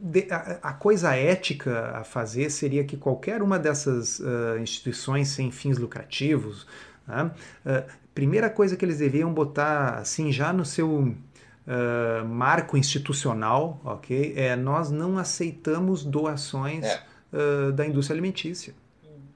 de, 0.00 0.26
a, 0.30 0.58
a, 0.62 0.72
coisa 0.72 1.14
ética 1.14 1.92
a 1.94 2.04
fazer 2.04 2.50
seria 2.50 2.84
que 2.84 2.96
qualquer 2.96 3.42
uma 3.42 3.58
dessas 3.58 4.18
uh, 4.20 4.58
instituições 4.60 5.28
sem 5.28 5.50
fins 5.50 5.78
lucrativos, 5.78 6.66
né? 7.06 7.30
uh, 7.66 7.90
primeira 8.14 8.50
coisa 8.50 8.76
que 8.76 8.84
eles 8.84 8.98
deveriam 8.98 9.32
botar 9.32 9.98
assim 9.98 10.32
já 10.32 10.52
no 10.52 10.64
seu 10.64 11.14
Uh, 11.66 12.26
marco 12.26 12.76
institucional, 12.76 13.80
ok? 13.84 14.32
É 14.34 14.56
nós 14.56 14.90
não 14.90 15.18
aceitamos 15.18 16.02
doações 16.02 16.84
é. 16.84 17.00
uh, 17.32 17.70
da 17.70 17.86
indústria 17.86 18.14
alimentícia. 18.14 18.74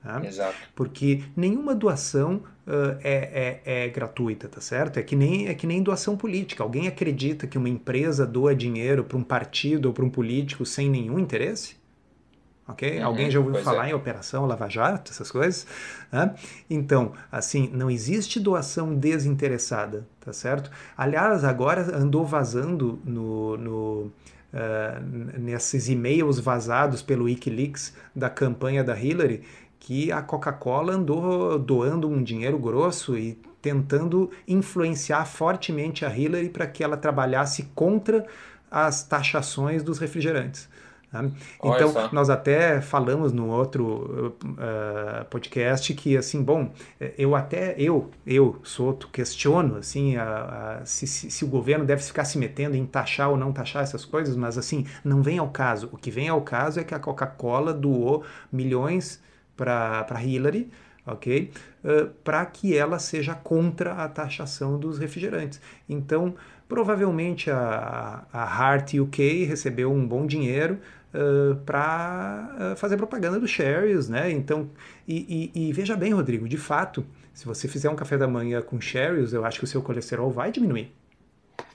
Tá? 0.05 0.23
Exato. 0.23 0.55
Porque 0.77 1.23
nenhuma 1.35 1.75
doação 1.75 2.43
uh, 2.67 2.99
é, 3.03 3.63
é, 3.65 3.85
é, 3.87 3.89
gratuita, 3.89 4.47
tá 4.47 4.61
certo? 4.61 4.99
É 4.99 5.03
que, 5.03 5.17
nem, 5.17 5.49
é 5.49 5.55
que 5.55 5.67
nem 5.67 5.83
doação 5.83 6.15
política. 6.15 6.63
Alguém 6.63 6.87
acredita 6.87 7.47
que 7.47 7.57
uma 7.57 7.71
empresa 7.71 8.27
doa 8.27 8.55
dinheiro 8.55 9.03
para 9.03 9.17
um 9.17 9.23
partido 9.23 9.87
ou 9.87 9.95
para 9.95 10.05
um 10.05 10.11
político 10.11 10.67
sem 10.67 10.91
nenhum 10.91 11.19
interesse? 11.19 11.77
Ok? 12.69 12.99
Uhum, 12.99 13.07
Alguém 13.07 13.31
já 13.31 13.39
ouviu 13.41 13.63
falar 13.63 13.87
é. 13.87 13.91
em 13.91 13.95
Operação 13.95 14.45
Lava 14.45 14.69
Jato, 14.69 15.11
essas 15.11 15.31
coisas? 15.31 15.67
Né? 16.13 16.35
Então, 16.69 17.15
assim, 17.33 17.71
não 17.73 17.91
existe 17.91 18.39
doação 18.39 18.95
desinteressada, 18.95 20.07
tá 20.21 20.35
certo? 20.35 20.71
Aliás, 20.95 21.45
agora 21.45 21.97
andou 21.97 22.27
vazando 22.27 23.01
no, 23.07 23.57
no 23.57 24.13
uh, 24.55 25.39
nesses 25.39 25.89
e-mails 25.89 26.39
vazados 26.39 27.03
pelo 27.03 27.25
Wikileaks 27.25 27.95
da 28.15 28.31
campanha 28.31 28.85
da 28.85 28.99
Hillary 28.99 29.43
que 29.85 30.11
a 30.11 30.23
Coca-Cola 30.23 30.95
andou 30.95 31.59
doando 31.59 32.09
um 32.09 32.23
dinheiro 32.23 32.59
grosso 32.59 33.19
e 33.19 33.35
tentando 33.61 34.31
influenciar 34.49 35.27
fortemente 35.27 36.07
a 36.07 36.17
Hillary 36.17 36.49
para 36.49 36.67
que 36.67 36.83
ela 36.83 36.97
trabalhasse 36.97 37.65
contra 37.75 38.27
as 38.71 39.03
taxações 39.03 39.83
dos 39.83 39.99
refrigerantes. 39.99 40.71
Né? 41.13 41.31
Então, 41.63 41.93
nós 42.13 42.31
até 42.31 42.81
falamos 42.81 43.31
no 43.31 43.51
outro 43.51 44.35
uh, 44.43 45.25
podcast 45.29 45.93
que, 45.93 46.17
assim, 46.17 46.43
bom, 46.43 46.73
eu 47.19 47.37
até, 47.37 47.75
eu, 47.77 48.11
eu, 48.27 48.59
Soto, 48.63 49.09
questiono, 49.09 49.77
assim, 49.77 50.17
a, 50.17 50.79
a, 50.81 50.87
se, 50.87 51.07
se, 51.07 51.31
se, 51.31 51.45
o 51.45 51.49
governo 51.49 51.85
deve 51.85 52.03
ficar 52.03 52.25
se 52.25 52.39
metendo 52.39 52.75
em 52.75 52.87
taxar 52.87 53.29
ou 53.29 53.37
não 53.37 53.53
taxar 53.53 53.83
essas 53.83 54.07
coisas, 54.07 54.35
mas, 54.35 54.57
assim, 54.57 54.87
não 55.05 55.23
vem 55.23 55.37
ao 55.37 55.51
caso. 55.51 55.91
O 55.93 55.99
que 55.99 56.11
vem 56.11 56.31
ao 56.31 56.41
caso 56.41 56.81
é 56.81 56.85
que 56.85 56.95
a 56.95 56.99
Coca-Cola 56.99 57.75
doou 57.75 58.25
milhões 58.51 59.23
para 59.57 60.23
Hillary, 60.23 60.71
ok? 61.07 61.51
Uh, 61.85 62.07
para 62.23 62.45
que 62.47 62.77
ela 62.77 62.99
seja 62.99 63.35
contra 63.35 63.93
a 63.93 64.09
taxação 64.09 64.79
dos 64.79 64.99
refrigerantes. 64.99 65.61
Então, 65.89 66.35
provavelmente 66.69 67.51
a, 67.51 68.25
a 68.33 68.43
Hart 68.43 68.95
UK 68.95 69.45
recebeu 69.45 69.93
um 69.93 70.07
bom 70.07 70.27
dinheiro 70.27 70.79
uh, 71.15 71.57
para 71.67 72.73
uh, 72.73 72.77
fazer 72.77 72.97
propaganda 72.97 73.39
do 73.39 73.47
Sherry's, 73.47 74.09
né? 74.09 74.31
Então, 74.31 74.71
e, 75.07 75.51
e, 75.55 75.69
e, 75.69 75.73
veja 75.73 75.97
bem, 75.97 76.13
Rodrigo, 76.13 76.49
de 76.49 76.57
fato, 76.57 77.05
se 77.33 77.47
você 77.47 77.69
fizer 77.69 77.91
um 77.91 77.97
café 77.97 78.17
da 78.17 78.27
manhã 78.27 78.63
com 78.63 78.81
Sherry's, 78.81 79.33
eu 79.33 79.45
acho 79.45 79.59
que 79.59 79.65
o 79.65 79.69
seu 79.69 79.83
colesterol 79.83 80.31
vai 80.31 80.51
diminuir. 80.51 80.93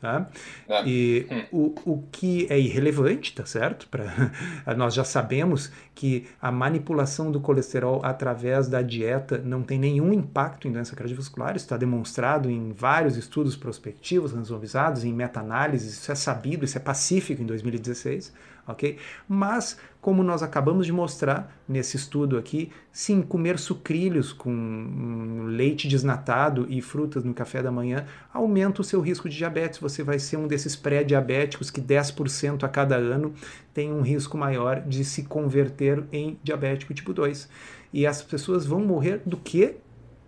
Tá? 0.02 0.28
É. 0.68 0.84
E 0.88 1.28
hum. 1.30 1.74
o, 1.86 1.92
o 1.94 2.04
que 2.10 2.48
é 2.50 2.58
irrelevante, 2.58 3.36
tá 3.36 3.46
certo? 3.46 3.88
Pra, 3.90 4.06
nós 4.78 4.94
já 4.94 5.04
sabemos 5.04 5.72
que 5.94 6.26
a 6.42 6.50
manipulação 6.50 7.30
do 7.30 7.42
colesterol 7.42 8.00
através 8.04 8.70
da 8.70 8.82
dieta 8.82 9.38
não 9.38 9.62
tem 9.62 9.78
nenhum 9.78 10.14
impacto 10.14 10.70
em 10.70 10.72
doença 10.72 10.96
cardiovascular, 10.96 11.58
isso 11.58 11.66
está 11.66 11.76
demonstrado 11.76 12.50
em 12.50 12.72
vários 12.72 13.18
estudos 13.18 13.58
prospectivos, 13.58 14.32
randomizados, 14.32 15.04
em 15.04 15.12
meta-análises, 15.12 15.96
isso 15.96 16.12
é 16.12 16.16
sabido, 16.16 16.64
isso 16.64 16.78
é 16.78 16.82
pacífico 16.82 17.42
em 17.42 17.46
2016 17.46 18.32
ok? 18.70 18.98
Mas, 19.28 19.78
como 20.00 20.24
nós 20.24 20.44
acabamos 20.44 20.86
de 20.86 20.92
mostrar 20.92 21.60
nesse 21.68 21.98
estudo 21.98 22.38
aqui, 22.38 22.72
sim, 22.92 23.22
comer 23.22 23.58
sucrilhos 23.58 24.32
com 24.32 24.52
um, 24.52 25.46
leite 25.48 25.88
desnatado 25.88 26.66
e 26.70 26.82
frutas 26.82 27.24
no 27.24 27.34
café 27.34 27.62
da 27.62 27.72
manhã 27.72 28.06
aumenta 28.34 28.82
o 28.82 28.84
seu 28.84 29.02
risco 29.02 29.28
de 29.28 29.36
diabetes. 29.36 29.80
Você 29.80 30.04
vai 30.04 30.20
ser 30.20 30.38
um 30.38 30.48
desses 30.48 30.76
pré-diabéticos 30.76 31.72
que 31.72 31.82
10% 31.82 32.64
a 32.64 32.70
cada 32.70 32.96
ano 32.96 33.34
tem 33.74 33.92
um 33.92 34.02
risco 34.02 34.38
maior 34.38 34.82
de 34.82 35.04
se 35.04 35.24
converter 35.24 36.04
em 36.12 36.40
diabético 36.44 36.94
tipo 36.94 37.14
2. 37.14 37.50
E 37.92 38.06
as 38.06 38.22
pessoas 38.22 38.66
vão 38.66 38.82
morrer 38.82 39.22
do 39.26 39.36
que? 39.36 39.76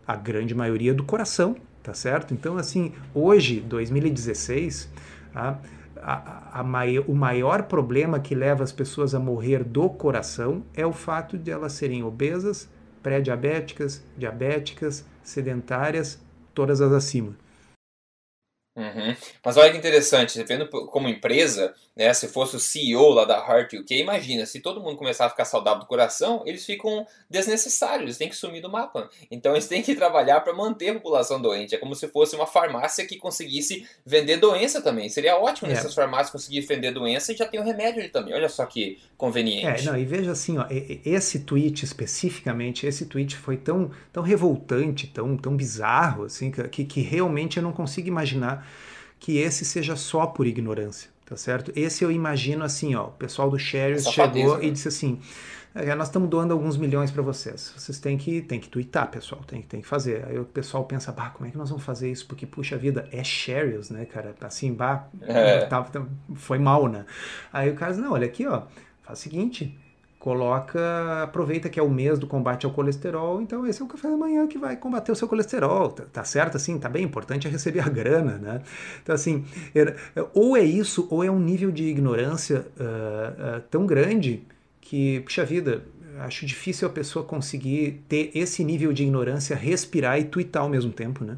A 0.07 0.15
grande 0.15 0.53
maioria 0.55 0.93
do 0.93 1.03
coração, 1.03 1.55
tá 1.83 1.93
certo? 1.93 2.33
Então, 2.33 2.57
assim, 2.57 2.91
hoje, 3.13 3.61
2016, 3.61 4.89
tá? 5.31 5.59
A, 6.01 6.59
a, 6.59 6.63
o 7.07 7.13
maior 7.13 7.63
problema 7.63 8.19
que 8.19 8.35
leva 8.35 8.63
as 8.63 8.71
pessoas 8.71 9.13
a 9.13 9.19
morrer 9.19 9.63
do 9.63 9.89
coração 9.89 10.65
é 10.73 10.85
o 10.85 10.91
fato 10.91 11.37
de 11.37 11.51
elas 11.51 11.73
serem 11.73 12.03
obesas, 12.03 12.69
pré-diabéticas, 13.03 14.03
diabéticas, 14.17 15.05
sedentárias, 15.23 16.19
todas 16.53 16.81
as 16.81 16.91
acima. 16.91 17.35
Uhum. 18.75 19.15
Mas 19.43 19.57
olha 19.57 19.71
que 19.71 19.77
interessante, 19.77 20.41
vendo 20.43 20.67
como 20.69 21.09
empresa, 21.09 21.73
né, 21.95 22.13
se 22.13 22.27
fosse 22.27 22.55
o 22.55 22.59
CEO 22.59 23.09
lá 23.09 23.25
da 23.25 23.35
Heart 23.35 23.73
UK, 23.73 23.99
imagina, 23.99 24.45
se 24.45 24.61
todo 24.61 24.81
mundo 24.81 24.95
começar 24.95 25.25
a 25.25 25.29
ficar 25.29 25.45
saudável 25.45 25.81
do 25.81 25.85
coração, 25.85 26.41
eles 26.45 26.65
ficam 26.65 27.05
desnecessários, 27.29 28.03
eles 28.03 28.17
têm 28.17 28.29
que 28.29 28.35
sumir 28.35 28.61
do 28.61 28.69
mapa. 28.69 29.09
Então 29.29 29.51
eles 29.51 29.67
têm 29.67 29.81
que 29.81 29.93
trabalhar 29.93 30.39
para 30.41 30.53
manter 30.53 30.89
a 30.89 30.93
população 30.93 31.41
doente. 31.41 31.75
É 31.75 31.77
como 31.77 31.93
se 31.93 32.07
fosse 32.07 32.35
uma 32.35 32.47
farmácia 32.47 33.05
que 33.05 33.17
conseguisse 33.17 33.85
vender 34.05 34.37
doença 34.37 34.81
também. 34.81 35.09
Seria 35.09 35.37
ótimo 35.37 35.69
é. 35.69 35.73
nessas 35.73 35.93
farmácias 35.93 36.29
conseguir 36.29 36.61
vender 36.61 36.91
doença 36.91 37.33
e 37.33 37.35
já 37.35 37.45
tem 37.45 37.59
o 37.59 37.63
remédio 37.63 37.99
ali 37.99 38.09
também. 38.09 38.33
Olha 38.33 38.49
só 38.49 38.65
que 38.65 38.99
conveniente. 39.17 39.87
É, 39.87 39.91
não, 39.91 39.97
e 39.97 40.05
veja 40.05 40.31
assim, 40.31 40.57
ó, 40.57 40.65
esse 40.69 41.39
tweet 41.39 41.83
especificamente, 41.83 42.87
esse 42.87 43.05
tweet 43.05 43.35
foi 43.35 43.57
tão, 43.57 43.91
tão 44.13 44.23
revoltante, 44.23 45.07
tão, 45.07 45.35
tão 45.35 45.55
bizarro, 45.55 46.23
assim, 46.23 46.51
que, 46.51 46.85
que 46.85 47.01
realmente 47.01 47.57
eu 47.57 47.63
não 47.63 47.73
consigo 47.73 48.07
imaginar 48.07 48.65
que 49.19 49.37
esse 49.37 49.63
seja 49.63 49.95
só 49.95 50.25
por 50.25 50.47
ignorância, 50.47 51.09
tá 51.31 51.37
certo? 51.37 51.71
Esse 51.77 52.03
eu 52.03 52.11
imagino 52.11 52.61
assim, 52.61 52.93
ó, 52.93 53.05
o 53.05 53.11
pessoal 53.11 53.49
do 53.49 53.57
Shares 53.57 54.05
chegou 54.05 54.57
né? 54.57 54.65
e 54.65 54.71
disse 54.71 54.89
assim, 54.89 55.17
é, 55.73 55.95
nós 55.95 56.09
estamos 56.09 56.29
doando 56.29 56.51
alguns 56.51 56.75
milhões 56.75 57.09
para 57.09 57.21
vocês. 57.21 57.73
Vocês 57.77 57.99
têm 57.99 58.17
que, 58.17 58.41
têm 58.41 58.59
que 58.59 58.67
twittar, 58.67 59.09
pessoal, 59.09 59.41
tem, 59.47 59.61
tem 59.61 59.79
que 59.79 59.87
fazer. 59.87 60.25
Aí 60.27 60.37
o 60.37 60.43
pessoal 60.43 60.83
pensa, 60.83 61.09
bah, 61.09 61.29
como 61.29 61.47
é 61.47 61.51
que 61.51 61.57
nós 61.57 61.69
vamos 61.69 61.85
fazer 61.85 62.11
isso? 62.11 62.27
Porque, 62.27 62.45
puxa 62.45 62.77
vida, 62.77 63.07
é 63.13 63.23
Shares, 63.23 63.89
né, 63.89 64.03
cara? 64.03 64.35
Assim, 64.41 64.73
bah, 64.73 65.07
é. 65.21 65.61
tá, 65.67 65.81
tá, 65.83 66.05
foi 66.35 66.59
mal, 66.59 66.89
né? 66.89 67.05
Aí 67.53 67.69
o 67.69 67.75
cara 67.75 67.93
diz, 67.93 68.01
não, 68.01 68.11
olha 68.11 68.27
aqui, 68.27 68.45
ó, 68.45 68.63
faz 69.01 69.19
o 69.19 69.21
seguinte, 69.21 69.79
coloca, 70.21 71.23
aproveita 71.23 71.67
que 71.67 71.79
é 71.79 71.83
o 71.83 71.89
mês 71.89 72.19
do 72.19 72.27
combate 72.27 72.67
ao 72.67 72.71
colesterol, 72.71 73.41
então 73.41 73.65
esse 73.65 73.81
é 73.81 73.85
o 73.85 73.87
café 73.87 74.07
da 74.07 74.15
manhã 74.15 74.45
que 74.45 74.55
vai 74.55 74.77
combater 74.77 75.11
o 75.11 75.15
seu 75.15 75.27
colesterol, 75.27 75.89
tá, 75.89 76.03
tá 76.13 76.23
certo 76.23 76.57
assim? 76.57 76.77
Tá 76.77 76.87
bem 76.87 77.03
importante 77.03 77.47
é 77.47 77.49
receber 77.49 77.79
a 77.79 77.89
grana, 77.89 78.37
né? 78.37 78.61
Então 79.01 79.15
assim, 79.15 79.43
ou 80.31 80.55
é 80.55 80.63
isso, 80.63 81.07
ou 81.09 81.23
é 81.23 81.31
um 81.31 81.39
nível 81.39 81.71
de 81.71 81.85
ignorância 81.85 82.67
uh, 82.79 83.57
uh, 83.57 83.61
tão 83.71 83.87
grande 83.87 84.43
que, 84.79 85.21
puxa 85.21 85.43
vida, 85.43 85.83
acho 86.19 86.45
difícil 86.45 86.87
a 86.87 86.91
pessoa 86.91 87.25
conseguir 87.25 88.03
ter 88.07 88.29
esse 88.35 88.63
nível 88.63 88.93
de 88.93 89.01
ignorância, 89.01 89.55
respirar 89.55 90.19
e 90.19 90.25
twittar 90.25 90.61
ao 90.61 90.69
mesmo 90.69 90.91
tempo, 90.91 91.25
né? 91.25 91.35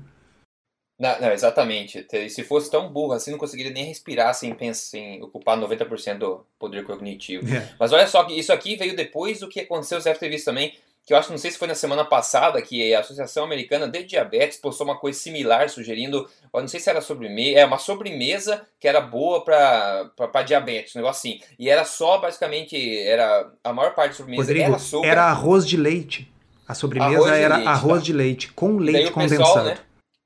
Não, 0.97 1.19
não, 1.19 1.31
exatamente. 1.31 2.05
Se 2.29 2.43
fosse 2.43 2.69
tão 2.69 2.89
burro 2.89 3.13
assim, 3.13 3.31
não 3.31 3.37
conseguiria 3.37 3.71
nem 3.71 3.85
respirar 3.85 4.33
sem, 4.33 4.53
pensar, 4.53 4.83
sem 4.83 5.21
ocupar 5.21 5.57
90% 5.57 6.17
do 6.17 6.45
poder 6.59 6.83
cognitivo. 6.83 7.47
É. 7.53 7.69
Mas 7.79 7.91
olha 7.91 8.07
só 8.07 8.23
que 8.23 8.33
isso 8.33 8.53
aqui 8.53 8.75
veio 8.75 8.95
depois 8.95 9.39
do 9.39 9.49
que 9.49 9.61
aconteceu, 9.61 10.01
ter 10.01 10.29
visto 10.29 10.45
também, 10.45 10.73
que 11.05 11.13
eu 11.13 11.17
acho, 11.17 11.31
não 11.31 11.37
sei 11.37 11.51
se 11.51 11.57
foi 11.57 11.67
na 11.67 11.75
semana 11.75 12.05
passada, 12.05 12.61
que 12.61 12.93
a 12.93 13.01
Associação 13.01 13.43
Americana 13.43 13.87
de 13.87 14.03
Diabetes 14.03 14.57
postou 14.57 14.87
uma 14.87 14.97
coisa 14.97 15.19
similar, 15.19 15.67
sugerindo, 15.69 16.29
não 16.53 16.67
sei 16.67 16.79
se 16.79 16.89
era 16.89 17.01
sobremesa, 17.01 17.59
é 17.59 17.65
uma 17.65 17.77
sobremesa 17.77 18.65
que 18.79 18.87
era 18.87 19.01
boa 19.01 19.43
para 19.43 20.43
diabetes, 20.45 20.95
um 20.95 20.99
negócio 20.99 21.29
assim. 21.29 21.41
E 21.59 21.69
era 21.69 21.83
só, 21.83 22.19
basicamente, 22.19 22.97
era 22.99 23.51
a 23.63 23.73
maior 23.73 23.93
parte 23.93 24.11
da 24.11 24.17
sobremesa 24.17 24.43
Rodrigo, 24.43 24.77
era. 25.03 25.11
Era 25.11 25.23
arroz 25.25 25.67
de 25.67 25.75
leite. 25.75 26.31
A 26.65 26.73
sobremesa 26.73 27.15
arroz 27.17 27.31
era 27.33 27.55
leite, 27.57 27.67
arroz 27.67 27.99
tá? 27.99 28.05
de 28.05 28.13
leite 28.13 28.53
com 28.53 28.77
leite 28.77 29.11
condensado. 29.11 29.43
Pessoal, 29.43 29.65
né, 29.65 29.77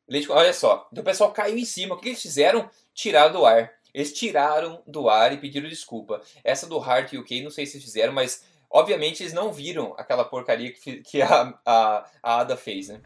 Leite, 0.08 0.32
olha 0.32 0.54
só, 0.54 0.88
então 0.92 1.02
o 1.02 1.06
pessoal 1.06 1.32
caiu 1.32 1.58
em 1.58 1.66
cima. 1.66 1.96
O 1.96 1.98
que 1.98 2.10
eles 2.10 2.22
fizeram? 2.22 2.70
Tiraram 2.94 3.34
do 3.34 3.46
ar. 3.46 3.72
Eles 3.94 4.14
tiraram 4.14 4.82
do 4.86 5.10
ar 5.10 5.34
e 5.34 5.38
pediram 5.38 5.68
desculpa. 5.68 6.22
Essa 6.44 6.68
do 6.68 6.78
Heart 6.78 7.14
UK, 7.14 7.42
não 7.42 7.52
sei 7.52 7.66
se 7.66 7.80
fizeram, 7.80 8.14
mas 8.14 8.44
obviamente 8.70 9.24
eles 9.24 9.34
não 9.34 9.52
viram 9.52 9.94
aquela 9.98 10.24
porcaria 10.24 10.72
que, 10.72 10.98
que 11.04 11.22
a, 11.22 11.54
a, 11.66 12.06
a 12.22 12.40
Ada 12.42 12.56
fez, 12.56 12.90
né? 12.90 13.02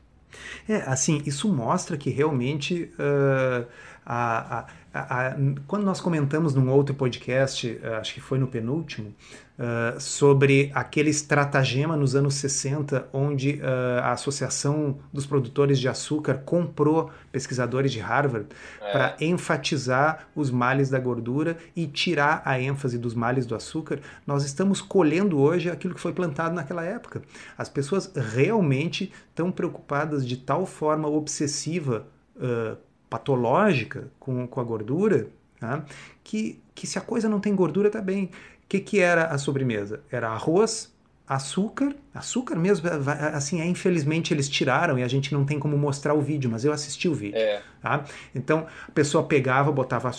É, 0.68 0.78
assim, 0.84 1.22
isso 1.26 1.52
mostra 1.54 1.98
que 1.98 2.10
realmente 2.10 2.92
uh, 2.94 3.68
a, 4.06 4.66
a, 4.94 5.28
a, 5.28 5.36
quando 5.68 5.84
nós 5.84 6.02
comentamos 6.02 6.54
num 6.54 6.70
outro 6.70 6.96
podcast, 6.96 7.80
acho 8.00 8.14
que 8.14 8.22
foi 8.22 8.38
no 8.40 8.48
penúltimo, 8.48 9.14
uh, 9.62 10.00
sobre 10.00 10.72
aquele 10.74 11.12
estratagema 11.12 11.96
nos 11.96 12.16
anos 12.16 12.34
60, 12.36 13.08
onde 13.14 13.62
uh, 13.62 14.02
a 14.02 14.12
Associação 14.14 14.98
dos 15.14 15.26
Produtores 15.26 15.80
de 15.80 15.88
Açúcar 15.88 16.36
comprou 16.40 17.12
pesquisadores 17.32 17.92
de 17.92 18.00
Harvard 18.00 18.48
é. 18.82 18.92
para 18.92 19.16
enfatizar 19.22 20.28
os 20.36 20.50
males 20.50 20.90
da 20.90 21.00
gordura 21.00 21.58
e 21.76 21.86
tirar 21.88 22.42
a 22.44 22.60
ênfase 22.60 22.98
dos 22.98 23.14
males 23.14 23.46
do 23.46 23.56
açúcar, 23.56 24.00
nós 24.26 24.44
estamos 24.44 24.82
colhendo 24.82 25.40
hoje 25.40 25.70
aquilo 25.70 25.94
que 25.94 26.02
foi 26.02 26.14
plantado 26.14 26.56
naquela 26.56 26.84
época. 26.84 27.22
As 27.58 27.70
pessoas 27.70 28.12
realmente 28.16 29.12
estão 29.30 29.52
preocupadas 29.52 30.28
de 30.28 30.38
tal 30.38 30.66
forma 30.66 31.08
obsessiva, 31.08 32.08
uh, 32.36 32.78
patológica 33.12 34.08
com, 34.18 34.48
com 34.48 34.60
a 34.62 34.64
gordura, 34.64 35.28
tá? 35.60 35.84
que, 36.24 36.60
que 36.74 36.88
se 36.88 36.98
a 36.98 37.02
coisa 37.02 37.28
não 37.28 37.42
tem 37.42 37.54
gordura, 37.54 37.90
tá 37.90 38.02
bem 38.02 38.32
que, 38.72 38.80
que 38.80 39.00
era 39.02 39.26
a 39.26 39.38
sobremesa? 39.38 40.00
Era 40.10 40.30
arroz, 40.30 40.90
açúcar, 41.28 41.94
açúcar 42.14 42.56
mesmo, 42.56 42.90
assim, 43.34 43.60
é, 43.60 43.66
infelizmente 43.66 44.34
eles 44.34 44.48
tiraram 44.48 44.98
e 44.98 45.04
a 45.04 45.10
gente 45.10 45.34
não 45.34 45.44
tem 45.44 45.60
como 45.60 45.78
mostrar 45.78 46.14
o 46.14 46.22
vídeo, 46.22 46.50
mas 46.50 46.64
eu 46.64 46.72
assisti 46.72 47.10
o 47.10 47.14
vídeo. 47.14 47.38
É. 47.38 47.62
Tá? 47.82 48.06
Então 48.34 48.66
a 48.88 48.92
pessoa 48.92 49.26
pegava, 49.26 49.74
botava 49.74 50.10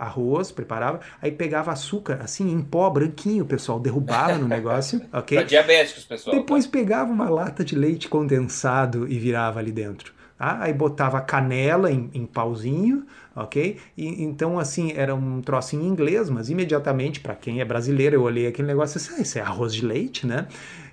arroz, 0.00 0.50
preparava, 0.50 1.00
aí 1.20 1.32
pegava 1.32 1.70
açúcar, 1.70 2.20
assim, 2.22 2.50
em 2.50 2.62
pó, 2.62 2.88
branquinho, 2.88 3.44
pessoal, 3.44 3.78
derrubava 3.78 4.38
no 4.38 4.48
negócio, 4.48 5.02
ok? 5.12 5.36
Pra 5.36 5.46
diabéticos, 5.46 6.04
pessoal. 6.04 6.34
Depois 6.34 6.66
pegava 6.66 7.12
uma 7.12 7.28
lata 7.28 7.62
de 7.62 7.76
leite 7.76 8.08
condensado 8.08 9.06
e 9.06 9.18
virava 9.18 9.58
ali 9.58 9.70
dentro. 9.70 10.14
Tá? 10.42 10.58
Aí 10.60 10.72
botava 10.72 11.20
canela 11.20 11.88
em, 11.88 12.10
em 12.12 12.26
pauzinho, 12.26 13.06
ok? 13.32 13.78
E, 13.96 14.24
então, 14.24 14.58
assim, 14.58 14.92
era 14.96 15.14
um 15.14 15.40
troço 15.40 15.76
em 15.76 15.86
inglês, 15.86 16.28
mas 16.28 16.50
imediatamente, 16.50 17.20
para 17.20 17.36
quem 17.36 17.60
é 17.60 17.64
brasileiro, 17.64 18.16
eu 18.16 18.22
olhei 18.22 18.48
aquele 18.48 18.66
negócio 18.66 18.96
e 18.96 18.98
disse, 18.98 19.14
ah, 19.14 19.22
isso 19.22 19.38
é 19.38 19.40
arroz 19.40 19.72
de 19.72 19.86
leite, 19.86 20.26
né? 20.26 20.48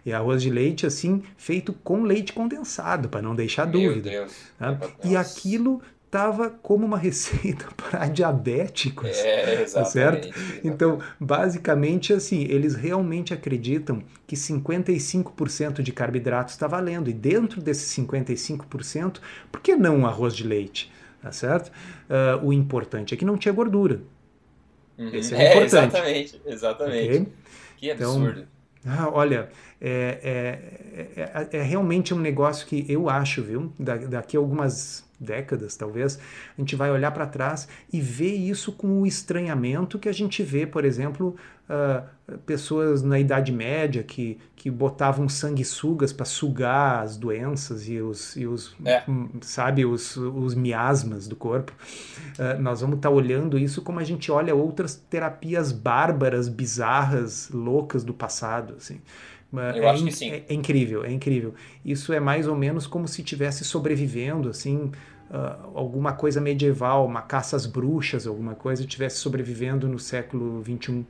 E 0.06 0.14
arroz 0.14 0.44
de 0.44 0.52
leite, 0.52 0.86
assim, 0.86 1.24
feito 1.36 1.74
com 1.84 2.04
leite 2.04 2.32
condensado, 2.32 3.10
para 3.10 3.24
não 3.24 3.34
deixar 3.34 3.66
Meu 3.66 3.90
dúvida. 3.90 4.12
Deus. 4.12 4.34
Tá? 4.60 4.78
E 5.04 5.16
aquilo 5.16 5.82
estava 6.10 6.50
como 6.50 6.86
uma 6.86 6.98
receita 7.00 7.66
para 7.78 8.08
diabéticos. 8.08 9.18
É, 9.20 9.64
tá 9.66 9.86
certo? 9.86 10.30
Então, 10.64 11.00
basicamente, 11.20 12.12
assim, 12.12 12.44
eles 12.44 12.76
realmente 12.76 13.34
acreditam 13.34 14.04
que 14.26 14.36
55% 14.36 15.82
de 15.82 15.92
carboidratos 15.92 16.56
está 16.56 16.68
valendo. 16.68 17.10
E 17.10 17.14
dentro 17.14 17.62
desses 17.62 17.96
55%, 17.96 19.20
por 19.52 19.62
que 19.62 19.76
não 19.76 20.06
arroz 20.06 20.36
de 20.36 20.46
leite? 20.46 20.92
Tá 21.22 21.32
certo? 21.32 21.70
Uh, 22.10 22.48
o 22.48 22.54
importante 22.54 23.14
é 23.14 23.18
que 23.18 23.26
não 23.26 23.38
tinha 23.38 23.54
gordura. 23.54 24.02
Uhum. 24.98 25.10
Esse 25.14 25.36
é, 25.36 25.44
é, 25.44 25.50
importante. 25.52 25.96
Exatamente, 25.96 26.42
exatamente. 26.46 27.08
Okay? 27.08 27.28
Que 27.78 27.92
então, 27.92 28.16
absurdo. 28.16 28.40
Então, 28.40 28.50
ah, 28.98 29.10
olha, 29.12 29.50
é, 29.82 30.18
é, 30.24 31.22
é, 31.22 31.58
é, 31.58 31.62
realmente 31.62 32.14
um 32.14 32.20
negócio 32.20 32.66
que 32.66 32.86
eu 32.88 33.10
acho, 33.10 33.44
viu? 33.44 33.74
Da, 33.78 33.98
daqui 33.98 34.38
a 34.38 34.40
algumas 34.40 35.09
décadas, 35.20 35.76
talvez, 35.76 36.20
a 36.58 36.62
gente 36.62 36.76
vai 36.76 36.90
olhar 36.92 37.12
para 37.12 37.26
trás 37.26 37.68
e 37.92 38.00
ver 38.00 38.34
isso 38.34 38.72
com 38.72 39.02
o 39.02 39.06
estranhamento 39.06 40.00
que 40.00 40.08
a 40.08 40.14
gente 40.14 40.42
vê, 40.42 40.66
por 40.66 40.86
exemplo, 40.86 41.36
uh, 41.70 42.38
pessoas 42.40 43.04
na 43.04 43.20
Idade 43.20 43.52
Média 43.52 44.04
que, 44.04 44.40
que 44.56 44.72
botavam 44.72 45.28
sanguessugas 45.28 46.14
para 46.14 46.26
sugar 46.26 47.04
as 47.04 47.18
doenças 47.18 47.88
e 47.88 48.00
os, 48.00 48.36
e 48.36 48.48
os 48.48 48.76
é. 48.86 49.04
sabe, 49.42 49.86
os, 49.86 50.16
os 50.16 50.56
miasmas 50.56 51.28
do 51.28 51.36
corpo. 51.36 51.74
Uh, 52.38 52.62
nós 52.62 52.82
vamos 52.82 52.98
estar 52.98 53.10
tá 53.10 53.16
olhando 53.16 53.58
isso 53.58 53.82
como 53.82 54.00
a 54.00 54.04
gente 54.04 54.32
olha 54.32 54.56
outras 54.56 54.96
terapias 54.96 55.72
bárbaras, 55.72 56.48
bizarras, 56.48 57.50
loucas 57.52 58.04
do 58.04 58.14
passado, 58.14 58.76
assim. 58.78 59.02
Eu 59.52 59.84
é, 59.84 59.90
acho 59.90 60.06
que 60.06 60.12
sim. 60.12 60.32
É, 60.32 60.44
é, 60.48 60.54
incrível, 60.54 61.04
é 61.04 61.12
incrível. 61.12 61.54
Isso 61.84 62.14
é 62.14 62.20
mais 62.20 62.48
ou 62.48 62.56
menos 62.56 62.86
como 62.86 63.08
se 63.08 63.24
tivesse 63.24 63.64
sobrevivendo, 63.66 64.50
assim, 64.50 64.92
uh, 65.32 65.72
alguma 65.76 66.14
coisa 66.14 66.40
medieval, 66.40 67.06
uma 67.06 67.22
caça 67.22 67.56
às 67.56 67.66
bruxas, 67.66 68.28
alguma 68.28 68.54
coisa, 68.54 68.86
tivesse 68.86 69.18
sobrevivendo 69.18 69.88
no 69.88 69.98
século 69.98 70.64
XXI. 70.64 71.06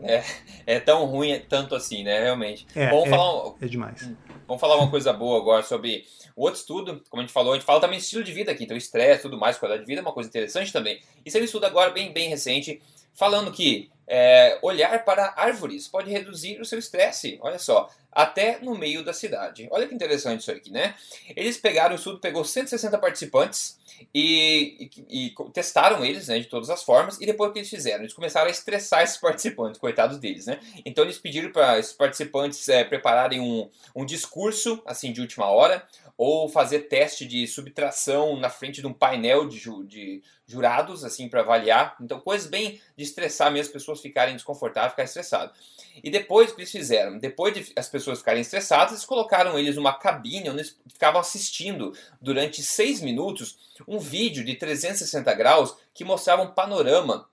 É, 0.00 0.22
é 0.66 0.80
tão 0.80 1.04
ruim 1.06 1.40
tanto 1.48 1.74
assim, 1.74 2.04
né? 2.04 2.20
Realmente. 2.20 2.66
É, 2.74 2.88
Vamos 2.90 3.06
é, 3.06 3.10
falar, 3.10 3.54
é 3.60 3.66
demais. 3.66 4.02
Hum, 4.02 4.16
vamos 4.46 4.60
falar 4.60 4.76
uma 4.76 4.90
coisa 4.90 5.12
boa 5.12 5.38
agora 5.38 5.62
sobre 5.62 6.04
outro 6.36 6.60
estudo, 6.60 7.02
como 7.10 7.20
a 7.20 7.24
gente 7.24 7.32
falou, 7.32 7.52
a 7.52 7.56
gente 7.56 7.64
fala 7.64 7.80
também 7.80 7.98
de 7.98 8.04
estilo 8.04 8.22
de 8.22 8.32
vida 8.32 8.52
aqui, 8.52 8.62
então 8.62 8.76
estresse, 8.76 9.22
tudo 9.22 9.36
mais, 9.36 9.58
qualidade 9.58 9.84
de 9.84 9.88
vida 9.88 10.00
é 10.00 10.04
uma 10.04 10.12
coisa 10.12 10.28
interessante 10.28 10.72
também. 10.72 11.00
Isso 11.26 11.36
é 11.36 11.40
um 11.40 11.44
estudo 11.44 11.66
agora 11.66 11.90
bem, 11.90 12.12
bem 12.12 12.28
recente, 12.28 12.80
falando 13.18 13.50
que 13.50 13.90
é, 14.06 14.58
olhar 14.62 15.04
para 15.04 15.34
árvores 15.36 15.88
pode 15.88 16.08
reduzir 16.08 16.60
o 16.60 16.64
seu 16.64 16.78
estresse, 16.78 17.36
olha 17.42 17.58
só, 17.58 17.90
até 18.12 18.58
no 18.60 18.76
meio 18.78 19.04
da 19.04 19.12
cidade. 19.12 19.68
Olha 19.70 19.86
que 19.86 19.94
interessante 19.94 20.40
isso 20.40 20.50
aqui, 20.50 20.70
né? 20.70 20.94
Eles 21.36 21.58
pegaram 21.58 21.92
o 21.92 21.98
estudo, 21.98 22.20
pegou 22.20 22.44
160 22.44 22.96
participantes 22.96 23.78
e, 24.14 24.88
e, 25.10 25.26
e, 25.26 25.34
testaram 25.52 26.04
eles, 26.04 26.28
né, 26.28 26.38
de 26.38 26.46
todas 26.46 26.70
as 26.70 26.82
formas, 26.82 27.20
e 27.20 27.26
depois 27.26 27.50
o 27.50 27.52
que 27.52 27.58
eles 27.58 27.68
fizeram? 27.68 28.00
Eles 28.00 28.14
começaram 28.14 28.46
a 28.46 28.50
estressar 28.50 29.02
esses 29.02 29.16
participantes, 29.18 29.80
coitados 29.80 30.18
deles, 30.18 30.46
né? 30.46 30.58
Então 30.86 31.04
eles 31.04 31.18
pediram 31.18 31.50
para 31.50 31.78
esses 31.78 31.92
participantes 31.92 32.68
é, 32.68 32.84
prepararem 32.84 33.40
um, 33.40 33.68
um 33.94 34.06
discurso, 34.06 34.80
assim, 34.86 35.12
de 35.12 35.20
última 35.20 35.46
hora, 35.46 35.86
ou 36.18 36.48
fazer 36.48 36.80
teste 36.88 37.24
de 37.24 37.46
subtração 37.46 38.36
na 38.36 38.50
frente 38.50 38.80
de 38.80 38.86
um 38.88 38.92
painel 38.92 39.46
de, 39.46 39.56
ju 39.56 39.84
de 39.84 40.20
jurados, 40.44 41.04
assim, 41.04 41.28
para 41.28 41.42
avaliar. 41.42 41.94
Então, 42.00 42.18
coisas 42.18 42.50
bem 42.50 42.80
de 42.96 43.04
estressar 43.04 43.52
mesmo, 43.52 43.68
as 43.68 43.72
pessoas 43.72 44.00
ficarem 44.00 44.34
desconfortáveis, 44.34 44.92
ficarem 44.92 45.06
estressadas. 45.06 45.56
E 46.02 46.10
depois 46.10 46.50
o 46.50 46.56
que 46.56 46.62
eles 46.62 46.72
fizeram? 46.72 47.18
Depois 47.18 47.54
de 47.54 47.72
as 47.76 47.88
pessoas 47.88 48.18
ficarem 48.18 48.40
estressadas, 48.40 48.94
eles 48.94 49.04
colocaram 49.04 49.56
eles 49.56 49.76
numa 49.76 49.96
cabine 49.96 50.50
onde 50.50 50.58
eles 50.58 50.76
ficavam 50.88 51.20
assistindo 51.20 51.92
durante 52.20 52.64
seis 52.64 53.00
minutos 53.00 53.56
um 53.86 54.00
vídeo 54.00 54.44
de 54.44 54.56
360 54.56 55.32
graus 55.34 55.76
que 55.94 56.04
mostrava 56.04 56.42
um 56.42 56.50
panorama 56.50 57.28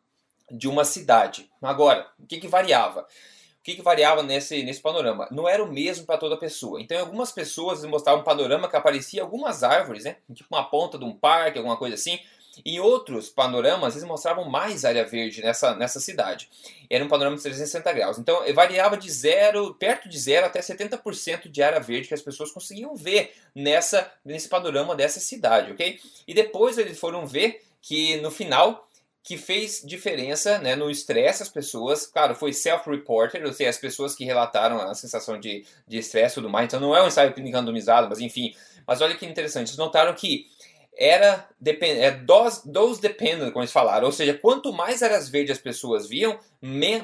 de 0.51 0.67
uma 0.67 0.85
cidade. 0.85 1.49
Agora, 1.59 2.07
o 2.19 2.27
que, 2.27 2.39
que 2.39 2.47
variava? 2.47 3.07
Que, 3.65 3.73
que 3.73 3.81
variava 3.81 4.21
nesse, 4.21 4.61
nesse 4.61 4.79
panorama? 4.79 5.27
Não 5.31 5.49
era 5.49 5.63
o 5.63 5.67
mesmo 5.67 6.05
para 6.05 6.19
toda 6.19 6.37
pessoa. 6.37 6.79
Então, 6.79 6.99
algumas 6.99 7.31
pessoas 7.31 7.83
mostravam 7.83 8.21
um 8.21 8.23
panorama 8.23 8.69
que 8.69 8.75
aparecia 8.75 9.23
algumas 9.23 9.63
árvores, 9.63 10.03
né? 10.03 10.17
Tipo 10.35 10.55
uma 10.55 10.63
ponta 10.63 10.99
de 10.99 11.03
um 11.03 11.11
parque, 11.11 11.57
alguma 11.57 11.75
coisa 11.75 11.95
assim. 11.95 12.19
Em 12.63 12.79
outros 12.79 13.27
panoramas, 13.27 13.95
eles 13.95 14.07
mostravam 14.07 14.47
mais 14.47 14.85
área 14.85 15.03
verde 15.03 15.41
nessa, 15.41 15.75
nessa 15.75 15.99
cidade. 15.99 16.47
Era 16.87 17.03
um 17.03 17.07
panorama 17.07 17.35
de 17.35 17.41
360 17.41 17.91
graus. 17.91 18.19
Então, 18.19 18.39
variava 18.53 18.95
de 18.95 19.09
zero, 19.09 19.73
perto 19.73 20.07
de 20.07 20.19
zero 20.19 20.45
até 20.45 20.59
70% 20.59 21.49
de 21.49 21.63
área 21.63 21.79
verde 21.79 22.07
que 22.07 22.13
as 22.13 22.21
pessoas 22.21 22.51
conseguiam 22.51 22.95
ver 22.95 23.33
nessa, 23.55 24.11
nesse 24.23 24.47
panorama 24.47 24.95
dessa 24.95 25.19
cidade, 25.19 25.71
ok? 25.71 25.99
E 26.27 26.35
depois 26.35 26.77
eles 26.77 26.99
foram 26.99 27.25
ver 27.25 27.63
que 27.81 28.17
no 28.17 28.29
final 28.29 28.84
que 29.25 29.37
fez 29.37 29.81
diferença 29.83 30.59
né, 30.59 30.75
no 30.75 30.89
estresse 30.89 31.41
as 31.41 31.49
pessoas. 31.49 32.05
Claro, 32.05 32.35
foi 32.35 32.53
self-reported, 32.53 33.43
ou 33.43 33.51
seja, 33.51 33.71
as 33.71 33.77
pessoas 33.77 34.13
que 34.13 34.23
relataram 34.23 34.79
a 34.79 34.93
sensação 34.93 35.39
de 35.39 35.65
estresse 35.89 36.33
e 36.33 36.35
tudo 36.35 36.49
mais. 36.49 36.67
Então 36.67 36.79
não 36.79 36.95
é 36.95 37.03
um 37.03 37.07
ensaio 37.07 37.33
clínico 37.33 37.57
randomizado, 37.57 38.07
mas 38.07 38.19
enfim. 38.19 38.55
Mas 38.85 39.01
olha 39.01 39.15
que 39.15 39.25
interessante, 39.25 39.69
eles 39.69 39.77
notaram 39.77 40.13
que 40.13 40.47
era 40.97 41.47
é 41.61 42.11
dose, 42.11 42.61
dose 42.69 43.01
dependent, 43.01 43.51
como 43.51 43.63
eles 43.63 43.71
falaram. 43.71 44.05
Ou 44.05 44.11
seja, 44.11 44.33
quanto 44.33 44.71
mais 44.71 45.03
áreas 45.03 45.29
verdes 45.29 45.57
as 45.57 45.61
pessoas 45.61 46.07
viam, 46.07 46.39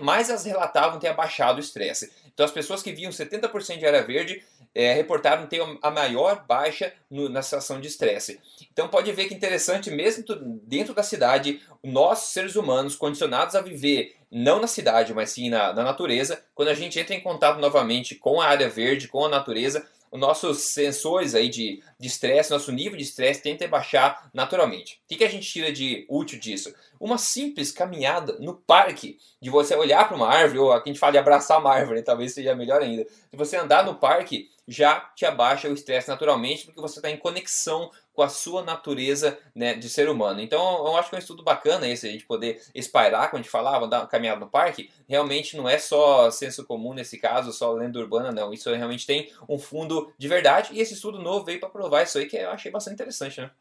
mais 0.01 0.29
elas 0.29 0.45
relatavam 0.45 0.99
ter 0.99 1.09
abaixado 1.09 1.57
o 1.57 1.61
estresse. 1.61 2.11
Então 2.33 2.45
as 2.45 2.51
pessoas 2.51 2.81
que 2.81 2.91
viam 2.91 3.11
70% 3.11 3.77
de 3.77 3.85
área 3.85 4.03
verde 4.03 4.43
é, 4.73 4.93
reportaram 4.93 5.47
ter 5.47 5.61
a 5.81 5.91
maior 5.91 6.45
baixa 6.45 6.93
no, 7.09 7.27
na 7.27 7.41
situação 7.41 7.79
de 7.79 7.87
estresse. 7.87 8.39
Então 8.71 8.87
pode 8.87 9.11
ver 9.11 9.25
que 9.25 9.33
interessante, 9.33 9.91
mesmo 9.91 10.23
dentro 10.63 10.93
da 10.93 11.03
cidade, 11.03 11.61
nós, 11.83 12.19
seres 12.19 12.55
humanos, 12.55 12.95
condicionados 12.95 13.55
a 13.55 13.61
viver 13.61 14.15
não 14.31 14.61
na 14.61 14.67
cidade, 14.67 15.13
mas 15.13 15.31
sim 15.31 15.49
na, 15.49 15.73
na 15.73 15.83
natureza, 15.83 16.41
quando 16.55 16.69
a 16.69 16.73
gente 16.73 16.97
entra 16.97 17.13
em 17.13 17.19
contato 17.19 17.59
novamente 17.59 18.15
com 18.15 18.39
a 18.39 18.47
área 18.47 18.69
verde, 18.69 19.09
com 19.09 19.25
a 19.25 19.29
natureza, 19.29 19.85
os 20.11 20.19
nossos 20.19 20.57
sensores 20.73 21.33
aí 21.33 21.47
de 21.47 21.81
estresse, 21.99 22.51
nosso 22.51 22.71
nível 22.71 22.97
de 22.97 23.03
estresse 23.03 23.41
tenta 23.41 23.65
baixar 23.67 24.29
naturalmente. 24.33 24.95
O 25.05 25.07
que, 25.07 25.15
que 25.15 25.23
a 25.23 25.29
gente 25.29 25.49
tira 25.49 25.71
de 25.71 26.05
útil 26.09 26.37
disso? 26.37 26.73
Uma 26.99 27.17
simples 27.17 27.71
caminhada 27.71 28.37
no 28.39 28.55
parque, 28.55 29.17
de 29.41 29.49
você 29.49 29.73
olhar 29.73 30.07
para 30.07 30.17
uma 30.17 30.27
árvore, 30.27 30.59
ou 30.59 30.73
a 30.73 30.83
gente 30.85 30.99
fala 30.99 31.13
de 31.13 31.17
abraçar 31.17 31.59
uma 31.59 31.73
árvore, 31.73 31.99
né? 31.99 32.03
talvez 32.03 32.33
seja 32.33 32.53
melhor 32.53 32.81
ainda. 32.81 33.03
De 33.03 33.37
você 33.37 33.55
andar 33.55 33.85
no 33.85 33.95
parque, 33.95 34.49
já 34.67 34.99
te 35.15 35.25
abaixa 35.25 35.69
o 35.69 35.73
estresse 35.73 36.09
naturalmente, 36.09 36.65
porque 36.65 36.81
você 36.81 36.99
está 36.99 37.09
em 37.09 37.17
conexão 37.17 37.89
com 38.13 38.21
a 38.21 38.29
sua 38.29 38.63
natureza 38.63 39.37
né, 39.55 39.73
de 39.73 39.89
ser 39.89 40.09
humano. 40.09 40.41
Então 40.41 40.59
eu 40.85 40.95
acho 40.97 41.09
que 41.09 41.15
é 41.15 41.17
um 41.17 41.19
estudo 41.19 41.43
bacana 41.43 41.87
esse, 41.87 42.07
a 42.07 42.11
gente 42.11 42.25
poder 42.25 42.61
espairar, 42.73 43.29
quando 43.29 43.41
a 43.41 43.43
gente 43.43 43.51
falava, 43.51 43.87
dar 43.87 43.99
uma 44.01 44.07
caminhada 44.07 44.39
no 44.39 44.47
parque, 44.47 44.89
realmente 45.07 45.55
não 45.55 45.67
é 45.67 45.77
só 45.77 46.29
senso 46.31 46.65
comum 46.65 46.93
nesse 46.93 47.17
caso, 47.17 47.53
só 47.53 47.71
lenda 47.71 47.99
urbana, 47.99 48.31
não. 48.31 48.53
Isso 48.53 48.73
realmente 48.73 49.05
tem 49.05 49.31
um 49.47 49.57
fundo 49.57 50.11
de 50.17 50.27
verdade, 50.27 50.69
e 50.73 50.79
esse 50.79 50.93
estudo 50.93 51.19
novo 51.19 51.45
veio 51.45 51.59
para 51.59 51.69
provar 51.69 52.03
isso 52.03 52.17
aí, 52.17 52.25
que 52.25 52.37
eu 52.37 52.49
achei 52.49 52.71
bastante 52.71 52.95
interessante, 52.95 53.41
né? 53.41 53.51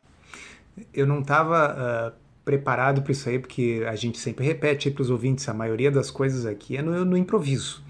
Eu 0.93 1.07
não 1.07 1.21
estava... 1.21 2.13
Uh 2.15 2.21
ah, 2.27 2.31
preparado 2.45 3.03
para 3.03 3.13
isso 3.13 3.29
aí, 3.29 3.39
porque 3.39 3.85
a 3.87 3.95
gente 3.95 4.19
sempre 4.19 4.45
repete 4.45 4.91
para 4.91 5.03
os 5.03 5.11
ouvintes, 5.11 5.49
a 5.49 5.55
maioria 5.55 5.91
das 5.91 6.11
coisas 6.11 6.47
aqui 6.47 6.77
é 6.77 6.83
no, 6.83 7.05
no 7.05 7.17
improviso. 7.17 7.83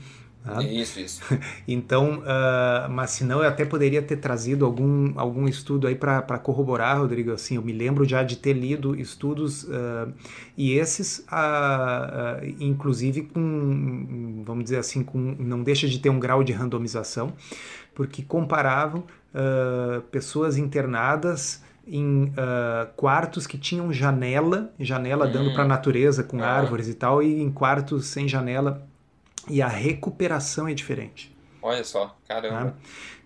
Tá? 0.43 0.63
Isso, 0.63 0.99
isso. 1.01 1.23
então, 1.69 2.21
uh, 2.21 2.91
mas 2.91 3.11
senão 3.11 3.43
eu 3.43 3.49
até 3.49 3.65
poderia 3.65 4.01
ter 4.01 4.17
trazido 4.17 4.65
algum, 4.65 5.13
algum 5.19 5.47
estudo 5.47 5.87
aí 5.87 5.95
para 5.95 6.39
corroborar, 6.39 6.99
Rodrigo. 6.99 7.33
Assim, 7.33 7.57
eu 7.57 7.63
me 7.63 7.73
lembro 7.73 8.09
já 8.09 8.23
de 8.23 8.37
ter 8.37 8.55
lido 8.55 8.99
estudos 8.99 9.65
uh, 9.65 10.13
e 10.57 10.73
esses, 10.73 11.19
uh, 11.31 12.45
inclusive 12.59 13.23
com, 13.23 14.43
vamos 14.45 14.65
dizer 14.65 14.79
assim, 14.79 15.03
com, 15.03 15.19
não 15.39 15.63
deixa 15.63 15.87
de 15.87 15.99
ter 15.99 16.09
um 16.09 16.19
grau 16.19 16.43
de 16.43 16.53
randomização, 16.53 17.33
porque 17.95 18.23
comparavam 18.23 19.05
pessoas 20.11 20.57
internadas 20.57 21.63
em 21.87 22.33
quartos 22.97 23.47
que 23.47 23.57
tinham 23.57 23.93
janela, 23.93 24.73
janela 24.79 25.29
hum. 25.29 25.33
dando 25.33 25.53
para 25.53 25.63
a 25.63 25.69
natureza 25.69 26.25
com 26.25 26.43
ah. 26.43 26.49
árvores 26.49 26.89
e 26.89 26.95
tal, 26.95 27.23
e 27.23 27.41
em 27.41 27.51
quartos 27.51 28.07
sem 28.07 28.27
janela 28.27 28.90
e 29.51 29.61
a 29.61 29.69
recuperação 29.69 30.69
é 30.69 30.75
diferente. 30.75 31.35
Olha 31.63 31.85
só, 31.85 32.17
caramba. 32.27 32.65
Né? 32.65 32.73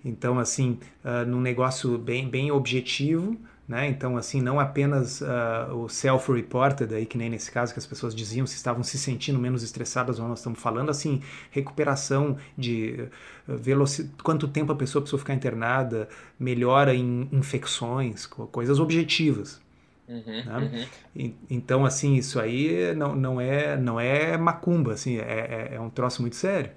Então, 0.05 0.39
assim, 0.39 0.79
uh, 1.05 1.27
num 1.27 1.41
negócio 1.41 1.97
bem, 1.97 2.29
bem 2.29 2.51
objetivo, 2.51 3.39
né? 3.67 3.89
Então, 3.89 4.17
assim, 4.19 4.43
não 4.43 4.61
apenas 4.61 5.23
uh, 5.23 5.75
o 5.75 5.89
self-reported, 5.89 6.95
aí, 6.95 7.07
que 7.07 7.17
nem 7.17 7.31
nesse 7.31 7.51
caso 7.51 7.73
que 7.73 7.79
as 7.79 7.87
pessoas 7.87 8.15
diziam 8.15 8.47
se 8.47 8.57
estavam 8.57 8.83
se 8.83 8.99
sentindo 8.99 9.39
menos 9.39 9.63
estressadas 9.63 10.19
ou 10.19 10.29
nós 10.29 10.41
estamos 10.41 10.59
falando, 10.61 10.91
assim, 10.91 11.23
recuperação 11.51 12.37
de 12.59 13.09
uh, 13.49 13.57
velocidade, 13.57 14.15
quanto 14.23 14.47
tempo 14.49 14.73
a 14.73 14.77
pessoa 14.77 15.01
precisou 15.01 15.19
ficar 15.19 15.33
internada, 15.33 16.09
melhora 16.39 16.95
em 16.95 17.29
infecções, 17.33 18.27
coisas 18.27 18.79
objetivas. 18.79 19.64
Uhum, 20.09 20.45
né? 20.45 20.59
uhum. 20.59 20.87
E, 21.17 21.35
então, 21.49 21.85
assim, 21.85 22.15
isso 22.15 22.39
aí 22.39 22.95
não, 22.95 23.15
não, 23.15 23.41
é, 23.41 23.77
não 23.77 23.99
é 23.99 24.37
macumba, 24.37 24.93
assim, 24.93 25.19
é, 25.19 25.69
é, 25.73 25.75
é 25.75 25.81
um 25.81 25.91
troço 25.91 26.21
muito 26.21 26.37
sério. 26.37 26.73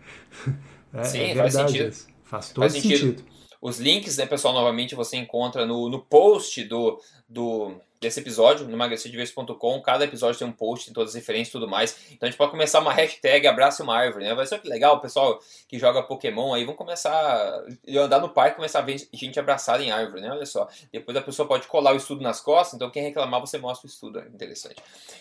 É, 0.94 1.04
Sim, 1.04 1.20
é 1.20 1.34
verdade, 1.36 1.54
faz 1.54 1.72
sentido. 1.72 2.14
Faz 2.24 2.50
todo 2.50 2.62
faz 2.64 2.74
sentido. 2.74 2.98
sentido. 2.98 3.26
Os 3.62 3.78
links, 3.78 4.18
né, 4.18 4.26
pessoal, 4.26 4.54
novamente 4.54 4.96
você 4.96 5.18
encontra 5.18 5.66
no, 5.66 5.90
no 5.90 6.00
post 6.00 6.64
do, 6.64 7.00
do, 7.28 7.76
desse 8.00 8.20
episódio, 8.20 8.66
no 8.66 8.74
emagrecerdevez.com. 8.74 9.82
Cada 9.82 10.06
episódio 10.06 10.38
tem 10.38 10.48
um 10.48 10.52
post, 10.52 10.86
tem 10.86 10.94
todas 10.94 11.12
as 11.12 11.16
referências 11.16 11.50
e 11.50 11.52
tudo 11.52 11.68
mais. 11.68 11.98
Então 12.12 12.28
a 12.28 12.30
gente 12.30 12.38
pode 12.38 12.52
começar 12.52 12.80
uma 12.80 12.94
hashtag 12.94 13.48
Abraça 13.48 13.84
uma 13.84 13.98
Árvore, 13.98 14.26
né? 14.26 14.36
Vai 14.36 14.46
ser 14.46 14.60
que 14.60 14.68
legal, 14.68 14.96
o 14.96 15.00
pessoal 15.00 15.40
que 15.68 15.80
joga 15.80 16.04
Pokémon 16.04 16.54
aí, 16.54 16.64
vão 16.64 16.76
começar 16.76 17.12
a 17.12 18.00
andar 18.00 18.20
no 18.20 18.30
parque 18.30 18.54
e 18.54 18.56
começar 18.56 18.80
a 18.80 18.82
ver 18.84 19.08
gente 19.14 19.40
abraçada 19.40 19.84
em 19.84 19.92
árvore, 19.92 20.22
né? 20.22 20.32
Olha 20.32 20.46
só. 20.46 20.68
Depois 20.92 21.18
a 21.18 21.22
pessoa 21.22 21.48
pode 21.48 21.68
colar 21.68 21.94
o 21.94 21.98
estudo 21.98 22.22
nas 22.22 22.40
costas, 22.40 22.76
então 22.76 22.90
quem 22.90 23.04
reclamar 23.04 23.40
você 23.40 23.58
mostra 23.58 23.88
o 23.88 23.90
estudo. 23.90 24.20
É 24.20 24.28
interessante. 24.28 24.78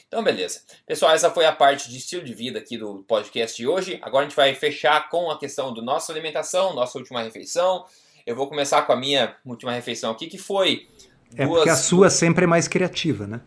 Então, 0.07 0.23
beleza. 0.23 0.63
Pessoal, 0.87 1.13
essa 1.13 1.31
foi 1.31 1.47
a 1.47 1.53
parte 1.53 1.91
de 1.91 1.97
estilo 1.97 2.25
de 2.25 2.35
vida 2.35 2.59
aqui 2.59 2.77
do 2.77 3.05
podcast 3.09 3.57
de 3.57 3.67
hoje. 3.67 3.99
Agora 4.03 4.25
a 4.25 4.29
gente 4.29 4.37
vai 4.37 4.55
fechar 4.55 5.09
com 5.09 5.31
a 5.31 5.39
questão 5.39 5.73
do 5.73 5.83
nossa 5.83 6.13
alimentação, 6.13 6.75
nossa 6.75 6.99
última 6.99 7.23
refeição. 7.23 7.85
Eu 8.27 8.35
vou 8.35 8.49
começar 8.49 8.83
com 8.83 8.93
a 8.93 8.97
minha 8.97 9.37
última 9.45 9.73
refeição 9.73 10.11
aqui, 10.11 10.27
que 10.27 10.39
foi. 10.39 10.89
É 11.35 11.45
duas... 11.45 11.59
porque 11.59 11.71
a 11.71 11.77
sua 11.77 12.11
sempre 12.11 12.45
é 12.45 12.47
mais 12.47 12.69
criativa, 12.69 13.27
né? 13.27 13.41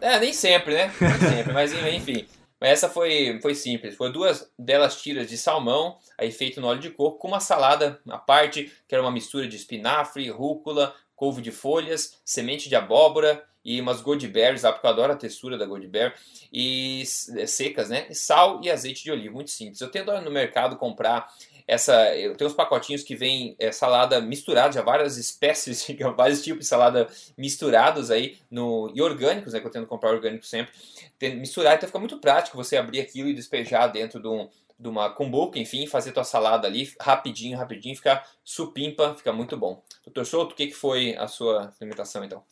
É, 0.00 0.18
nem 0.18 0.32
sempre, 0.32 0.74
né? 0.74 0.92
Nem 1.00 1.18
sempre, 1.18 1.52
mas 1.54 1.72
enfim. 1.72 2.26
Mas 2.60 2.70
essa 2.70 2.88
foi, 2.88 3.40
foi 3.42 3.54
simples. 3.54 3.96
Foi 3.96 4.12
duas 4.12 4.48
delas 4.58 5.00
tiras 5.02 5.28
de 5.28 5.36
salmão, 5.36 5.98
aí 6.16 6.30
feito 6.30 6.60
no 6.60 6.68
óleo 6.68 6.80
de 6.80 6.90
coco, 6.90 7.18
com 7.18 7.28
uma 7.28 7.40
salada 7.40 8.00
à 8.08 8.18
parte, 8.18 8.72
que 8.86 8.94
era 8.94 9.02
uma 9.02 9.10
mistura 9.10 9.48
de 9.48 9.56
espinafre, 9.56 10.30
rúcula, 10.30 10.94
couve 11.16 11.42
de 11.42 11.50
folhas, 11.50 12.20
semente 12.24 12.68
de 12.68 12.76
abóbora 12.76 13.44
e 13.64 13.80
umas 13.80 14.00
goldberries, 14.00 14.62
porque 14.62 14.86
eu 14.86 14.90
adoro 14.90 15.12
a 15.12 15.16
textura 15.16 15.56
da 15.56 15.66
goldberry, 15.66 16.12
e 16.52 17.02
é, 17.36 17.46
secas, 17.46 17.88
né? 17.88 18.06
E 18.10 18.14
sal 18.14 18.60
e 18.62 18.70
azeite 18.70 19.04
de 19.04 19.10
oliva, 19.10 19.34
muito 19.34 19.50
simples. 19.50 19.80
Eu 19.80 19.90
tento 19.90 20.12
no 20.20 20.30
mercado 20.30 20.76
comprar 20.76 21.32
essa 21.66 22.16
eu 22.16 22.36
tenho 22.36 22.50
uns 22.50 22.56
pacotinhos 22.56 23.02
que 23.02 23.14
vem 23.14 23.54
é, 23.58 23.72
salada 23.72 24.20
misturada, 24.20 24.72
já 24.72 24.82
várias 24.82 25.16
espécies, 25.18 25.86
vários 26.16 26.42
tipos 26.42 26.60
de 26.60 26.66
salada 26.66 27.08
misturados 27.36 28.10
aí 28.10 28.38
no 28.50 28.90
e 28.94 29.00
orgânicos, 29.02 29.52
né, 29.52 29.60
que 29.60 29.66
eu 29.66 29.70
tento 29.70 29.86
comprar 29.86 30.10
orgânico 30.10 30.44
sempre. 30.46 30.72
Tem, 31.18 31.36
misturar 31.36 31.76
então 31.76 31.86
fica 31.86 31.98
muito 31.98 32.18
prático 32.18 32.56
você 32.56 32.76
abrir 32.76 33.00
aquilo 33.00 33.28
e 33.28 33.34
despejar 33.34 33.90
dentro 33.90 34.20
de 34.20 34.28
um 34.28 34.48
de 34.82 34.88
uma 34.88 35.08
cumbuca, 35.10 35.60
enfim, 35.60 35.86
fazer 35.86 36.10
tua 36.10 36.24
salada 36.24 36.66
ali 36.66 36.92
rapidinho, 37.00 37.56
rapidinho, 37.56 37.94
fica 37.94 38.20
supimpa, 38.42 39.14
fica 39.14 39.32
muito 39.32 39.56
bom. 39.56 39.80
Doutor 40.04 40.26
Souto, 40.26 40.54
o 40.54 40.56
que, 40.56 40.66
que 40.66 40.74
foi 40.74 41.14
a 41.16 41.28
sua 41.28 41.72
alimentação 41.80 42.24
então? 42.24 42.42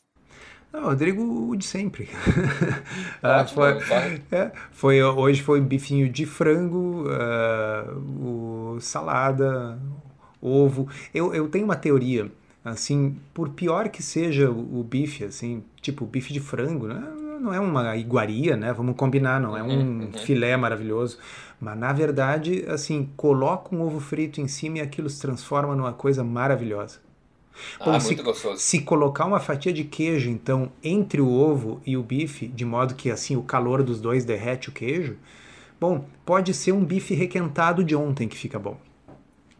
Não, 0.71 0.83
Rodrigo, 0.83 1.49
o 1.49 1.55
de 1.55 1.65
sempre. 1.65 2.09
ah, 3.21 3.45
foi, 3.45 3.71
é, 4.31 4.51
foi, 4.71 5.03
hoje 5.03 5.41
foi 5.41 5.59
bifinho 5.59 6.09
de 6.09 6.25
frango, 6.25 7.05
uh, 7.07 8.75
o 8.75 8.79
salada, 8.79 9.77
ovo. 10.41 10.87
Eu, 11.13 11.33
eu 11.33 11.49
tenho 11.49 11.65
uma 11.65 11.75
teoria, 11.75 12.31
assim, 12.63 13.17
por 13.33 13.49
pior 13.49 13.89
que 13.89 14.01
seja 14.01 14.49
o, 14.49 14.79
o 14.79 14.83
bife, 14.83 15.25
assim, 15.25 15.63
tipo 15.81 16.05
bife 16.05 16.31
de 16.31 16.39
frango, 16.39 16.87
né? 16.87 17.03
não 17.41 17.53
é 17.53 17.59
uma 17.59 17.97
iguaria, 17.97 18.55
né? 18.55 18.71
Vamos 18.71 18.95
combinar, 18.95 19.41
não 19.41 19.57
é 19.57 19.63
um 19.63 19.67
uhum, 19.67 19.99
uhum. 20.01 20.13
filé 20.13 20.55
maravilhoso. 20.55 21.17
Mas 21.59 21.77
na 21.77 21.91
verdade, 21.91 22.63
assim, 22.67 23.09
coloca 23.17 23.75
um 23.75 23.81
ovo 23.81 23.99
frito 23.99 24.39
em 24.39 24.47
cima 24.47 24.77
e 24.77 24.81
aquilo 24.81 25.09
se 25.09 25.19
transforma 25.19 25.75
numa 25.75 25.91
coisa 25.91 26.23
maravilhosa. 26.23 26.99
Bom, 27.79 27.91
ah, 27.91 27.99
se, 27.99 28.07
muito 28.07 28.23
gostoso. 28.23 28.59
Se 28.59 28.81
colocar 28.81 29.25
uma 29.25 29.39
fatia 29.39 29.71
de 29.71 29.83
queijo, 29.83 30.29
então, 30.29 30.71
entre 30.83 31.21
o 31.21 31.29
ovo 31.29 31.81
e 31.85 31.95
o 31.97 32.03
bife, 32.03 32.47
de 32.47 32.65
modo 32.65 32.95
que 32.95 33.09
assim 33.11 33.35
o 33.35 33.43
calor 33.43 33.83
dos 33.83 33.99
dois 33.99 34.25
derrete 34.25 34.69
o 34.69 34.71
queijo, 34.71 35.17
bom, 35.79 36.05
pode 36.25 36.53
ser 36.53 36.71
um 36.71 36.83
bife 36.83 37.13
requentado 37.13 37.83
de 37.83 37.95
ontem 37.95 38.27
que 38.27 38.37
fica 38.37 38.57
bom. 38.57 38.77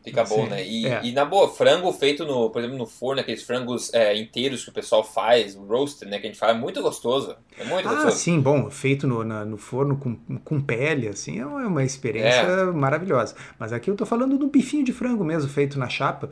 Fica 0.03 0.23
bom, 0.23 0.47
né? 0.47 0.65
E, 0.65 0.87
é. 0.87 0.99
e, 1.03 1.11
na 1.11 1.23
boa, 1.23 1.47
frango 1.47 1.93
feito, 1.93 2.25
no, 2.25 2.49
por 2.49 2.59
exemplo, 2.59 2.77
no 2.77 2.87
forno, 2.87 3.21
aqueles 3.21 3.43
frangos 3.43 3.93
é, 3.93 4.17
inteiros 4.17 4.63
que 4.63 4.71
o 4.71 4.73
pessoal 4.73 5.03
faz, 5.03 5.55
o 5.55 5.63
roaster, 5.63 6.09
né, 6.09 6.17
que 6.17 6.25
a 6.25 6.29
gente 6.29 6.39
fala, 6.39 6.53
é 6.53 6.55
muito 6.55 6.81
gostoso. 6.81 7.35
É 7.57 7.63
muito 7.63 7.87
ah, 7.87 7.93
gostoso. 7.93 8.17
sim, 8.17 8.39
bom, 8.39 8.69
feito 8.71 9.05
no, 9.05 9.23
na, 9.23 9.45
no 9.45 9.57
forno 9.57 9.95
com, 9.97 10.15
com 10.39 10.59
pele, 10.59 11.07
assim, 11.07 11.39
é 11.39 11.45
uma 11.45 11.83
experiência 11.83 12.41
é. 12.41 12.65
maravilhosa. 12.71 13.35
Mas 13.59 13.71
aqui 13.71 13.91
eu 13.91 13.95
tô 13.95 14.05
falando 14.05 14.39
do 14.39 14.47
bifinho 14.47 14.83
de 14.83 14.91
frango 14.91 15.23
mesmo, 15.23 15.47
feito 15.47 15.77
na 15.77 15.87
chapa, 15.87 16.31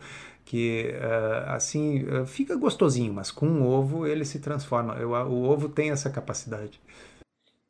que 0.49 0.95
uh, 0.95 1.51
assim 1.51 2.05
uh, 2.05 2.25
fica 2.25 2.55
gostosinho, 2.55 3.13
mas 3.13 3.29
com 3.29 3.61
o 3.61 3.67
ovo 3.67 4.07
ele 4.07 4.25
se 4.25 4.39
transforma. 4.39 4.95
Eu, 4.95 5.11
o 5.11 5.43
ovo 5.43 5.69
tem 5.69 5.91
essa 5.91 6.09
capacidade. 6.09 6.81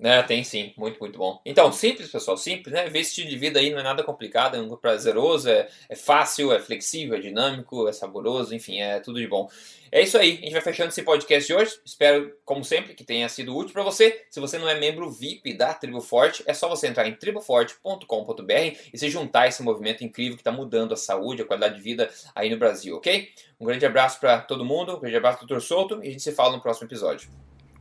É, 0.02 0.24
tem 0.24 0.46
sim, 0.46 0.74
muito, 0.78 0.98
muito 0.98 1.20
bom. 1.20 1.42
Então, 1.46 1.74
simples, 1.74 2.10
pessoal, 2.10 2.38
simples, 2.38 2.74
né? 2.74 2.88
Ver 2.90 3.00
esse 3.00 3.10
estilo 3.10 3.30
de 3.30 3.38
vida 3.38 3.60
aí 3.60 3.70
não 3.70 3.80
é 3.80 3.84
nada 3.84 4.02
complicado, 4.02 4.56
é 4.56 4.62
um 4.62 4.74
prazeroso, 4.78 5.50
é, 5.50 5.68
é 5.90 5.96
fácil, 5.96 6.54
é 6.54 6.60
flexível, 6.60 7.18
é 7.18 7.20
dinâmico, 7.20 7.86
é 7.86 7.92
saboroso, 7.92 8.56
enfim, 8.56 8.80
é 8.80 9.02
tudo 9.02 9.20
de 9.20 9.28
bom. 9.28 9.50
É 9.92 10.02
isso 10.02 10.18
aí, 10.18 10.38
a 10.38 10.46
gente 10.46 10.52
vai 10.54 10.62
fechando 10.62 10.88
esse 10.90 11.04
podcast 11.04 11.46
de 11.46 11.54
hoje. 11.54 11.82
Espero, 11.84 12.34
como 12.46 12.64
sempre, 12.64 12.94
que 12.94 13.04
tenha 13.04 13.28
sido 13.28 13.54
útil 13.54 13.74
para 13.74 13.84
você. 13.84 14.26
Se 14.30 14.40
você 14.40 14.58
não 14.58 14.70
é 14.70 14.80
membro 14.80 15.12
VIP 15.12 15.54
da 15.54 15.74
Tribo 15.74 16.00
Forte, 16.00 16.44
é 16.46 16.54
só 16.54 16.70
você 16.70 16.88
entrar 16.88 17.06
em 17.06 17.16
triboforte.com.br 17.16 18.78
e 18.94 18.98
se 18.98 19.10
juntar 19.10 19.42
a 19.42 19.48
esse 19.48 19.62
movimento 19.62 20.02
incrível 20.02 20.36
que 20.36 20.42
está 20.42 20.52
mudando 20.52 20.94
a 20.94 20.98
saúde, 20.98 21.42
a 21.42 21.46
qualidade 21.46 21.76
de 21.76 21.82
vida 21.82 22.10
aí 22.34 22.50
no 22.50 22.58
Brasil, 22.58 22.96
ok? 22.96 23.30
Um 23.60 23.66
grande 23.66 23.86
abraço 23.86 24.18
para 24.22 24.40
todo 24.40 24.64
mundo, 24.64 24.96
um 24.96 25.00
grande 25.00 25.18
abraço, 25.18 25.40
doutor 25.40 25.62
Souto, 25.62 26.02
e 26.02 26.08
a 26.08 26.12
gente 26.12 26.24
se 26.24 26.32
fala 26.32 26.56
no 26.56 26.62
próximo 26.62 26.88
episódio. 26.88 27.30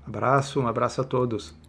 Abraço, 0.04 0.60
um 0.60 0.66
abraço 0.66 1.00
a 1.00 1.04
todos. 1.04 1.67